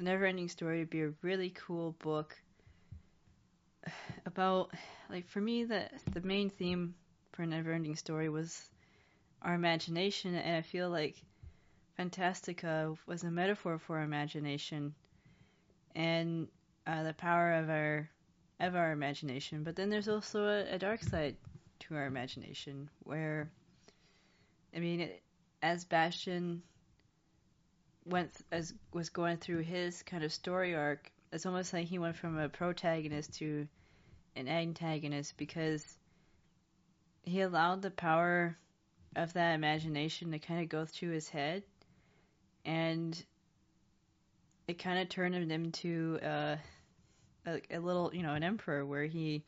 the 0.00 0.10
Neverending 0.10 0.50
Story 0.50 0.78
would 0.78 0.90
be 0.90 1.02
a 1.02 1.12
really 1.22 1.50
cool 1.50 1.92
book 1.98 2.36
about 4.26 4.70
like 5.10 5.28
for 5.28 5.40
me 5.40 5.64
the 5.64 5.88
the 6.12 6.20
main 6.22 6.48
theme 6.50 6.94
for 7.32 7.44
Never-ending 7.44 7.96
Story 7.96 8.28
was 8.28 8.70
our 9.42 9.54
imagination 9.54 10.34
and 10.34 10.56
I 10.56 10.62
feel 10.62 10.90
like 10.90 11.16
Fantastica 11.98 12.96
was 13.06 13.24
a 13.24 13.30
metaphor 13.30 13.78
for 13.78 14.00
imagination 14.00 14.94
and 15.94 16.48
uh, 16.86 17.02
the 17.02 17.14
power 17.14 17.52
of 17.52 17.68
our 17.68 18.08
of 18.60 18.76
our 18.76 18.92
imagination. 18.92 19.62
But 19.64 19.76
then 19.76 19.90
there's 19.90 20.08
also 20.08 20.44
a, 20.44 20.74
a 20.74 20.78
dark 20.78 21.02
side 21.02 21.36
to 21.80 21.94
our 21.94 22.06
imagination, 22.06 22.88
where 23.04 23.50
I 24.74 24.78
mean, 24.78 25.00
it, 25.00 25.22
as 25.62 25.84
Bastian 25.84 26.62
went 28.04 28.32
as 28.50 28.74
was 28.92 29.08
going 29.08 29.36
through 29.36 29.60
his 29.60 30.02
kind 30.02 30.24
of 30.24 30.32
story 30.32 30.74
arc, 30.74 31.10
it's 31.32 31.46
almost 31.46 31.72
like 31.72 31.86
he 31.86 31.98
went 31.98 32.16
from 32.16 32.38
a 32.38 32.48
protagonist 32.48 33.34
to 33.34 33.66
an 34.36 34.48
antagonist 34.48 35.36
because 35.36 35.98
he 37.22 37.40
allowed 37.40 37.82
the 37.82 37.90
power 37.90 38.56
of 39.16 39.32
that 39.32 39.54
imagination 39.54 40.30
to 40.30 40.38
kind 40.38 40.62
of 40.62 40.68
go 40.68 40.84
through 40.84 41.10
his 41.10 41.28
head 41.28 41.62
and 42.64 43.24
it 44.68 44.78
kind 44.78 45.00
of 45.00 45.08
turned 45.08 45.34
him 45.34 45.50
into 45.50 46.18
uh, 46.22 46.56
a, 47.46 47.60
a 47.70 47.78
little, 47.78 48.10
you 48.14 48.22
know, 48.22 48.34
an 48.34 48.42
emperor 48.42 48.86
where 48.86 49.04
he 49.04 49.44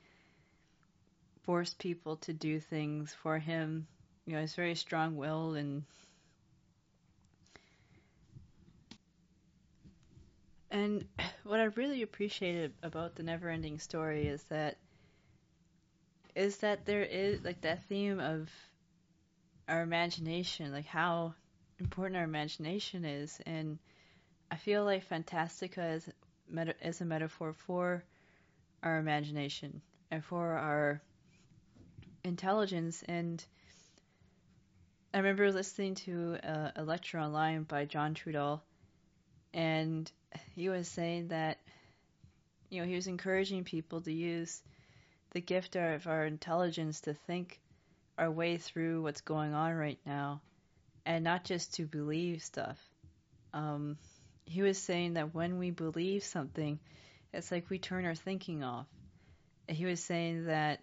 forced 1.43 1.79
people 1.79 2.17
to 2.17 2.33
do 2.33 2.59
things 2.59 3.15
for 3.23 3.39
him. 3.39 3.87
You 4.27 4.35
know, 4.35 4.41
he's 4.41 4.55
very 4.55 4.75
strong-willed 4.75 5.57
and 5.57 5.85
and 10.73 11.05
what 11.45 11.61
I 11.61 11.65
really 11.65 12.03
appreciated 12.03 12.73
about 12.83 13.15
the 13.15 13.23
never-ending 13.23 13.79
story 13.79 14.27
is 14.27 14.43
that 14.45 14.79
is 16.35 16.57
that 16.59 16.87
there 16.87 17.03
is 17.03 17.45
like 17.45 17.61
that 17.61 17.85
theme 17.85 18.19
of 18.19 18.51
our 19.69 19.83
imagination, 19.83 20.73
like 20.73 20.87
how 20.87 21.35
important 21.79 22.17
our 22.17 22.25
imagination 22.25 23.05
is, 23.05 23.39
and 23.47 23.79
I 24.51 24.57
feel 24.57 24.85
like 24.85 25.09
Fantastica 25.09 25.95
is 25.95 26.09
meta- 26.49 26.75
is 26.83 27.01
a 27.01 27.05
metaphor 27.05 27.53
for 27.53 28.03
our 28.83 28.99
imagination 28.99 29.83
and 30.11 30.25
for 30.25 30.57
our 30.57 31.03
intelligence. 32.25 33.03
And 33.07 33.45
I 35.13 35.19
remember 35.19 35.53
listening 35.53 35.95
to 35.97 36.39
uh, 36.43 36.71
a, 36.77 36.83
a 36.83 36.85
lecture 36.85 37.19
online 37.19 37.65
by 37.65 37.85
John 37.85 38.15
Trudell, 38.15 38.63
and 39.53 40.11
he 40.55 40.69
was 40.69 40.89
saying 40.89 41.29
that 41.29 41.59
you 42.71 42.81
know 42.81 42.87
he 42.87 42.95
was 42.95 43.07
encouraging 43.07 43.65
people 43.65 44.01
to 44.01 44.13
use 44.13 44.63
the 45.33 45.41
gift 45.41 45.77
of 45.77 46.07
our 46.07 46.27
intelligence 46.27 47.03
to 47.03 47.15
think 47.15 47.61
our 48.19 48.31
way 48.31 48.57
through 48.57 49.03
what's 49.03 49.23
going 49.23 49.55
on 49.55 49.75
right 49.75 49.99
now 50.05 50.41
and 51.05 51.25
not 51.25 51.45
just 51.45 51.75
to 51.75 51.87
believe 51.87 52.43
stuff. 52.43 52.79
Um, 53.53 53.97
he 54.45 54.63
was 54.63 54.79
saying 54.79 55.15
that 55.15 55.35
when 55.35 55.59
we 55.59 55.71
believe 55.71 56.23
something, 56.23 56.79
it's 57.33 57.51
like 57.51 57.71
we 57.71 57.79
turn 57.79 58.05
our 58.05 58.15
thinking 58.15 58.63
off. 58.63 58.87
He 59.69 59.85
was 59.85 60.03
saying 60.03 60.47
that 60.47 60.81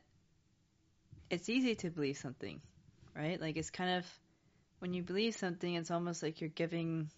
it's 1.30 1.50
easy 1.50 1.76
to 1.76 1.90
believe 1.90 2.18
something, 2.18 2.60
right? 3.16 3.40
Like 3.40 3.58
it's 3.58 3.70
kind 3.70 3.98
of 3.98 4.06
when 4.80 4.94
you 4.94 5.04
believe 5.04 5.36
something, 5.36 5.76
it's 5.76 5.92
almost 5.92 6.24
like 6.24 6.42
you're 6.42 6.50
giving 6.50 7.10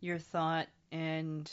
your 0.00 0.18
thought 0.18 0.66
and 0.92 1.50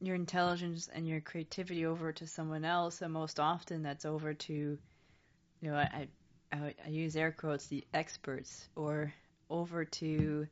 your 0.00 0.14
intelligence 0.14 0.88
and 0.92 1.08
your 1.08 1.20
creativity 1.20 1.86
over 1.86 2.12
to 2.12 2.26
someone 2.26 2.64
else, 2.64 3.02
and 3.02 3.12
most 3.12 3.40
often 3.40 3.82
that's 3.82 4.04
over 4.04 4.34
to, 4.34 4.52
you 4.52 5.70
know, 5.70 5.76
I, 5.76 6.08
I, 6.52 6.74
I 6.84 6.88
use 6.88 7.16
air 7.16 7.32
quotes, 7.32 7.66
the 7.66 7.84
experts, 7.94 8.68
or 8.76 9.12
over 9.48 9.84
to 9.84 10.46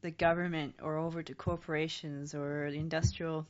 the 0.00 0.10
government, 0.10 0.74
or 0.82 0.96
over 0.96 1.22
to 1.22 1.34
corporations, 1.34 2.34
or 2.34 2.70
the 2.70 2.78
industrial 2.78 3.46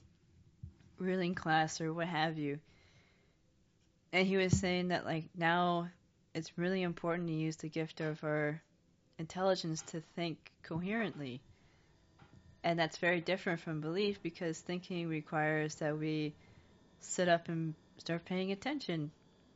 ruling 0.98 1.34
class, 1.34 1.80
or 1.80 1.92
what 1.92 2.08
have 2.08 2.38
you. 2.38 2.58
And 4.12 4.26
he 4.26 4.36
was 4.36 4.58
saying 4.58 4.88
that, 4.88 5.04
like, 5.04 5.24
now 5.36 5.88
it's 6.34 6.56
really 6.56 6.82
important 6.82 7.28
to 7.28 7.34
use 7.34 7.56
the 7.56 7.68
gift 7.68 8.00
of 8.00 8.22
our 8.24 8.60
intelligence 9.18 9.82
to 9.82 10.00
think 10.16 10.52
coherently 10.62 11.40
and 12.68 12.78
that's 12.78 12.98
very 12.98 13.22
different 13.22 13.60
from 13.60 13.80
belief 13.80 14.22
because 14.22 14.60
thinking 14.60 15.08
requires 15.08 15.76
that 15.76 15.98
we 15.98 16.34
sit 17.00 17.26
up 17.26 17.48
and 17.48 17.72
start 17.96 18.26
paying 18.26 18.52
attention. 18.52 19.10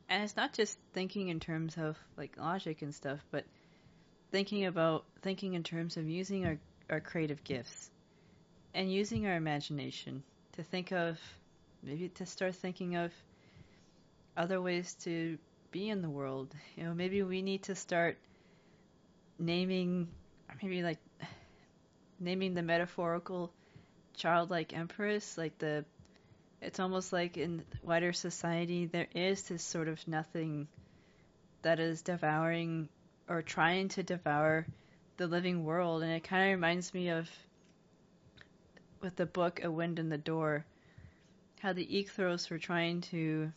And 0.09 0.23
it's 0.23 0.35
not 0.35 0.51
just 0.51 0.79
thinking 0.93 1.27
in 1.27 1.39
terms 1.39 1.77
of 1.77 1.95
like 2.17 2.35
logic 2.39 2.81
and 2.81 2.91
stuff, 2.91 3.19
but 3.29 3.45
thinking 4.31 4.65
about 4.65 5.05
thinking 5.21 5.53
in 5.53 5.61
terms 5.61 5.95
of 5.95 6.09
using 6.09 6.47
our, 6.47 6.57
our 6.89 6.99
creative 6.99 7.43
gifts 7.43 7.91
and 8.73 8.91
using 8.91 9.27
our 9.27 9.35
imagination 9.35 10.23
to 10.53 10.63
think 10.63 10.91
of 10.91 11.19
maybe 11.83 12.09
to 12.09 12.25
start 12.25 12.55
thinking 12.55 12.95
of 12.95 13.11
other 14.35 14.59
ways 14.59 14.95
to 15.03 15.37
be 15.69 15.87
in 15.87 16.01
the 16.01 16.09
world. 16.09 16.51
You 16.75 16.85
know, 16.85 16.95
maybe 16.95 17.21
we 17.21 17.43
need 17.43 17.61
to 17.63 17.75
start 17.75 18.17
naming 19.37 20.07
maybe 20.63 20.81
like 20.81 20.97
naming 22.23 22.53
the 22.53 22.61
metaphorical 22.61 23.51
childlike 24.15 24.73
empress, 24.73 25.37
like 25.37 25.57
the 25.57 25.85
it's 26.61 26.79
almost 26.79 27.11
like 27.11 27.35
in 27.35 27.63
wider 27.83 28.13
society 28.13 28.85
there 28.85 29.07
is 29.13 29.43
this 29.43 29.61
sort 29.63 29.89
of 29.89 30.07
nothing 30.07 30.67
that 31.61 31.79
is 31.79 32.01
devouring 32.01 32.87
or 33.27 33.41
trying 33.41 33.89
to 33.89 34.03
devour 34.03 34.65
the 35.17 35.27
living 35.27 35.65
world. 35.65 36.03
And 36.03 36.11
it 36.13 36.23
kind 36.23 36.49
of 36.49 36.57
reminds 36.57 36.93
me 36.93 37.09
of 37.09 37.29
with 39.01 39.15
the 39.15 39.25
book 39.25 39.63
A 39.63 39.69
Wind 39.71 39.99
in 39.99 40.09
the 40.09 40.17
Door 40.17 40.65
how 41.59 41.73
the 41.73 41.85
Echthroi 41.85 42.49
were 42.49 42.57
trying 42.57 43.01
to 43.01 43.51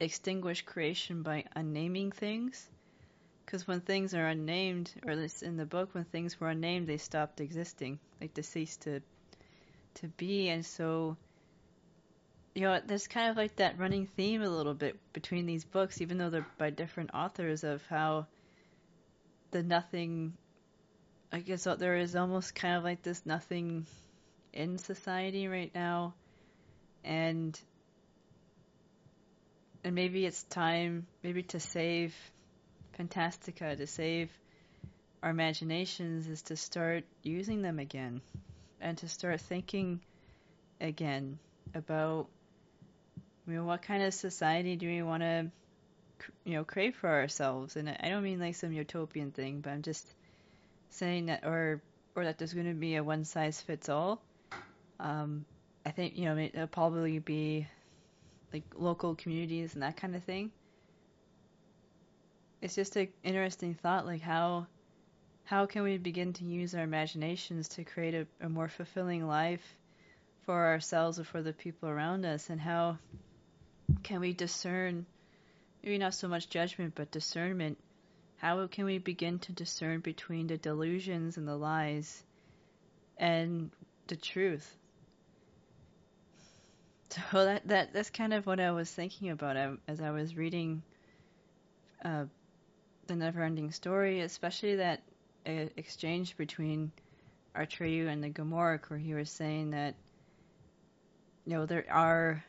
extinguish 0.00 0.62
creation 0.62 1.22
by 1.22 1.44
unnaming 1.54 2.12
things 2.12 2.68
because 3.44 3.66
when 3.66 3.80
things 3.80 4.14
are 4.14 4.26
unnamed, 4.26 4.92
or 5.04 5.12
at 5.12 5.18
least 5.18 5.42
in 5.42 5.56
the 5.56 5.66
book, 5.66 5.90
when 5.92 6.04
things 6.04 6.40
were 6.40 6.48
unnamed, 6.48 6.86
they 6.86 6.96
stopped 6.96 7.40
existing, 7.40 7.98
like 8.20 8.34
they 8.34 8.42
ceased 8.42 8.82
to 8.82 9.00
to 9.94 10.08
be. 10.08 10.48
And 10.48 10.64
so, 10.64 11.16
you 12.54 12.62
know, 12.62 12.80
there's 12.84 13.06
kind 13.06 13.30
of 13.30 13.36
like 13.36 13.56
that 13.56 13.78
running 13.78 14.06
theme 14.06 14.42
a 14.42 14.48
little 14.48 14.74
bit 14.74 14.98
between 15.12 15.46
these 15.46 15.64
books, 15.64 16.00
even 16.00 16.18
though 16.18 16.30
they're 16.30 16.46
by 16.58 16.70
different 16.70 17.10
authors, 17.14 17.64
of 17.64 17.84
how 17.86 18.26
the 19.50 19.62
nothing. 19.62 20.34
I 21.32 21.40
guess 21.40 21.64
there 21.64 21.96
is 21.96 22.14
almost 22.14 22.54
kind 22.54 22.76
of 22.76 22.84
like 22.84 23.02
this 23.02 23.26
nothing 23.26 23.86
in 24.52 24.78
society 24.78 25.48
right 25.48 25.72
now, 25.74 26.14
and 27.02 27.58
and 29.82 29.94
maybe 29.94 30.24
it's 30.24 30.42
time 30.44 31.06
maybe 31.22 31.42
to 31.42 31.60
save 31.60 32.14
Fantastica 32.98 33.76
to 33.76 33.86
save 33.86 34.30
our 35.22 35.30
imaginations 35.30 36.28
is 36.28 36.42
to 36.42 36.56
start 36.56 37.04
using 37.22 37.62
them 37.62 37.78
again 37.78 38.20
and 38.80 38.98
to 38.98 39.08
start 39.08 39.40
thinking 39.40 40.00
again 40.80 41.38
about 41.74 42.26
you 43.46 43.54
know 43.54 43.64
what 43.64 43.82
kind 43.82 44.02
of 44.02 44.12
society 44.12 44.76
do 44.76 44.86
we 44.86 45.02
want 45.02 45.22
to 45.22 45.50
you 46.44 46.54
know 46.54 46.64
crave 46.64 46.94
for 46.94 47.08
ourselves? 47.08 47.76
And 47.76 47.88
I 47.88 48.08
don't 48.08 48.22
mean 48.22 48.38
like 48.38 48.54
some 48.54 48.72
utopian 48.72 49.30
thing 49.30 49.60
but 49.60 49.70
I'm 49.70 49.82
just 49.82 50.06
saying 50.90 51.26
that 51.26 51.44
or 51.44 51.80
or 52.14 52.24
that 52.24 52.38
there's 52.38 52.54
going 52.54 52.68
to 52.68 52.74
be 52.74 52.96
a 52.96 53.02
one 53.02 53.24
size 53.24 53.60
fits 53.60 53.88
all. 53.88 54.22
Um, 55.00 55.44
I 55.84 55.90
think 55.90 56.16
you 56.16 56.26
know 56.26 56.36
it'll 56.36 56.66
probably 56.66 57.18
be 57.18 57.66
like 58.52 58.64
local 58.76 59.14
communities 59.14 59.74
and 59.74 59.82
that 59.82 59.96
kind 59.96 60.14
of 60.14 60.22
thing 60.22 60.52
it's 62.64 62.74
just 62.74 62.96
an 62.96 63.08
interesting 63.22 63.74
thought 63.74 64.06
like 64.06 64.22
how 64.22 64.66
how 65.44 65.66
can 65.66 65.82
we 65.82 65.98
begin 65.98 66.32
to 66.32 66.44
use 66.44 66.74
our 66.74 66.82
imaginations 66.82 67.68
to 67.68 67.84
create 67.84 68.14
a, 68.14 68.26
a 68.40 68.48
more 68.48 68.68
fulfilling 68.68 69.26
life 69.26 69.76
for 70.46 70.68
ourselves 70.68 71.18
or 71.20 71.24
for 71.24 71.42
the 71.42 71.52
people 71.52 71.90
around 71.90 72.24
us? 72.24 72.48
And 72.48 72.58
how 72.58 72.96
can 74.02 74.20
we 74.20 74.32
discern 74.32 75.04
maybe 75.82 75.98
not 75.98 76.14
so 76.14 76.28
much 76.28 76.48
judgment 76.48 76.94
but 76.94 77.10
discernment? 77.10 77.76
How 78.38 78.66
can 78.66 78.86
we 78.86 78.96
begin 78.96 79.38
to 79.40 79.52
discern 79.52 80.00
between 80.00 80.46
the 80.46 80.56
delusions 80.56 81.36
and 81.36 81.46
the 81.46 81.56
lies 81.56 82.22
and 83.18 83.70
the 84.06 84.16
truth? 84.16 84.74
So 87.10 87.20
that, 87.44 87.68
that 87.68 87.92
that's 87.92 88.08
kind 88.08 88.32
of 88.32 88.46
what 88.46 88.58
I 88.58 88.70
was 88.70 88.90
thinking 88.90 89.28
about 89.28 89.78
as 89.86 90.00
I 90.00 90.10
was 90.12 90.34
reading 90.34 90.82
uh, 92.02 92.24
the 93.06 93.16
never-ending 93.16 93.72
story, 93.72 94.20
especially 94.20 94.76
that 94.76 95.02
uh, 95.46 95.66
exchange 95.76 96.36
between 96.36 96.92
Atreyu 97.54 98.08
and 98.08 98.22
the 98.22 98.30
Gmork, 98.30 98.88
where 98.88 98.98
he 98.98 99.14
was 99.14 99.30
saying 99.30 99.70
that 99.70 99.94
you 101.44 101.54
know 101.54 101.66
there 101.66 101.84
are 101.90 102.44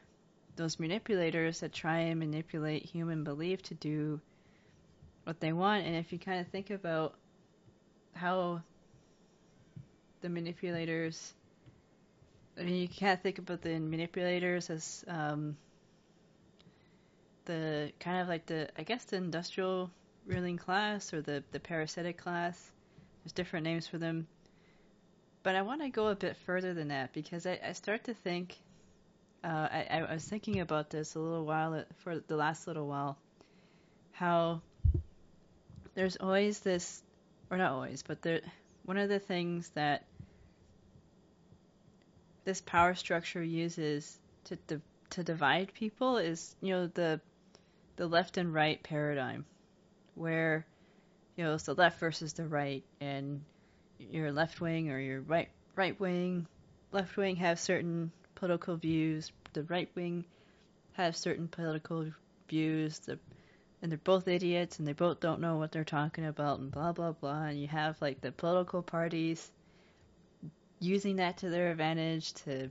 those 0.55 0.79
manipulators 0.79 1.59
that 1.59 1.73
try 1.73 1.99
and 1.99 2.19
manipulate 2.19 2.83
human 2.83 3.23
belief 3.23 3.61
to 3.63 3.73
do 3.73 4.19
what 5.25 5.39
they 5.39 5.53
want, 5.53 5.85
and 5.85 5.95
if 5.95 6.13
you 6.13 6.19
kind 6.19 6.39
of 6.39 6.47
think 6.47 6.69
about 6.69 7.15
how 8.13 8.61
the 10.21 10.29
manipulators. 10.29 11.33
I 12.57 12.63
mean, 12.63 12.75
you 12.75 12.87
can't 12.87 13.21
think 13.21 13.37
about 13.37 13.61
the 13.61 13.77
manipulators 13.79 14.69
as 14.69 15.03
um, 15.07 15.57
the 17.45 17.91
kind 17.99 18.21
of 18.21 18.27
like 18.27 18.45
the 18.45 18.69
I 18.77 18.83
guess 18.83 19.03
the 19.05 19.17
industrial 19.17 19.91
ruling 20.25 20.57
class 20.57 21.13
or 21.13 21.21
the 21.21 21.43
the 21.51 21.59
parasitic 21.59 22.17
class. 22.17 22.71
There's 23.23 23.33
different 23.33 23.65
names 23.65 23.87
for 23.87 23.97
them. 23.97 24.27
But 25.43 25.55
I 25.55 25.61
want 25.61 25.81
to 25.81 25.89
go 25.89 26.07
a 26.07 26.15
bit 26.15 26.37
further 26.37 26.73
than 26.73 26.87
that 26.89 27.13
because 27.13 27.45
I, 27.45 27.59
I 27.63 27.73
start 27.73 28.05
to 28.05 28.13
think. 28.13 28.57
Uh, 29.43 29.67
I, 29.71 29.87
I 30.09 30.13
was 30.13 30.23
thinking 30.23 30.59
about 30.59 30.89
this 30.89 31.13
a 31.13 31.19
little 31.19 31.45
while 31.45 31.85
for 31.97 32.17
the 32.17 32.35
last 32.35 32.65
little 32.65 32.87
while. 32.87 33.17
How 34.11 34.61
there's 35.93 36.17
always 36.17 36.59
this, 36.59 37.03
or 37.51 37.57
not 37.57 37.71
always, 37.71 38.01
but 38.01 38.21
there, 38.21 38.41
one 38.85 38.97
of 38.97 39.07
the 39.07 39.19
things 39.19 39.69
that 39.75 40.05
this 42.43 42.61
power 42.61 42.95
structure 42.95 43.43
uses 43.43 44.19
to 44.45 44.57
to 45.11 45.23
divide 45.23 45.73
people 45.73 46.17
is 46.17 46.55
you 46.61 46.73
know 46.73 46.87
the 46.87 47.19
the 47.95 48.07
left 48.07 48.37
and 48.37 48.53
right 48.53 48.81
paradigm, 48.83 49.45
where 50.15 50.65
you 51.35 51.43
know 51.43 51.53
it's 51.53 51.63
the 51.63 51.75
left 51.75 51.99
versus 51.99 52.33
the 52.33 52.47
right, 52.47 52.83
and 52.99 53.41
your 53.99 54.31
left 54.31 54.59
wing 54.59 54.91
or 54.91 54.99
your 54.99 55.21
right 55.21 55.49
right 55.75 55.99
wing, 55.99 56.47
left 56.91 57.17
wing 57.17 57.35
have 57.37 57.59
certain 57.59 58.11
political 58.35 58.75
views, 58.77 59.31
the 59.53 59.63
right 59.63 59.89
wing 59.95 60.25
have 60.93 61.15
certain 61.15 61.47
political 61.47 62.11
views, 62.49 62.99
the 62.99 63.19
and 63.81 63.91
they're 63.91 63.99
both 63.99 64.27
idiots 64.27 64.79
and 64.79 64.87
they 64.87 64.93
both 64.93 65.19
don't 65.19 65.41
know 65.41 65.57
what 65.57 65.71
they're 65.71 65.83
talking 65.83 66.25
about 66.25 66.59
and 66.59 66.71
blah 66.71 66.91
blah 66.91 67.11
blah 67.11 67.43
and 67.43 67.59
you 67.59 67.67
have 67.67 68.01
like 68.01 68.19
the 68.21 68.31
political 68.31 68.81
parties 68.81 69.51
using 70.79 71.17
that 71.17 71.37
to 71.37 71.49
their 71.49 71.69
advantage 71.69 72.33
to 72.33 72.69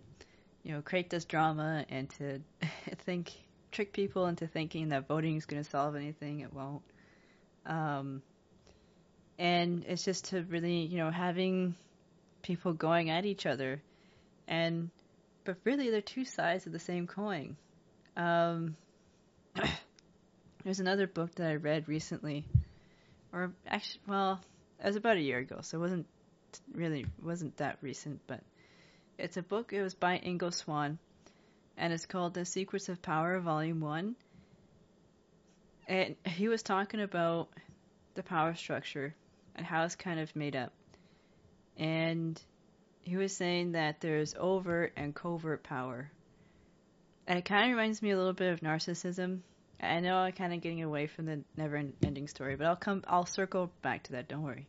you 0.65 0.73
know 0.73 0.83
create 0.83 1.11
this 1.11 1.25
drama 1.25 1.85
and 1.89 2.11
to 2.11 2.41
think 3.05 3.33
trick 3.75 3.93
people 3.93 4.27
into 4.27 4.47
thinking 4.47 4.91
that 4.91 5.09
voting 5.09 5.37
is 5.37 5.47
going 5.47 5.63
to 5.63 5.69
solve 5.69 5.97
anything. 5.97 6.41
It 6.41 6.53
won't. 6.53 6.83
Um, 7.67 8.23
and 9.39 9.85
it's 9.87 10.05
just 10.05 10.27
to 10.27 10.43
really, 10.43 10.81
you 10.81 10.99
know, 10.99 11.11
having 11.11 11.75
people 12.43 12.73
going 12.73 13.11
at 13.11 13.25
each 13.25 13.47
other, 13.47 13.81
and 14.47 14.91
but 15.45 15.57
really 15.65 15.91
they're 15.91 16.01
two 16.01 16.25
sides 16.25 16.67
of 16.67 16.73
the 16.73 16.79
same 16.79 17.07
coin. 17.07 17.57
Um, 18.17 18.77
there's 20.65 20.81
another 20.81 21.07
book 21.07 21.35
that 21.37 21.51
I 21.51 21.57
read 21.57 21.89
recently, 21.89 22.45
or 23.33 23.53
actually, 23.67 24.01
well, 24.07 24.41
it 24.83 24.87
was 24.87 24.97
about 24.97 25.17
a 25.17 25.21
year 25.21 25.39
ago, 25.39 25.59
so 25.63 25.79
it 25.79 25.81
wasn't 25.81 26.07
really 26.73 27.07
wasn't 27.23 27.57
that 27.57 27.79
recent, 27.81 28.21
but 28.27 28.41
it's 29.19 29.37
a 29.37 29.43
book. 29.43 29.73
It 29.73 29.83
was 29.83 29.95
by 29.95 30.19
Ingo 30.19 30.53
Swann, 30.53 30.99
and 31.77 31.93
it's 31.93 32.07
called 32.07 32.35
The 32.35 32.45
Secrets 32.45 32.89
of 32.89 33.03
Power, 33.03 33.39
Volume 33.41 33.81
1. 33.81 34.17
And 35.87 36.17
he 36.25 36.49
was 36.49 36.63
talking 36.63 37.01
about 37.01 37.49
the 38.15 38.23
power 38.23 38.55
structure 38.55 39.15
and 39.55 39.67
how 39.67 39.85
it's 39.85 39.97
kind 39.97 40.21
of 40.21 40.35
made 40.35 40.57
up. 40.57 40.73
And 41.77 42.41
he 43.03 43.17
was 43.17 43.37
saying 43.37 43.73
that 43.73 44.01
there's 44.01 44.35
overt 44.39 44.93
and 44.97 45.15
covert 45.15 45.63
power. 45.63 46.11
And 47.27 47.39
it 47.39 47.45
kind 47.45 47.65
of 47.65 47.71
reminds 47.77 48.03
me 48.03 48.11
a 48.11 48.17
little 48.17 48.33
bit 48.33 48.53
of 48.53 48.61
narcissism. 48.61 49.41
I 49.81 50.01
know 50.01 50.17
I'm 50.17 50.33
kind 50.33 50.55
of 50.55 50.61
getting 50.61 50.83
away 50.83 51.07
from 51.07 51.27
the 51.27 51.41
never-ending 51.57 52.29
story, 52.29 52.57
but 52.57 52.67
I'll 52.67 52.77
come. 52.77 53.03
I'll 53.07 53.27
circle 53.27 53.71
back 53.83 54.05
to 54.05 54.13
that. 54.13 54.29
Don't 54.29 54.43
worry. 54.43 54.67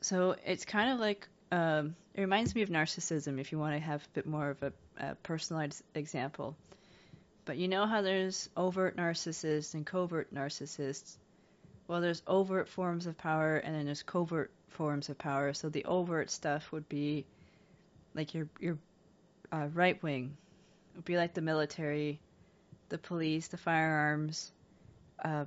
So 0.00 0.36
it's 0.44 0.64
kind 0.64 0.90
of 0.90 0.98
like 0.98 1.28
um, 1.52 1.94
it 2.14 2.20
reminds 2.20 2.54
me 2.54 2.62
of 2.62 2.70
narcissism 2.70 3.38
if 3.38 3.52
you 3.52 3.58
want 3.58 3.74
to 3.74 3.80
have 3.80 4.02
a 4.02 4.08
bit 4.14 4.26
more 4.26 4.50
of 4.50 4.62
a, 4.62 4.72
a 4.98 5.14
personalized 5.16 5.82
example. 5.94 6.56
But 7.44 7.56
you 7.56 7.68
know 7.68 7.86
how 7.86 8.02
there's 8.02 8.48
overt 8.56 8.96
narcissists 8.96 9.74
and 9.74 9.84
covert 9.84 10.32
narcissists? 10.32 11.16
Well, 11.88 12.00
there's 12.00 12.22
overt 12.26 12.68
forms 12.68 13.06
of 13.06 13.18
power 13.18 13.56
and 13.56 13.74
then 13.74 13.86
there's 13.86 14.02
covert 14.02 14.52
forms 14.68 15.08
of 15.08 15.18
power. 15.18 15.52
So 15.52 15.68
the 15.68 15.84
overt 15.84 16.30
stuff 16.30 16.70
would 16.72 16.88
be 16.88 17.26
like 18.14 18.34
your 18.34 18.48
your 18.60 18.78
uh, 19.50 19.68
right 19.74 20.02
wing, 20.02 20.36
it 20.92 20.98
would 20.98 21.04
be 21.04 21.16
like 21.16 21.34
the 21.34 21.40
military, 21.40 22.20
the 22.88 22.98
police, 22.98 23.48
the 23.48 23.56
firearms, 23.56 24.52
uh, 25.22 25.44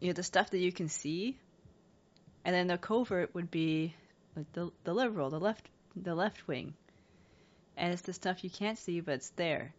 you 0.00 0.08
know, 0.08 0.12
the 0.12 0.22
stuff 0.22 0.50
that 0.50 0.58
you 0.58 0.72
can 0.72 0.88
see. 0.88 1.36
And 2.44 2.54
then 2.54 2.68
the 2.68 2.78
covert 2.78 3.34
would 3.34 3.50
be 3.50 3.94
like 4.36 4.52
the 4.52 4.70
the 4.84 4.94
liberal, 4.94 5.30
the 5.30 5.40
left 5.40 5.68
the 5.96 6.14
left 6.14 6.46
wing. 6.46 6.74
And 7.76 7.92
it's 7.92 8.02
the 8.02 8.12
stuff 8.12 8.44
you 8.44 8.50
can't 8.50 8.78
see, 8.78 9.00
but 9.00 9.14
it's 9.14 9.30
there. 9.30 9.74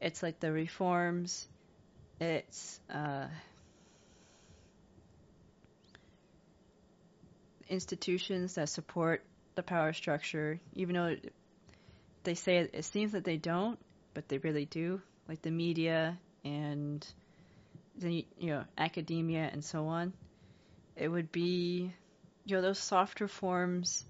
It's 0.00 0.22
like 0.22 0.40
the 0.40 0.52
reforms. 0.52 1.48
It's 2.20 2.80
uh, 2.92 3.26
institutions 7.68 8.54
that 8.54 8.68
support 8.68 9.22
the 9.54 9.62
power 9.62 9.92
structure, 9.92 10.60
even 10.74 10.94
though 10.94 11.16
they 12.22 12.34
say 12.34 12.58
it, 12.58 12.70
it 12.74 12.84
seems 12.84 13.12
that 13.12 13.24
they 13.24 13.36
don't, 13.36 13.78
but 14.14 14.28
they 14.28 14.38
really 14.38 14.64
do, 14.64 15.00
like 15.28 15.42
the 15.42 15.50
media 15.50 16.18
and 16.44 17.06
the 17.96 18.24
you 18.38 18.50
know 18.50 18.64
academia 18.76 19.48
and 19.52 19.64
so 19.64 19.86
on. 19.86 20.12
It 20.96 21.08
would 21.08 21.32
be 21.32 21.92
you 22.44 22.56
know 22.56 22.62
those 22.62 22.78
softer 22.78 23.28
forms 23.28 24.04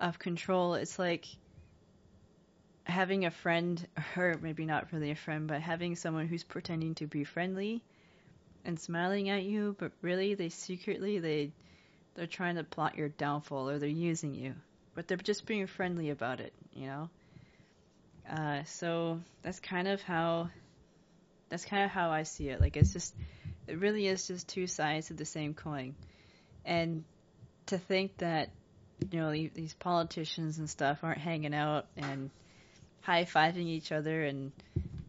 of 0.00 0.18
control 0.18 0.74
it's 0.74 0.98
like 0.98 1.26
having 2.90 3.24
a 3.24 3.30
friend 3.30 3.86
or 4.16 4.36
maybe 4.40 4.66
not 4.66 4.92
really 4.92 5.10
a 5.10 5.16
friend 5.16 5.46
but 5.46 5.60
having 5.60 5.96
someone 5.96 6.26
who's 6.26 6.44
pretending 6.44 6.94
to 6.94 7.06
be 7.06 7.24
friendly 7.24 7.82
and 8.64 8.78
smiling 8.78 9.30
at 9.30 9.42
you 9.42 9.74
but 9.78 9.92
really 10.02 10.34
they 10.34 10.48
secretly 10.48 11.18
they 11.18 11.52
they're 12.14 12.26
trying 12.26 12.56
to 12.56 12.64
plot 12.64 12.96
your 12.96 13.08
downfall 13.08 13.70
or 13.70 13.78
they're 13.78 13.88
using 13.88 14.34
you 14.34 14.54
but 14.94 15.08
they're 15.08 15.16
just 15.16 15.46
being 15.46 15.66
friendly 15.66 16.10
about 16.10 16.40
it 16.40 16.52
you 16.74 16.86
know? 16.86 17.10
Uh, 18.28 18.64
so 18.64 19.20
that's 19.42 19.60
kind 19.60 19.88
of 19.88 20.00
how 20.02 20.50
that's 21.48 21.64
kind 21.64 21.84
of 21.84 21.90
how 21.90 22.10
I 22.10 22.22
see 22.22 22.48
it. 22.48 22.60
Like 22.60 22.76
it's 22.76 22.92
just 22.92 23.14
it 23.66 23.78
really 23.78 24.06
is 24.06 24.26
just 24.26 24.48
two 24.48 24.66
sides 24.66 25.10
of 25.10 25.16
the 25.16 25.24
same 25.24 25.54
coin. 25.54 25.94
And 26.64 27.04
to 27.66 27.78
think 27.78 28.18
that 28.18 28.50
you 29.10 29.18
know 29.18 29.32
these 29.32 29.74
politicians 29.74 30.58
and 30.58 30.68
stuff 30.68 30.98
aren't 31.02 31.18
hanging 31.18 31.54
out 31.54 31.86
and 31.96 32.30
high 33.02 33.24
fiving 33.24 33.66
each 33.66 33.92
other 33.92 34.24
and 34.24 34.52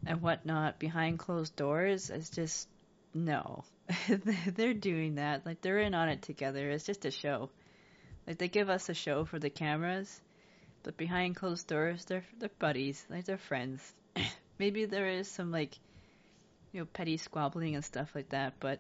and 0.06 0.22
whatnot 0.22 0.80
behind 0.80 1.20
closed 1.20 1.56
doors 1.56 2.10
is 2.10 2.30
just 2.30 2.68
no. 3.14 3.64
they're 4.56 4.74
doing 4.74 5.16
that 5.16 5.46
like 5.46 5.62
they're 5.62 5.80
in 5.80 5.94
on 5.94 6.10
it 6.10 6.22
together. 6.22 6.70
It's 6.70 6.86
just 6.86 7.06
a 7.06 7.12
show. 7.12 7.50
Like 8.28 8.38
they 8.38 8.48
give 8.48 8.70
us 8.70 8.90
a 8.90 8.94
show 8.94 9.26
for 9.26 9.40
the 9.40 9.50
cameras, 9.50 10.22
but 10.84 10.98
behind 10.98 11.36
closed 11.36 11.68
doors, 11.68 12.06
they're 12.06 12.26
they're 12.40 12.50
buddies. 12.60 13.06
Like 13.10 13.26
they're 13.26 13.38
friends. 13.38 13.94
Maybe 14.60 14.86
there 14.86 15.10
is 15.10 15.28
some 15.28 15.52
like 15.52 15.78
you 16.72 16.82
know 16.82 16.86
petty 16.86 17.18
squabbling 17.18 17.76
and 17.76 17.84
stuff 17.84 18.12
like 18.16 18.30
that, 18.30 18.54
but 18.60 18.80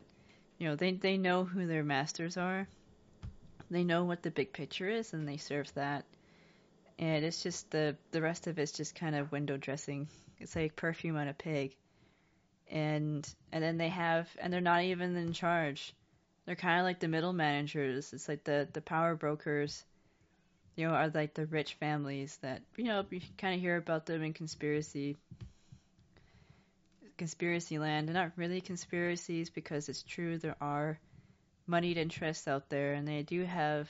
you 0.57 0.67
know 0.67 0.75
they 0.75 0.93
they 0.93 1.17
know 1.17 1.43
who 1.43 1.67
their 1.67 1.83
masters 1.83 2.37
are 2.37 2.67
they 3.71 3.83
know 3.85 4.03
what 4.03 4.21
the 4.21 4.29
big 4.29 4.51
picture 4.51 4.89
is 4.89 5.13
and 5.13 5.27
they 5.27 5.37
serve 5.37 5.73
that. 5.73 6.03
And 6.99 7.25
it's 7.25 7.43
just 7.43 7.71
the 7.71 7.95
the 8.11 8.21
rest 8.21 8.47
of 8.47 8.59
it's 8.59 8.71
just 8.71 8.95
kind 8.95 9.15
of 9.15 9.31
window 9.31 9.57
dressing. 9.57 10.07
It's 10.39 10.55
like 10.55 10.75
perfume 10.75 11.17
on 11.17 11.27
a 11.27 11.33
pig. 11.33 11.75
And 12.69 13.27
and 13.51 13.63
then 13.63 13.77
they 13.77 13.89
have 13.89 14.29
and 14.39 14.51
they're 14.51 14.61
not 14.61 14.83
even 14.83 15.15
in 15.15 15.33
charge. 15.33 15.93
They're 16.45 16.55
kind 16.55 16.79
of 16.79 16.85
like 16.85 16.99
the 16.99 17.07
middle 17.07 17.33
managers. 17.33 18.13
It's 18.13 18.27
like 18.27 18.43
the 18.43 18.67
the 18.71 18.81
power 18.81 19.15
brokers. 19.15 19.83
You 20.75 20.87
know, 20.87 20.93
are 20.93 21.09
like 21.09 21.33
the 21.33 21.45
rich 21.45 21.73
families 21.75 22.37
that 22.41 22.61
you 22.77 22.85
know 22.85 23.05
you 23.09 23.21
kind 23.37 23.55
of 23.55 23.61
hear 23.61 23.77
about 23.77 24.05
them 24.05 24.23
in 24.23 24.33
conspiracy 24.33 25.17
conspiracy 27.21 27.77
land. 27.77 28.07
They're 28.07 28.15
not 28.15 28.31
really 28.35 28.61
conspiracies 28.61 29.51
because 29.51 29.89
it's 29.89 30.01
true 30.01 30.39
there 30.39 30.55
are 30.59 30.99
moneyed 31.67 31.97
interests 31.97 32.47
out 32.47 32.67
there, 32.69 32.93
and 32.93 33.07
they 33.07 33.21
do 33.21 33.45
have 33.45 33.87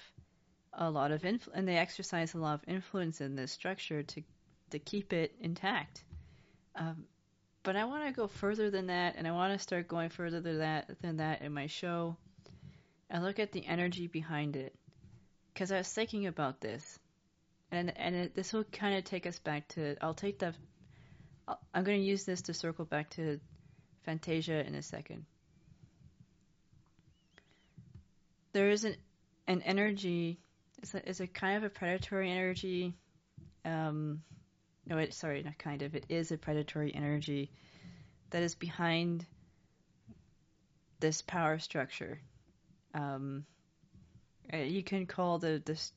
a 0.74 0.90
lot 0.90 1.12
of 1.12 1.26
influence, 1.26 1.58
and 1.58 1.68
they 1.68 1.78
exercise 1.78 2.34
a 2.34 2.38
lot 2.38 2.56
of 2.56 2.62
influence 2.68 3.22
in 3.22 3.36
this 3.36 3.52
structure 3.52 4.04
to 4.04 4.24
to 4.72 4.80
keep 4.80 5.12
it 5.12 5.36
intact. 5.42 6.04
Um, 6.76 7.06
but 7.64 7.76
I 7.76 7.86
want 7.86 8.06
to 8.06 8.14
go 8.14 8.28
further 8.28 8.72
than 8.72 8.88
that, 8.88 9.16
and 9.18 9.28
I 9.28 9.32
want 9.32 9.54
to 9.54 9.60
start 9.60 9.88
going 9.88 10.10
further 10.10 10.40
than 10.40 10.60
that 10.60 11.02
than 11.02 11.18
that 11.18 11.42
in 11.42 11.54
my 11.54 11.68
show, 11.68 12.16
and 13.10 13.24
look 13.24 13.40
at 13.40 13.52
the 13.52 13.66
energy 13.66 14.08
behind 14.08 14.56
it, 14.56 14.74
because 15.54 15.72
I 15.72 15.78
was 15.78 15.92
thinking 15.92 16.28
about 16.28 16.62
this, 16.62 17.00
and 17.72 17.96
and 17.98 18.16
it, 18.16 18.36
this 18.36 18.54
will 18.54 18.64
kind 18.64 18.98
of 18.98 19.04
take 19.04 19.26
us 19.26 19.40
back 19.40 19.68
to. 19.70 19.96
I'll 20.02 20.14
take 20.14 20.40
the. 20.40 20.54
I'm 21.74 21.84
going 21.84 22.00
to 22.00 22.06
use 22.06 22.24
this 22.24 22.44
to 22.44 22.54
circle 22.54 22.86
back 22.86 23.10
to 23.12 23.40
Fantasia 24.06 24.66
in 24.66 24.76
a 24.76 24.82
second. 24.82 25.26
there 28.54 28.70
is 28.70 28.84
an 28.84 28.96
an 29.48 29.62
energy. 29.64 30.40
It's 30.82 31.20
a, 31.20 31.24
a 31.24 31.28
kind 31.28 31.58
of 31.58 31.64
a 31.64 31.70
predatory 31.70 32.32
energy. 32.32 32.94
Um, 33.64 34.24
no, 34.86 34.98
it 34.98 35.14
sorry, 35.14 35.44
not 35.44 35.58
kind 35.58 35.82
of. 35.84 35.96
It 35.96 36.06
is 36.10 36.32
a 36.32 36.38
predatory 36.38 36.94
energy 36.94 37.52
that 38.32 38.42
is 38.42 38.56
behind 38.56 39.26
this 41.00 41.22
power 41.22 41.60
structure. 41.60 42.20
Um, 42.94 43.46
uh, 44.54 44.58
you 44.58 44.84
can 44.84 45.06
call 45.06 45.40
the 45.40 45.62
this 45.64 45.94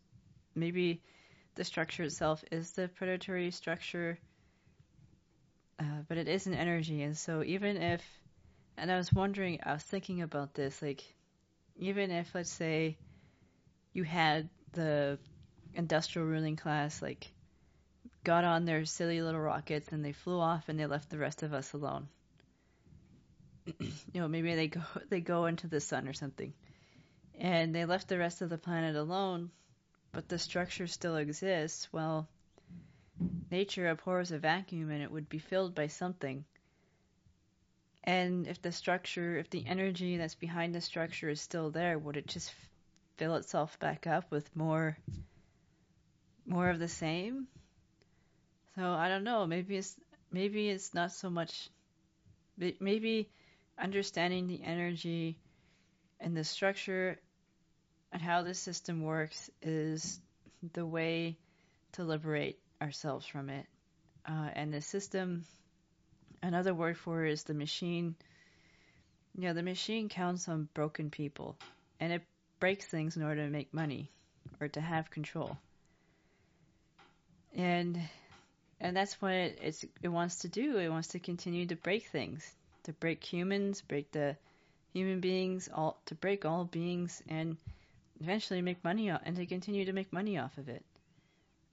maybe 0.55 1.03
the 1.55 1.65
structure 1.65 2.03
itself 2.03 2.45
is 2.51 2.73
the 2.73 2.89
predatory 2.89 3.51
structure, 3.51 4.19
uh, 5.79 6.03
but 6.09 6.19
it 6.19 6.29
is 6.29 6.47
an 6.47 6.55
energy, 6.55 7.03
and 7.03 7.17
so 7.17 7.43
even 7.43 7.77
if, 7.77 8.03
and 8.77 8.91
I 8.91 8.97
was 8.97 9.13
wondering, 9.13 9.61
I 9.65 9.73
was 9.73 9.83
thinking 9.83 10.23
about 10.23 10.55
this, 10.55 10.83
like 10.83 11.03
even 11.77 12.11
if 12.11 12.35
let's 12.35 12.53
say 12.53 12.97
you 13.93 14.05
had 14.05 14.49
the 14.75 15.19
industrial 15.75 16.29
ruling 16.29 16.57
class 16.57 17.03
like 17.03 17.33
got 18.23 18.45
on 18.45 18.65
their 18.65 18.85
silly 18.85 19.21
little 19.21 19.41
rockets 19.41 19.89
and 19.93 20.05
they 20.05 20.13
flew 20.13 20.41
off 20.41 20.69
and 20.69 20.79
they 20.79 20.87
left 20.87 21.11
the 21.11 21.19
rest 21.19 21.43
of 21.43 21.53
us 21.53 21.73
alone. 21.73 22.09
you 23.67 24.21
know, 24.21 24.29
maybe 24.29 24.55
they 24.55 24.69
go 24.69 24.81
they 25.09 25.21
go 25.21 25.47
into 25.47 25.67
the 25.67 25.81
sun 25.81 26.09
or 26.09 26.13
something. 26.13 26.53
And 27.39 27.75
they 27.75 27.85
left 27.85 28.09
the 28.09 28.19
rest 28.19 28.43
of 28.43 28.51
the 28.51 28.59
planet 28.59 28.95
alone, 28.95 29.51
but 30.13 30.29
the 30.29 30.39
structure 30.39 30.87
still 30.87 31.17
exists. 31.17 31.89
Well, 31.93 32.29
nature 33.51 33.89
abhors 33.89 34.31
a 34.31 34.39
vacuum 34.39 34.91
and 34.91 35.03
it 35.03 35.11
would 35.11 35.29
be 35.29 35.39
filled 35.39 35.75
by 35.75 35.89
something. 35.89 36.45
And 38.05 38.47
if 38.47 38.61
the 38.63 38.71
structure, 38.71 39.37
if 39.39 39.51
the 39.51 39.67
energy 39.67 40.19
that's 40.19 40.35
behind 40.35 40.75
the 40.75 40.81
structure 40.81 41.29
is 41.29 41.41
still 41.41 41.71
there, 41.71 41.99
would 41.99 42.17
it 42.17 42.27
just 42.27 42.55
fill 43.17 43.37
itself 43.37 43.79
back 43.79 44.07
up 44.07 44.31
with 44.31 44.55
more 44.57 44.97
more 46.47 46.69
of 46.71 46.79
the 46.79 46.89
same? 46.89 47.47
So 48.77 48.83
I 48.83 49.09
don't 49.09 49.25
know. 49.25 49.47
Maybe 49.47 49.77
it's 49.77 49.97
maybe 50.31 50.69
it's 50.69 50.95
not 50.95 51.13
so 51.13 51.31
much. 51.31 51.71
Maybe 52.57 53.29
understanding 53.79 54.47
the 54.47 54.63
energy 54.63 55.39
and 56.21 56.37
the 56.37 56.45
structure 56.45 57.19
and 58.13 58.23
how 58.23 58.43
the 58.43 58.55
system 58.55 59.03
works 59.03 59.51
is 59.61 60.21
the 60.73 60.87
way 60.87 61.37
to 61.93 62.05
liberate 62.05 62.59
ourselves 62.81 63.27
from 63.27 63.51
it. 63.51 63.67
Uh, 64.27 64.49
and 64.55 64.73
the 64.73 64.81
system, 64.81 65.45
another 66.43 66.73
word 66.73 66.97
for 66.97 67.25
it 67.25 67.33
is 67.33 67.43
the 67.43 67.55
machine. 67.55 68.15
You 69.37 69.49
know, 69.49 69.53
the 69.53 69.63
machine 69.63 70.09
counts 70.09 70.49
on 70.49 70.69
broken 70.75 71.11
people, 71.11 71.59
and 71.99 72.13
it 72.13 72.23
breaks 72.61 72.87
things 72.87 73.17
in 73.17 73.23
order 73.23 73.45
to 73.45 73.51
make 73.51 73.73
money 73.73 74.11
or 74.61 74.69
to 74.69 74.81
have 74.81 75.11
control. 75.11 75.57
And 77.55 78.01
and 78.81 78.97
that's 78.97 79.21
what 79.23 79.33
it, 79.33 79.85
it 80.03 80.09
wants 80.09 80.41
to 80.41 80.49
do. 80.49 80.77
It 80.79 80.91
wants 80.91 81.09
to 81.09 81.19
continue 81.19 81.67
to 81.67 81.77
break 81.77 82.07
things, 82.07 82.55
to 82.85 82.93
break 82.93 83.23
humans, 83.25 83.81
break 83.81 84.11
the 84.13 84.37
human 84.93 85.21
beings, 85.21 85.69
all 85.73 85.99
to 86.07 86.15
break 86.15 86.45
all 86.45 86.65
beings, 86.65 87.23
and 87.29 87.57
eventually 88.21 88.63
make 88.63 88.83
money 88.85 89.09
and 89.09 89.37
to 89.37 89.47
continue 89.47 89.85
to 89.85 89.93
make 89.93 90.13
money 90.13 90.39
off 90.39 90.59
of 90.59 90.69
it 90.69 90.85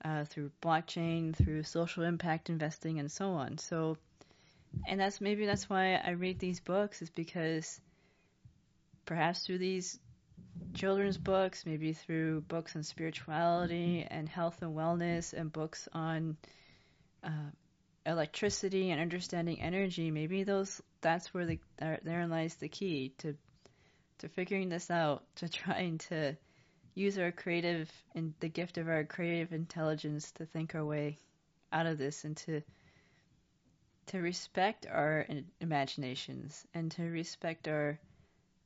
uh, 0.04 0.24
through 0.24 0.50
blockchain, 0.62 1.34
through 1.34 1.62
social 1.62 2.02
impact 2.02 2.50
investing, 2.50 2.98
and 2.98 3.10
so 3.10 3.32
on. 3.32 3.58
So, 3.58 3.98
and 4.86 5.00
that's 5.00 5.20
maybe 5.20 5.46
that's 5.46 5.68
why 5.68 5.94
I 5.94 6.10
read 6.10 6.38
these 6.38 6.60
books 6.60 7.02
is 7.02 7.10
because 7.10 7.80
perhaps 9.04 9.46
through 9.46 9.58
these 9.58 9.98
children's 10.74 11.18
books, 11.18 11.66
maybe 11.66 11.92
through 11.92 12.42
books 12.42 12.74
on 12.76 12.82
spirituality 12.82 14.06
and 14.08 14.28
health 14.28 14.62
and 14.62 14.74
wellness, 14.74 15.32
and 15.32 15.52
books 15.52 15.88
on 15.92 16.36
uh, 17.22 17.50
electricity 18.06 18.90
and 18.90 19.00
understanding 19.00 19.60
energy, 19.60 20.10
maybe 20.10 20.44
those 20.44 20.80
that's 21.00 21.32
where 21.34 21.46
the 21.46 21.58
therein 22.02 22.30
lies 22.30 22.54
the 22.56 22.68
key 22.68 23.12
to 23.18 23.36
to 24.18 24.28
figuring 24.28 24.68
this 24.68 24.90
out, 24.90 25.24
to 25.36 25.48
trying 25.48 25.98
to 25.98 26.36
use 26.94 27.18
our 27.18 27.32
creative 27.32 27.90
and 28.14 28.34
the 28.40 28.48
gift 28.48 28.78
of 28.78 28.88
our 28.88 29.04
creative 29.04 29.52
intelligence 29.52 30.32
to 30.32 30.46
think 30.46 30.74
our 30.74 30.84
way 30.84 31.18
out 31.72 31.86
of 31.86 31.98
this 31.98 32.24
and 32.24 32.36
to 32.36 32.62
to 34.06 34.18
respect 34.18 34.86
our 34.86 35.26
imaginations 35.60 36.66
and 36.74 36.90
to 36.90 37.02
respect 37.04 37.68
our 37.68 37.98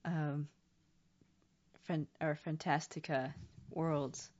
um, 0.04 0.48
our 2.20 2.36
fantastica 2.36 3.34
worlds. 3.70 4.30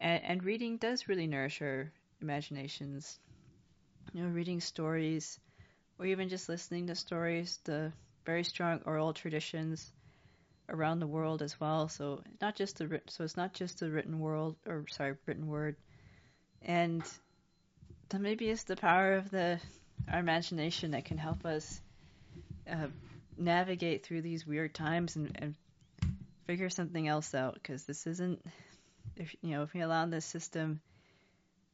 And, 0.00 0.22
and 0.24 0.44
reading 0.44 0.76
does 0.76 1.08
really 1.08 1.26
nourish 1.26 1.60
our 1.62 1.92
imaginations 2.20 3.18
you 4.12 4.22
know, 4.22 4.28
reading 4.28 4.60
stories, 4.60 5.38
or 5.98 6.06
even 6.06 6.28
just 6.28 6.48
listening 6.48 6.86
to 6.86 6.94
stories, 6.94 7.60
the 7.64 7.92
very 8.24 8.44
strong 8.44 8.80
oral 8.86 9.12
traditions 9.12 9.92
around 10.68 11.00
the 11.00 11.06
world 11.06 11.42
as 11.42 11.58
well. 11.60 11.88
So 11.88 12.22
not 12.40 12.56
just 12.56 12.78
the 12.78 13.00
so 13.08 13.24
it's 13.24 13.36
not 13.36 13.52
just 13.52 13.80
the 13.80 13.90
written 13.90 14.18
world, 14.18 14.56
or 14.66 14.84
sorry, 14.90 15.14
written 15.26 15.46
word, 15.46 15.76
and 16.62 17.04
maybe 18.18 18.48
it's 18.50 18.64
the 18.64 18.76
power 18.76 19.14
of 19.14 19.30
the 19.30 19.60
our 20.10 20.18
imagination 20.18 20.92
that 20.92 21.04
can 21.04 21.18
help 21.18 21.44
us 21.44 21.80
uh, 22.70 22.88
navigate 23.36 24.04
through 24.04 24.22
these 24.22 24.46
weird 24.46 24.74
times 24.74 25.16
and, 25.16 25.30
and 25.36 25.54
figure 26.50 26.68
something 26.68 27.06
else 27.06 27.32
out. 27.32 27.54
Because 27.54 27.84
this 27.84 28.08
isn't, 28.08 28.44
if 29.16 29.36
you 29.40 29.50
know, 29.50 29.62
if 29.62 29.72
we 29.72 29.82
allow 29.82 30.04
this 30.06 30.24
system 30.24 30.80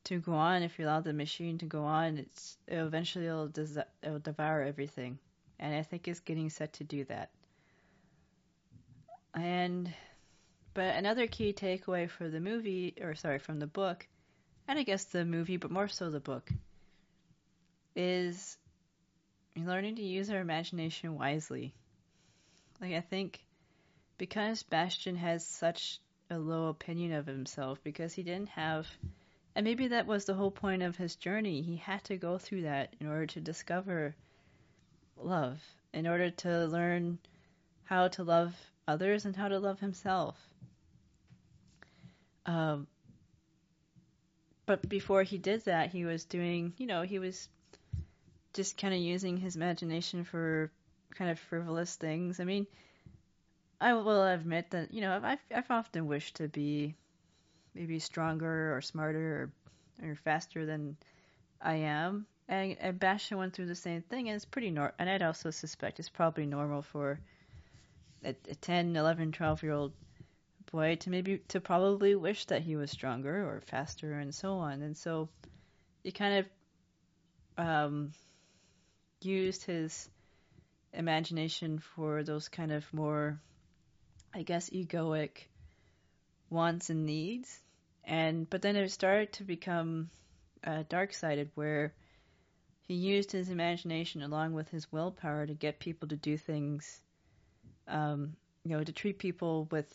to 0.05 0.18
go 0.18 0.35
on, 0.35 0.62
if 0.62 0.79
you 0.79 0.85
allow 0.85 1.01
the 1.01 1.14
machine 1.14 1.57
to 1.59 1.64
go 1.64 1.83
on, 1.85 2.18
it's 2.18 2.59
it'll 2.68 2.87
eventually 2.87 3.27
it'll, 3.27 3.49
des- 3.49 3.87
it'll 4.03 4.18
devour 4.18 4.61
everything, 4.61 5.18
and 5.59 5.74
I 5.74 5.83
think 5.83 6.07
it's 6.07 6.20
getting 6.20 6.51
set 6.51 6.74
to 6.74 6.85
do 6.85 7.05
that. 7.05 7.31
And 9.35 9.93
but 10.74 10.95
another 10.95 11.27
key 11.27 11.55
takeaway 11.55 12.11
for 12.11 12.29
the 12.29 12.41
movie, 12.41 12.95
or 13.01 13.14
sorry, 13.14 13.39
from 13.39 13.59
the 13.59 13.66
book, 13.66 14.07
and 14.68 14.79
I 14.79 14.83
guess 14.83 15.05
the 15.05 15.24
movie, 15.24 15.57
but 15.57 15.70
more 15.70 15.89
so 15.89 16.11
the 16.11 16.20
book, 16.20 16.51
is 17.95 18.59
learning 19.57 19.97
to 19.97 20.03
use 20.03 20.29
our 20.29 20.41
imagination 20.41 21.16
wisely. 21.16 21.72
Like 22.79 22.93
I 22.93 23.01
think 23.01 23.46
because 24.19 24.62
Bastian 24.62 25.17
has 25.17 25.47
such 25.47 26.01
a 26.31 26.39
low 26.39 26.69
opinion 26.69 27.12
of 27.12 27.27
himself 27.27 27.79
because 27.83 28.14
he 28.14 28.23
didn't 28.23 28.49
have 28.51 28.87
and 29.57 29.64
maybe 29.64 29.89
that 29.89 30.07
was 30.07 30.27
the 30.27 30.35
whole 30.35 30.51
point 30.51 30.83
of 30.83 30.97
his 30.97 31.17
journey. 31.17 31.62
He 31.62 31.77
had 31.77 32.05
to 32.05 32.19
go 32.19 32.37
through 32.37 32.62
that 32.62 32.95
in 33.01 33.07
order 33.07 33.25
to 33.29 33.41
discover 33.41 34.14
love, 35.17 35.62
in 35.95 36.07
order 36.07 36.29
to 36.29 36.67
learn 36.67 37.19
how 37.85 38.09
to 38.09 38.23
love 38.23 38.55
others 38.87 39.25
and 39.25 39.35
how 39.35 39.49
to 39.49 39.59
love 39.59 39.81
himself. 39.81 40.37
Um, 42.45 42.87
but 44.67 44.87
before 44.87 45.23
he 45.23 45.39
did 45.39 45.64
that, 45.64 45.91
he 45.91 46.05
was 46.05 46.27
doing, 46.27 46.75
you 46.77 46.87
know, 46.87 47.01
he 47.01 47.19
was 47.19 47.49
just 48.53 48.77
kind 48.77 48.93
of 48.93 49.01
using 49.01 49.39
his 49.39 49.57
imagination 49.57 50.23
for 50.23 50.71
kind 51.14 51.31
of 51.31 51.39
frivolous 51.39 51.97
things. 51.97 52.41
I 52.41 52.45
mean, 52.45 52.67
I 53.81 53.93
will 53.95 54.24
admit 54.24 54.70
that, 54.70 54.93
you 54.93 55.01
know, 55.01 55.20
I've, 55.22 55.39
I've 55.55 55.70
often 55.70 56.07
wished 56.07 56.37
to 56.37 56.49
be 56.49 56.95
maybe 57.74 57.99
stronger 57.99 58.74
or 58.74 58.81
smarter 58.81 59.53
or, 60.03 60.09
or 60.09 60.14
faster 60.14 60.64
than 60.64 60.97
I 61.61 61.74
am. 61.77 62.27
And, 62.49 62.77
and 62.81 62.99
Bastian 62.99 63.39
went 63.39 63.55
through 63.55 63.66
the 63.66 63.74
same 63.74 64.03
thing, 64.03 64.29
and 64.29 64.37
it's 64.37 64.45
pretty 64.45 64.70
normal. 64.70 64.95
And 64.99 65.11
I'd 65.11 65.22
also 65.22 65.51
suspect 65.51 65.99
it's 65.99 66.09
probably 66.09 66.47
normal 66.47 66.83
for 66.83 67.18
a, 68.24 68.35
a 68.49 68.55
10, 68.55 68.97
11, 68.97 69.33
12 69.33 69.62
year 69.62 69.72
old 69.72 69.93
boy 70.70 70.97
to 70.97 71.11
maybe 71.11 71.39
to 71.49 71.61
probably 71.61 72.14
wish 72.14 72.45
that 72.47 72.62
he 72.62 72.77
was 72.77 72.91
stronger 72.91 73.49
or 73.49 73.61
faster 73.61 74.18
and 74.18 74.35
so 74.35 74.55
on. 74.55 74.83
And 74.83 74.97
so 74.97 75.29
he 76.03 76.12
kind 76.12 76.47
of 77.59 77.66
um, 77.66 78.12
used 79.20 79.64
his 79.64 80.09
imagination 80.93 81.79
for 81.79 82.22
those 82.22 82.49
kind 82.49 82.72
of 82.72 82.93
more, 82.93 83.41
I 84.37 84.43
guess, 84.43 84.70
egoic 84.70 85.49
wants 86.51 86.91
and 86.91 87.07
needs. 87.07 87.59
And 88.05 88.49
but 88.49 88.62
then 88.62 88.76
it 88.76 88.91
started 88.91 89.32
to 89.34 89.45
become 89.45 90.11
uh, 90.64 90.84
dark 90.89 91.12
sided 91.14 91.51
where 91.55 91.93
he 92.82 92.95
used 92.95 93.32
his 93.32 93.51
imagination 93.51 94.22
along 94.22 94.53
with 94.53 94.68
his 94.68 94.93
willpower 94.93 95.47
to 95.47 95.55
get 95.55 95.80
people 95.80 96.09
to 96.09 96.16
do 96.16 96.37
things 96.37 97.01
um, 97.89 98.37
you 98.64 98.76
know 98.76 98.84
to 98.84 98.93
treat 98.93 99.18
people 99.18 99.66
with 99.70 99.93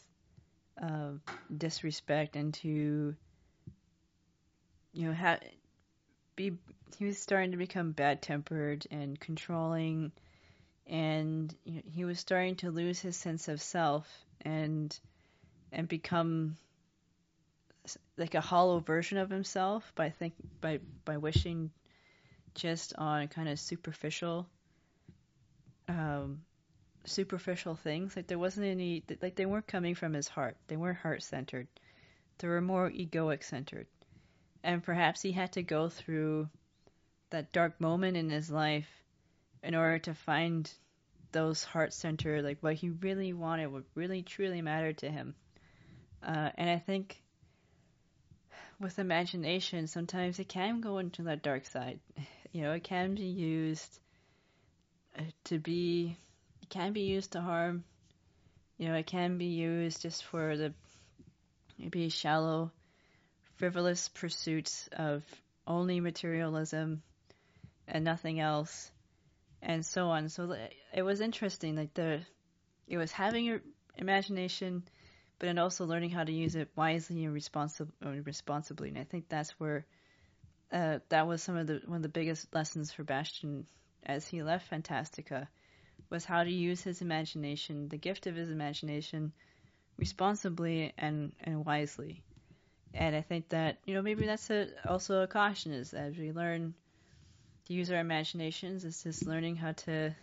uh, 0.82 1.12
disrespect 1.56 2.36
and 2.36 2.54
to 2.54 3.16
you 4.94 5.08
know 5.08 5.14
ha- 5.14 5.40
be 6.36 6.54
he 6.98 7.06
was 7.06 7.18
starting 7.18 7.52
to 7.52 7.58
become 7.58 7.92
bad 7.92 8.22
tempered 8.22 8.86
and 8.92 9.20
controlling. 9.20 10.12
And 10.88 11.54
you 11.64 11.76
know, 11.76 11.82
he 11.86 12.06
was 12.06 12.20
starting 12.20 12.56
to 12.58 12.72
lose 12.72 13.00
his 13.00 13.16
sense 13.16 13.48
of 13.48 13.62
self 13.62 14.08
and 14.42 14.98
and 15.72 15.88
become 15.88 16.58
like 18.18 18.36
a 18.36 18.42
hollow 18.42 18.80
version 18.80 19.18
of 19.18 19.30
himself 19.30 19.92
by 19.96 20.10
think 20.10 20.34
by 20.60 20.80
by 21.06 21.18
wishing 21.18 21.72
just 22.54 22.94
on 22.98 23.28
kind 23.28 23.50
of 23.50 23.60
superficial 23.60 24.48
um 25.88 26.42
superficial 27.06 27.76
things. 27.76 28.16
Like 28.16 28.28
there 28.28 28.38
wasn't 28.40 28.68
any 28.68 29.04
like 29.22 29.36
they 29.36 29.46
weren't 29.46 29.68
coming 29.68 29.96
from 29.96 30.14
his 30.14 30.28
heart. 30.28 30.58
They 30.68 30.78
weren't 30.78 31.00
heart 31.00 31.24
centered 31.24 31.68
they 32.42 32.48
were 32.48 32.62
more 32.62 32.90
egoic 32.90 33.44
centered 33.44 33.86
and 34.64 34.84
perhaps 34.84 35.22
he 35.22 35.32
had 35.32 35.52
to 35.54 35.62
go 35.62 35.90
through 35.90 36.50
that 37.30 37.52
dark 37.54 37.80
moment 37.80 38.18
in 38.18 38.30
his 38.30 38.50
life 38.50 38.90
in 39.64 39.76
order 39.76 40.00
to 40.00 40.14
find 40.14 40.72
those 41.32 41.64
heart 41.64 41.94
centered 41.94 42.44
like 42.44 42.58
what 42.62 42.76
he 42.76 42.90
really 42.90 43.34
wanted 43.34 43.68
what 43.68 43.84
really 43.96 44.22
truly 44.22 44.62
mattered 44.62 44.98
to 45.00 45.10
him. 45.10 45.36
Uh, 46.24 46.50
and 46.56 46.70
i 46.70 46.78
think 46.78 47.22
with 48.80 49.00
imagination 49.00 49.88
sometimes 49.88 50.40
it 50.40 50.50
can 50.50 50.82
go 50.82 50.98
into 50.98 51.24
that 51.24 51.44
dark 51.44 51.66
side. 51.66 52.00
You 52.54 52.64
know 52.64 52.74
it 52.74 52.84
can 52.84 53.16
be 53.16 53.28
used 53.28 54.00
uh, 55.18 55.22
to 55.46 55.58
be 55.58 56.18
it 56.62 56.70
can 56.70 56.92
be 56.92 57.04
used 57.04 57.32
to 57.32 57.40
harm. 57.40 57.86
You 58.78 58.90
know 58.90 58.96
it 58.96 59.08
can 59.08 59.38
be 59.38 59.46
used 59.46 60.02
just 60.02 60.26
for 60.26 60.58
the 60.58 60.74
maybe 61.80 62.10
shallow 62.10 62.72
frivolous 63.56 64.10
pursuits 64.10 64.90
of 64.92 65.24
only 65.66 66.02
materialism 66.02 67.02
and 67.88 68.04
nothing 68.04 68.42
else 68.42 68.92
and 69.62 69.86
so 69.86 70.10
on 70.10 70.30
so 70.30 70.56
it 70.94 71.04
was 71.04 71.22
interesting 71.22 71.76
like 71.76 71.94
the 71.94 72.20
it 72.88 72.98
was 72.98 73.12
having 73.12 73.46
your 73.46 73.62
imagination 73.98 74.84
but 75.40 75.48
then 75.48 75.58
also 75.58 75.86
learning 75.86 76.10
how 76.10 76.24
to 76.24 76.32
use 76.32 76.56
it 76.56 76.70
wisely 76.76 77.26
and 77.26 77.36
responsi- 77.36 77.90
responsibly 78.26 78.90
and 78.90 78.98
i 78.98 79.04
think 79.04 79.28
that's 79.30 79.52
where 79.60 79.86
uh, 80.72 81.00
that 81.10 81.28
was 81.28 81.44
some 81.44 81.58
of 81.58 81.68
the 81.68 81.82
one 81.86 81.98
of 81.98 82.04
the 82.04 82.10
biggest 82.10 82.54
lessons 82.54 82.92
for 82.92 83.04
Bastian 83.04 83.66
as 84.04 84.28
he 84.28 84.42
left 84.42 84.70
Fantastica 84.70 85.48
was 86.10 86.26
how 86.26 86.44
to 86.44 86.52
use 86.52 86.82
his 86.82 87.02
imagination, 87.02 87.88
the 87.90 87.98
gift 87.98 88.28
of 88.28 88.36
his 88.36 88.50
imagination, 88.50 89.32
responsibly 89.98 90.94
and, 90.98 91.34
and 91.42 91.66
wisely. 91.66 92.24
And 92.94 93.16
I 93.16 93.22
think 93.22 93.50
that 93.50 93.78
you 93.86 93.94
know 93.94 94.02
maybe 94.02 94.26
that's 94.26 94.50
a, 94.50 94.68
also 94.88 95.24
a 95.24 95.28
caution 95.28 95.74
is 95.74 95.94
as 95.94 96.18
we 96.18 96.32
learn 96.32 96.74
to 97.66 97.74
use 97.74 97.92
our 97.92 98.00
imaginations, 98.00 98.86
it's 98.86 99.04
just 99.04 99.26
learning 99.26 99.56
how 99.56 99.72
to, 99.74 100.16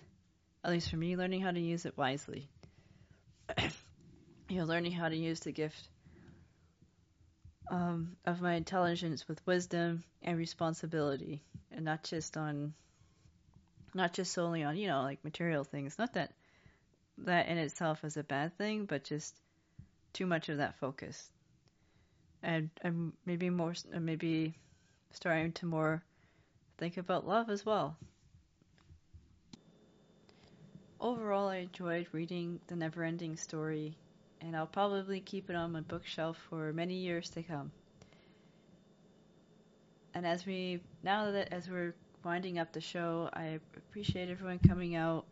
at 0.64 0.70
least 0.70 0.91
for 0.91 0.97
me, 0.97 1.16
learning 1.16 1.41
how 1.41 1.51
to 1.51 1.61
use 1.61 1.86
it 1.86 1.97
wisely. 1.97 2.49
you 4.49 4.59
know, 4.59 4.64
learning 4.64 4.93
how 4.93 5.09
to 5.09 5.16
use 5.16 5.41
the 5.41 5.53
gift 5.53 5.89
um, 7.70 8.16
of 8.24 8.41
my 8.41 8.55
intelligence 8.55 9.28
with 9.28 9.47
wisdom 9.47 10.03
and 10.22 10.39
responsibility, 10.39 11.43
and 11.70 11.84
not 11.84 12.03
just 12.03 12.36
on, 12.36 12.74
not 13.95 14.12
just 14.12 14.32
solely 14.32 14.62
on 14.62 14.76
you 14.76 14.89
know 14.89 15.03
like 15.03 15.22
material 15.24 15.64
things. 15.64 15.99
Not 15.99 16.14
that 16.14 16.32
that 17.18 17.49
in 17.49 17.59
itself 17.59 18.05
is 18.05 18.16
a 18.16 18.22
bad 18.24 18.57
thing, 18.57 18.86
but 18.86 19.05
just 19.05 19.34
too 20.12 20.26
much 20.26 20.49
of 20.49 20.59
that 20.59 20.78
focus, 20.78 21.30
and 22.43 22.70
and 22.82 23.12
maybe 23.26 23.51
more, 23.51 23.74
maybe 23.99 24.55
starting 25.11 25.53
to 25.53 25.66
more 25.66 26.03
think 26.79 26.97
about 26.97 27.26
love 27.26 27.51
as 27.51 27.66
well. 27.66 27.97
Overall, 31.01 31.49
I 31.49 31.57
enjoyed 31.59 32.09
reading 32.12 32.61
The 32.66 32.74
Neverending 32.74 33.39
Story 33.39 33.97
and 34.41 34.57
I'll 34.57 34.66
probably 34.66 35.20
keep 35.20 35.51
it 35.51 35.57
on 35.57 35.72
my 35.72 35.81
bookshelf 35.81 36.37
for 36.49 36.72
many 36.72 36.95
years 36.95 37.31
to 37.31 37.43
come. 37.43 37.70
And 40.14 40.26
as 40.26 40.47
we 40.47 40.81
now 41.03 41.31
that 41.31 41.53
as 41.53 41.68
we're 41.68 41.95
winding 42.24 42.59
up 42.59 42.72
the 42.72 42.81
show, 42.81 43.31
I 43.33 43.61
appreciate 43.76 44.31
everyone 44.31 44.59
coming 44.59 44.97
out 44.97 45.26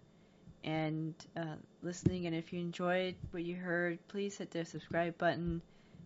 and 0.65 1.15
uh, 1.37 1.57
listening. 1.83 2.27
And 2.27 2.35
if 2.35 2.53
you 2.53 2.61
enjoyed 2.61 3.15
what 3.31 3.45
you 3.45 3.57
heard, 3.57 3.99
please 4.09 4.39
hit 4.39 4.51
the 4.51 4.65
subscribe 4.65 5.17
button 5.19 5.63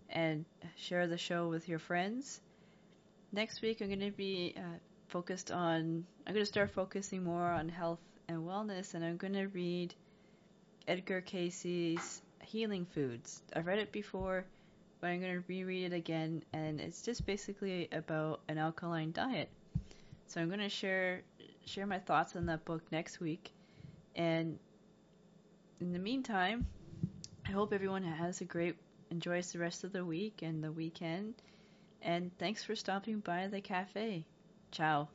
and 0.09 0.45
share 0.77 1.07
the 1.07 1.19
show 1.19 1.49
with 1.49 1.69
your 1.69 1.79
friends. 1.79 2.41
Next 3.33 3.63
week, 3.63 3.81
I'm 3.81 3.89
going 3.89 4.01
to 4.01 4.11
be 4.11 4.55
uh, 4.57 4.79
focused 5.11 5.51
on. 5.51 6.05
I'm 6.27 6.35
going 6.35 6.45
to 6.45 6.47
start 6.47 6.71
focusing 6.71 7.25
more 7.25 7.51
on 7.51 7.69
health 7.69 8.01
and 8.29 8.39
wellness, 8.39 8.95
and 8.95 9.05
I'm 9.05 9.17
going 9.17 9.35
to 9.35 9.47
read 9.49 9.95
Edgar 10.87 11.21
Cayce's 11.21 12.23
Healing 12.43 12.87
Foods. 12.87 13.43
I've 13.55 13.67
read 13.67 13.79
it 13.79 13.93
before, 13.93 14.45
but 15.01 15.09
I'm 15.09 15.21
going 15.21 15.35
to 15.35 15.45
reread 15.49 15.93
it 15.93 15.97
again, 15.97 16.43
and 16.53 16.81
it's 16.81 17.03
just 17.03 17.27
basically 17.27 17.89
about 17.93 18.41
an 18.49 18.59
alkaline 18.59 19.13
diet. 19.13 19.49
So 20.27 20.41
I'm 20.41 20.49
going 20.49 20.61
to 20.61 20.69
share 20.69 21.23
share 21.67 21.87
my 21.87 21.99
thoughts 21.99 22.37
on 22.37 22.47
that 22.47 22.65
book 22.65 22.83
next 22.91 23.21
week, 23.21 23.53
and 24.17 24.59
in 25.81 25.93
the 25.93 25.99
meantime, 25.99 26.67
I 27.47 27.51
hope 27.51 27.73
everyone 27.73 28.05
has 28.05 28.41
a 28.41 28.45
great 28.45 28.77
enjoys 29.11 29.53
the 29.53 29.59
rest 29.59 29.85
of 29.85 29.93
the 29.93 30.05
week 30.05 30.43
and 30.43 30.63
the 30.63 30.73
weekend. 30.73 31.35
And 32.03 32.31
thanks 32.39 32.65
for 32.65 32.75
stopping 32.75 33.21
by 33.21 33.49
the 33.49 33.61
cafe. 33.61 34.25
Ciao. 34.71 35.09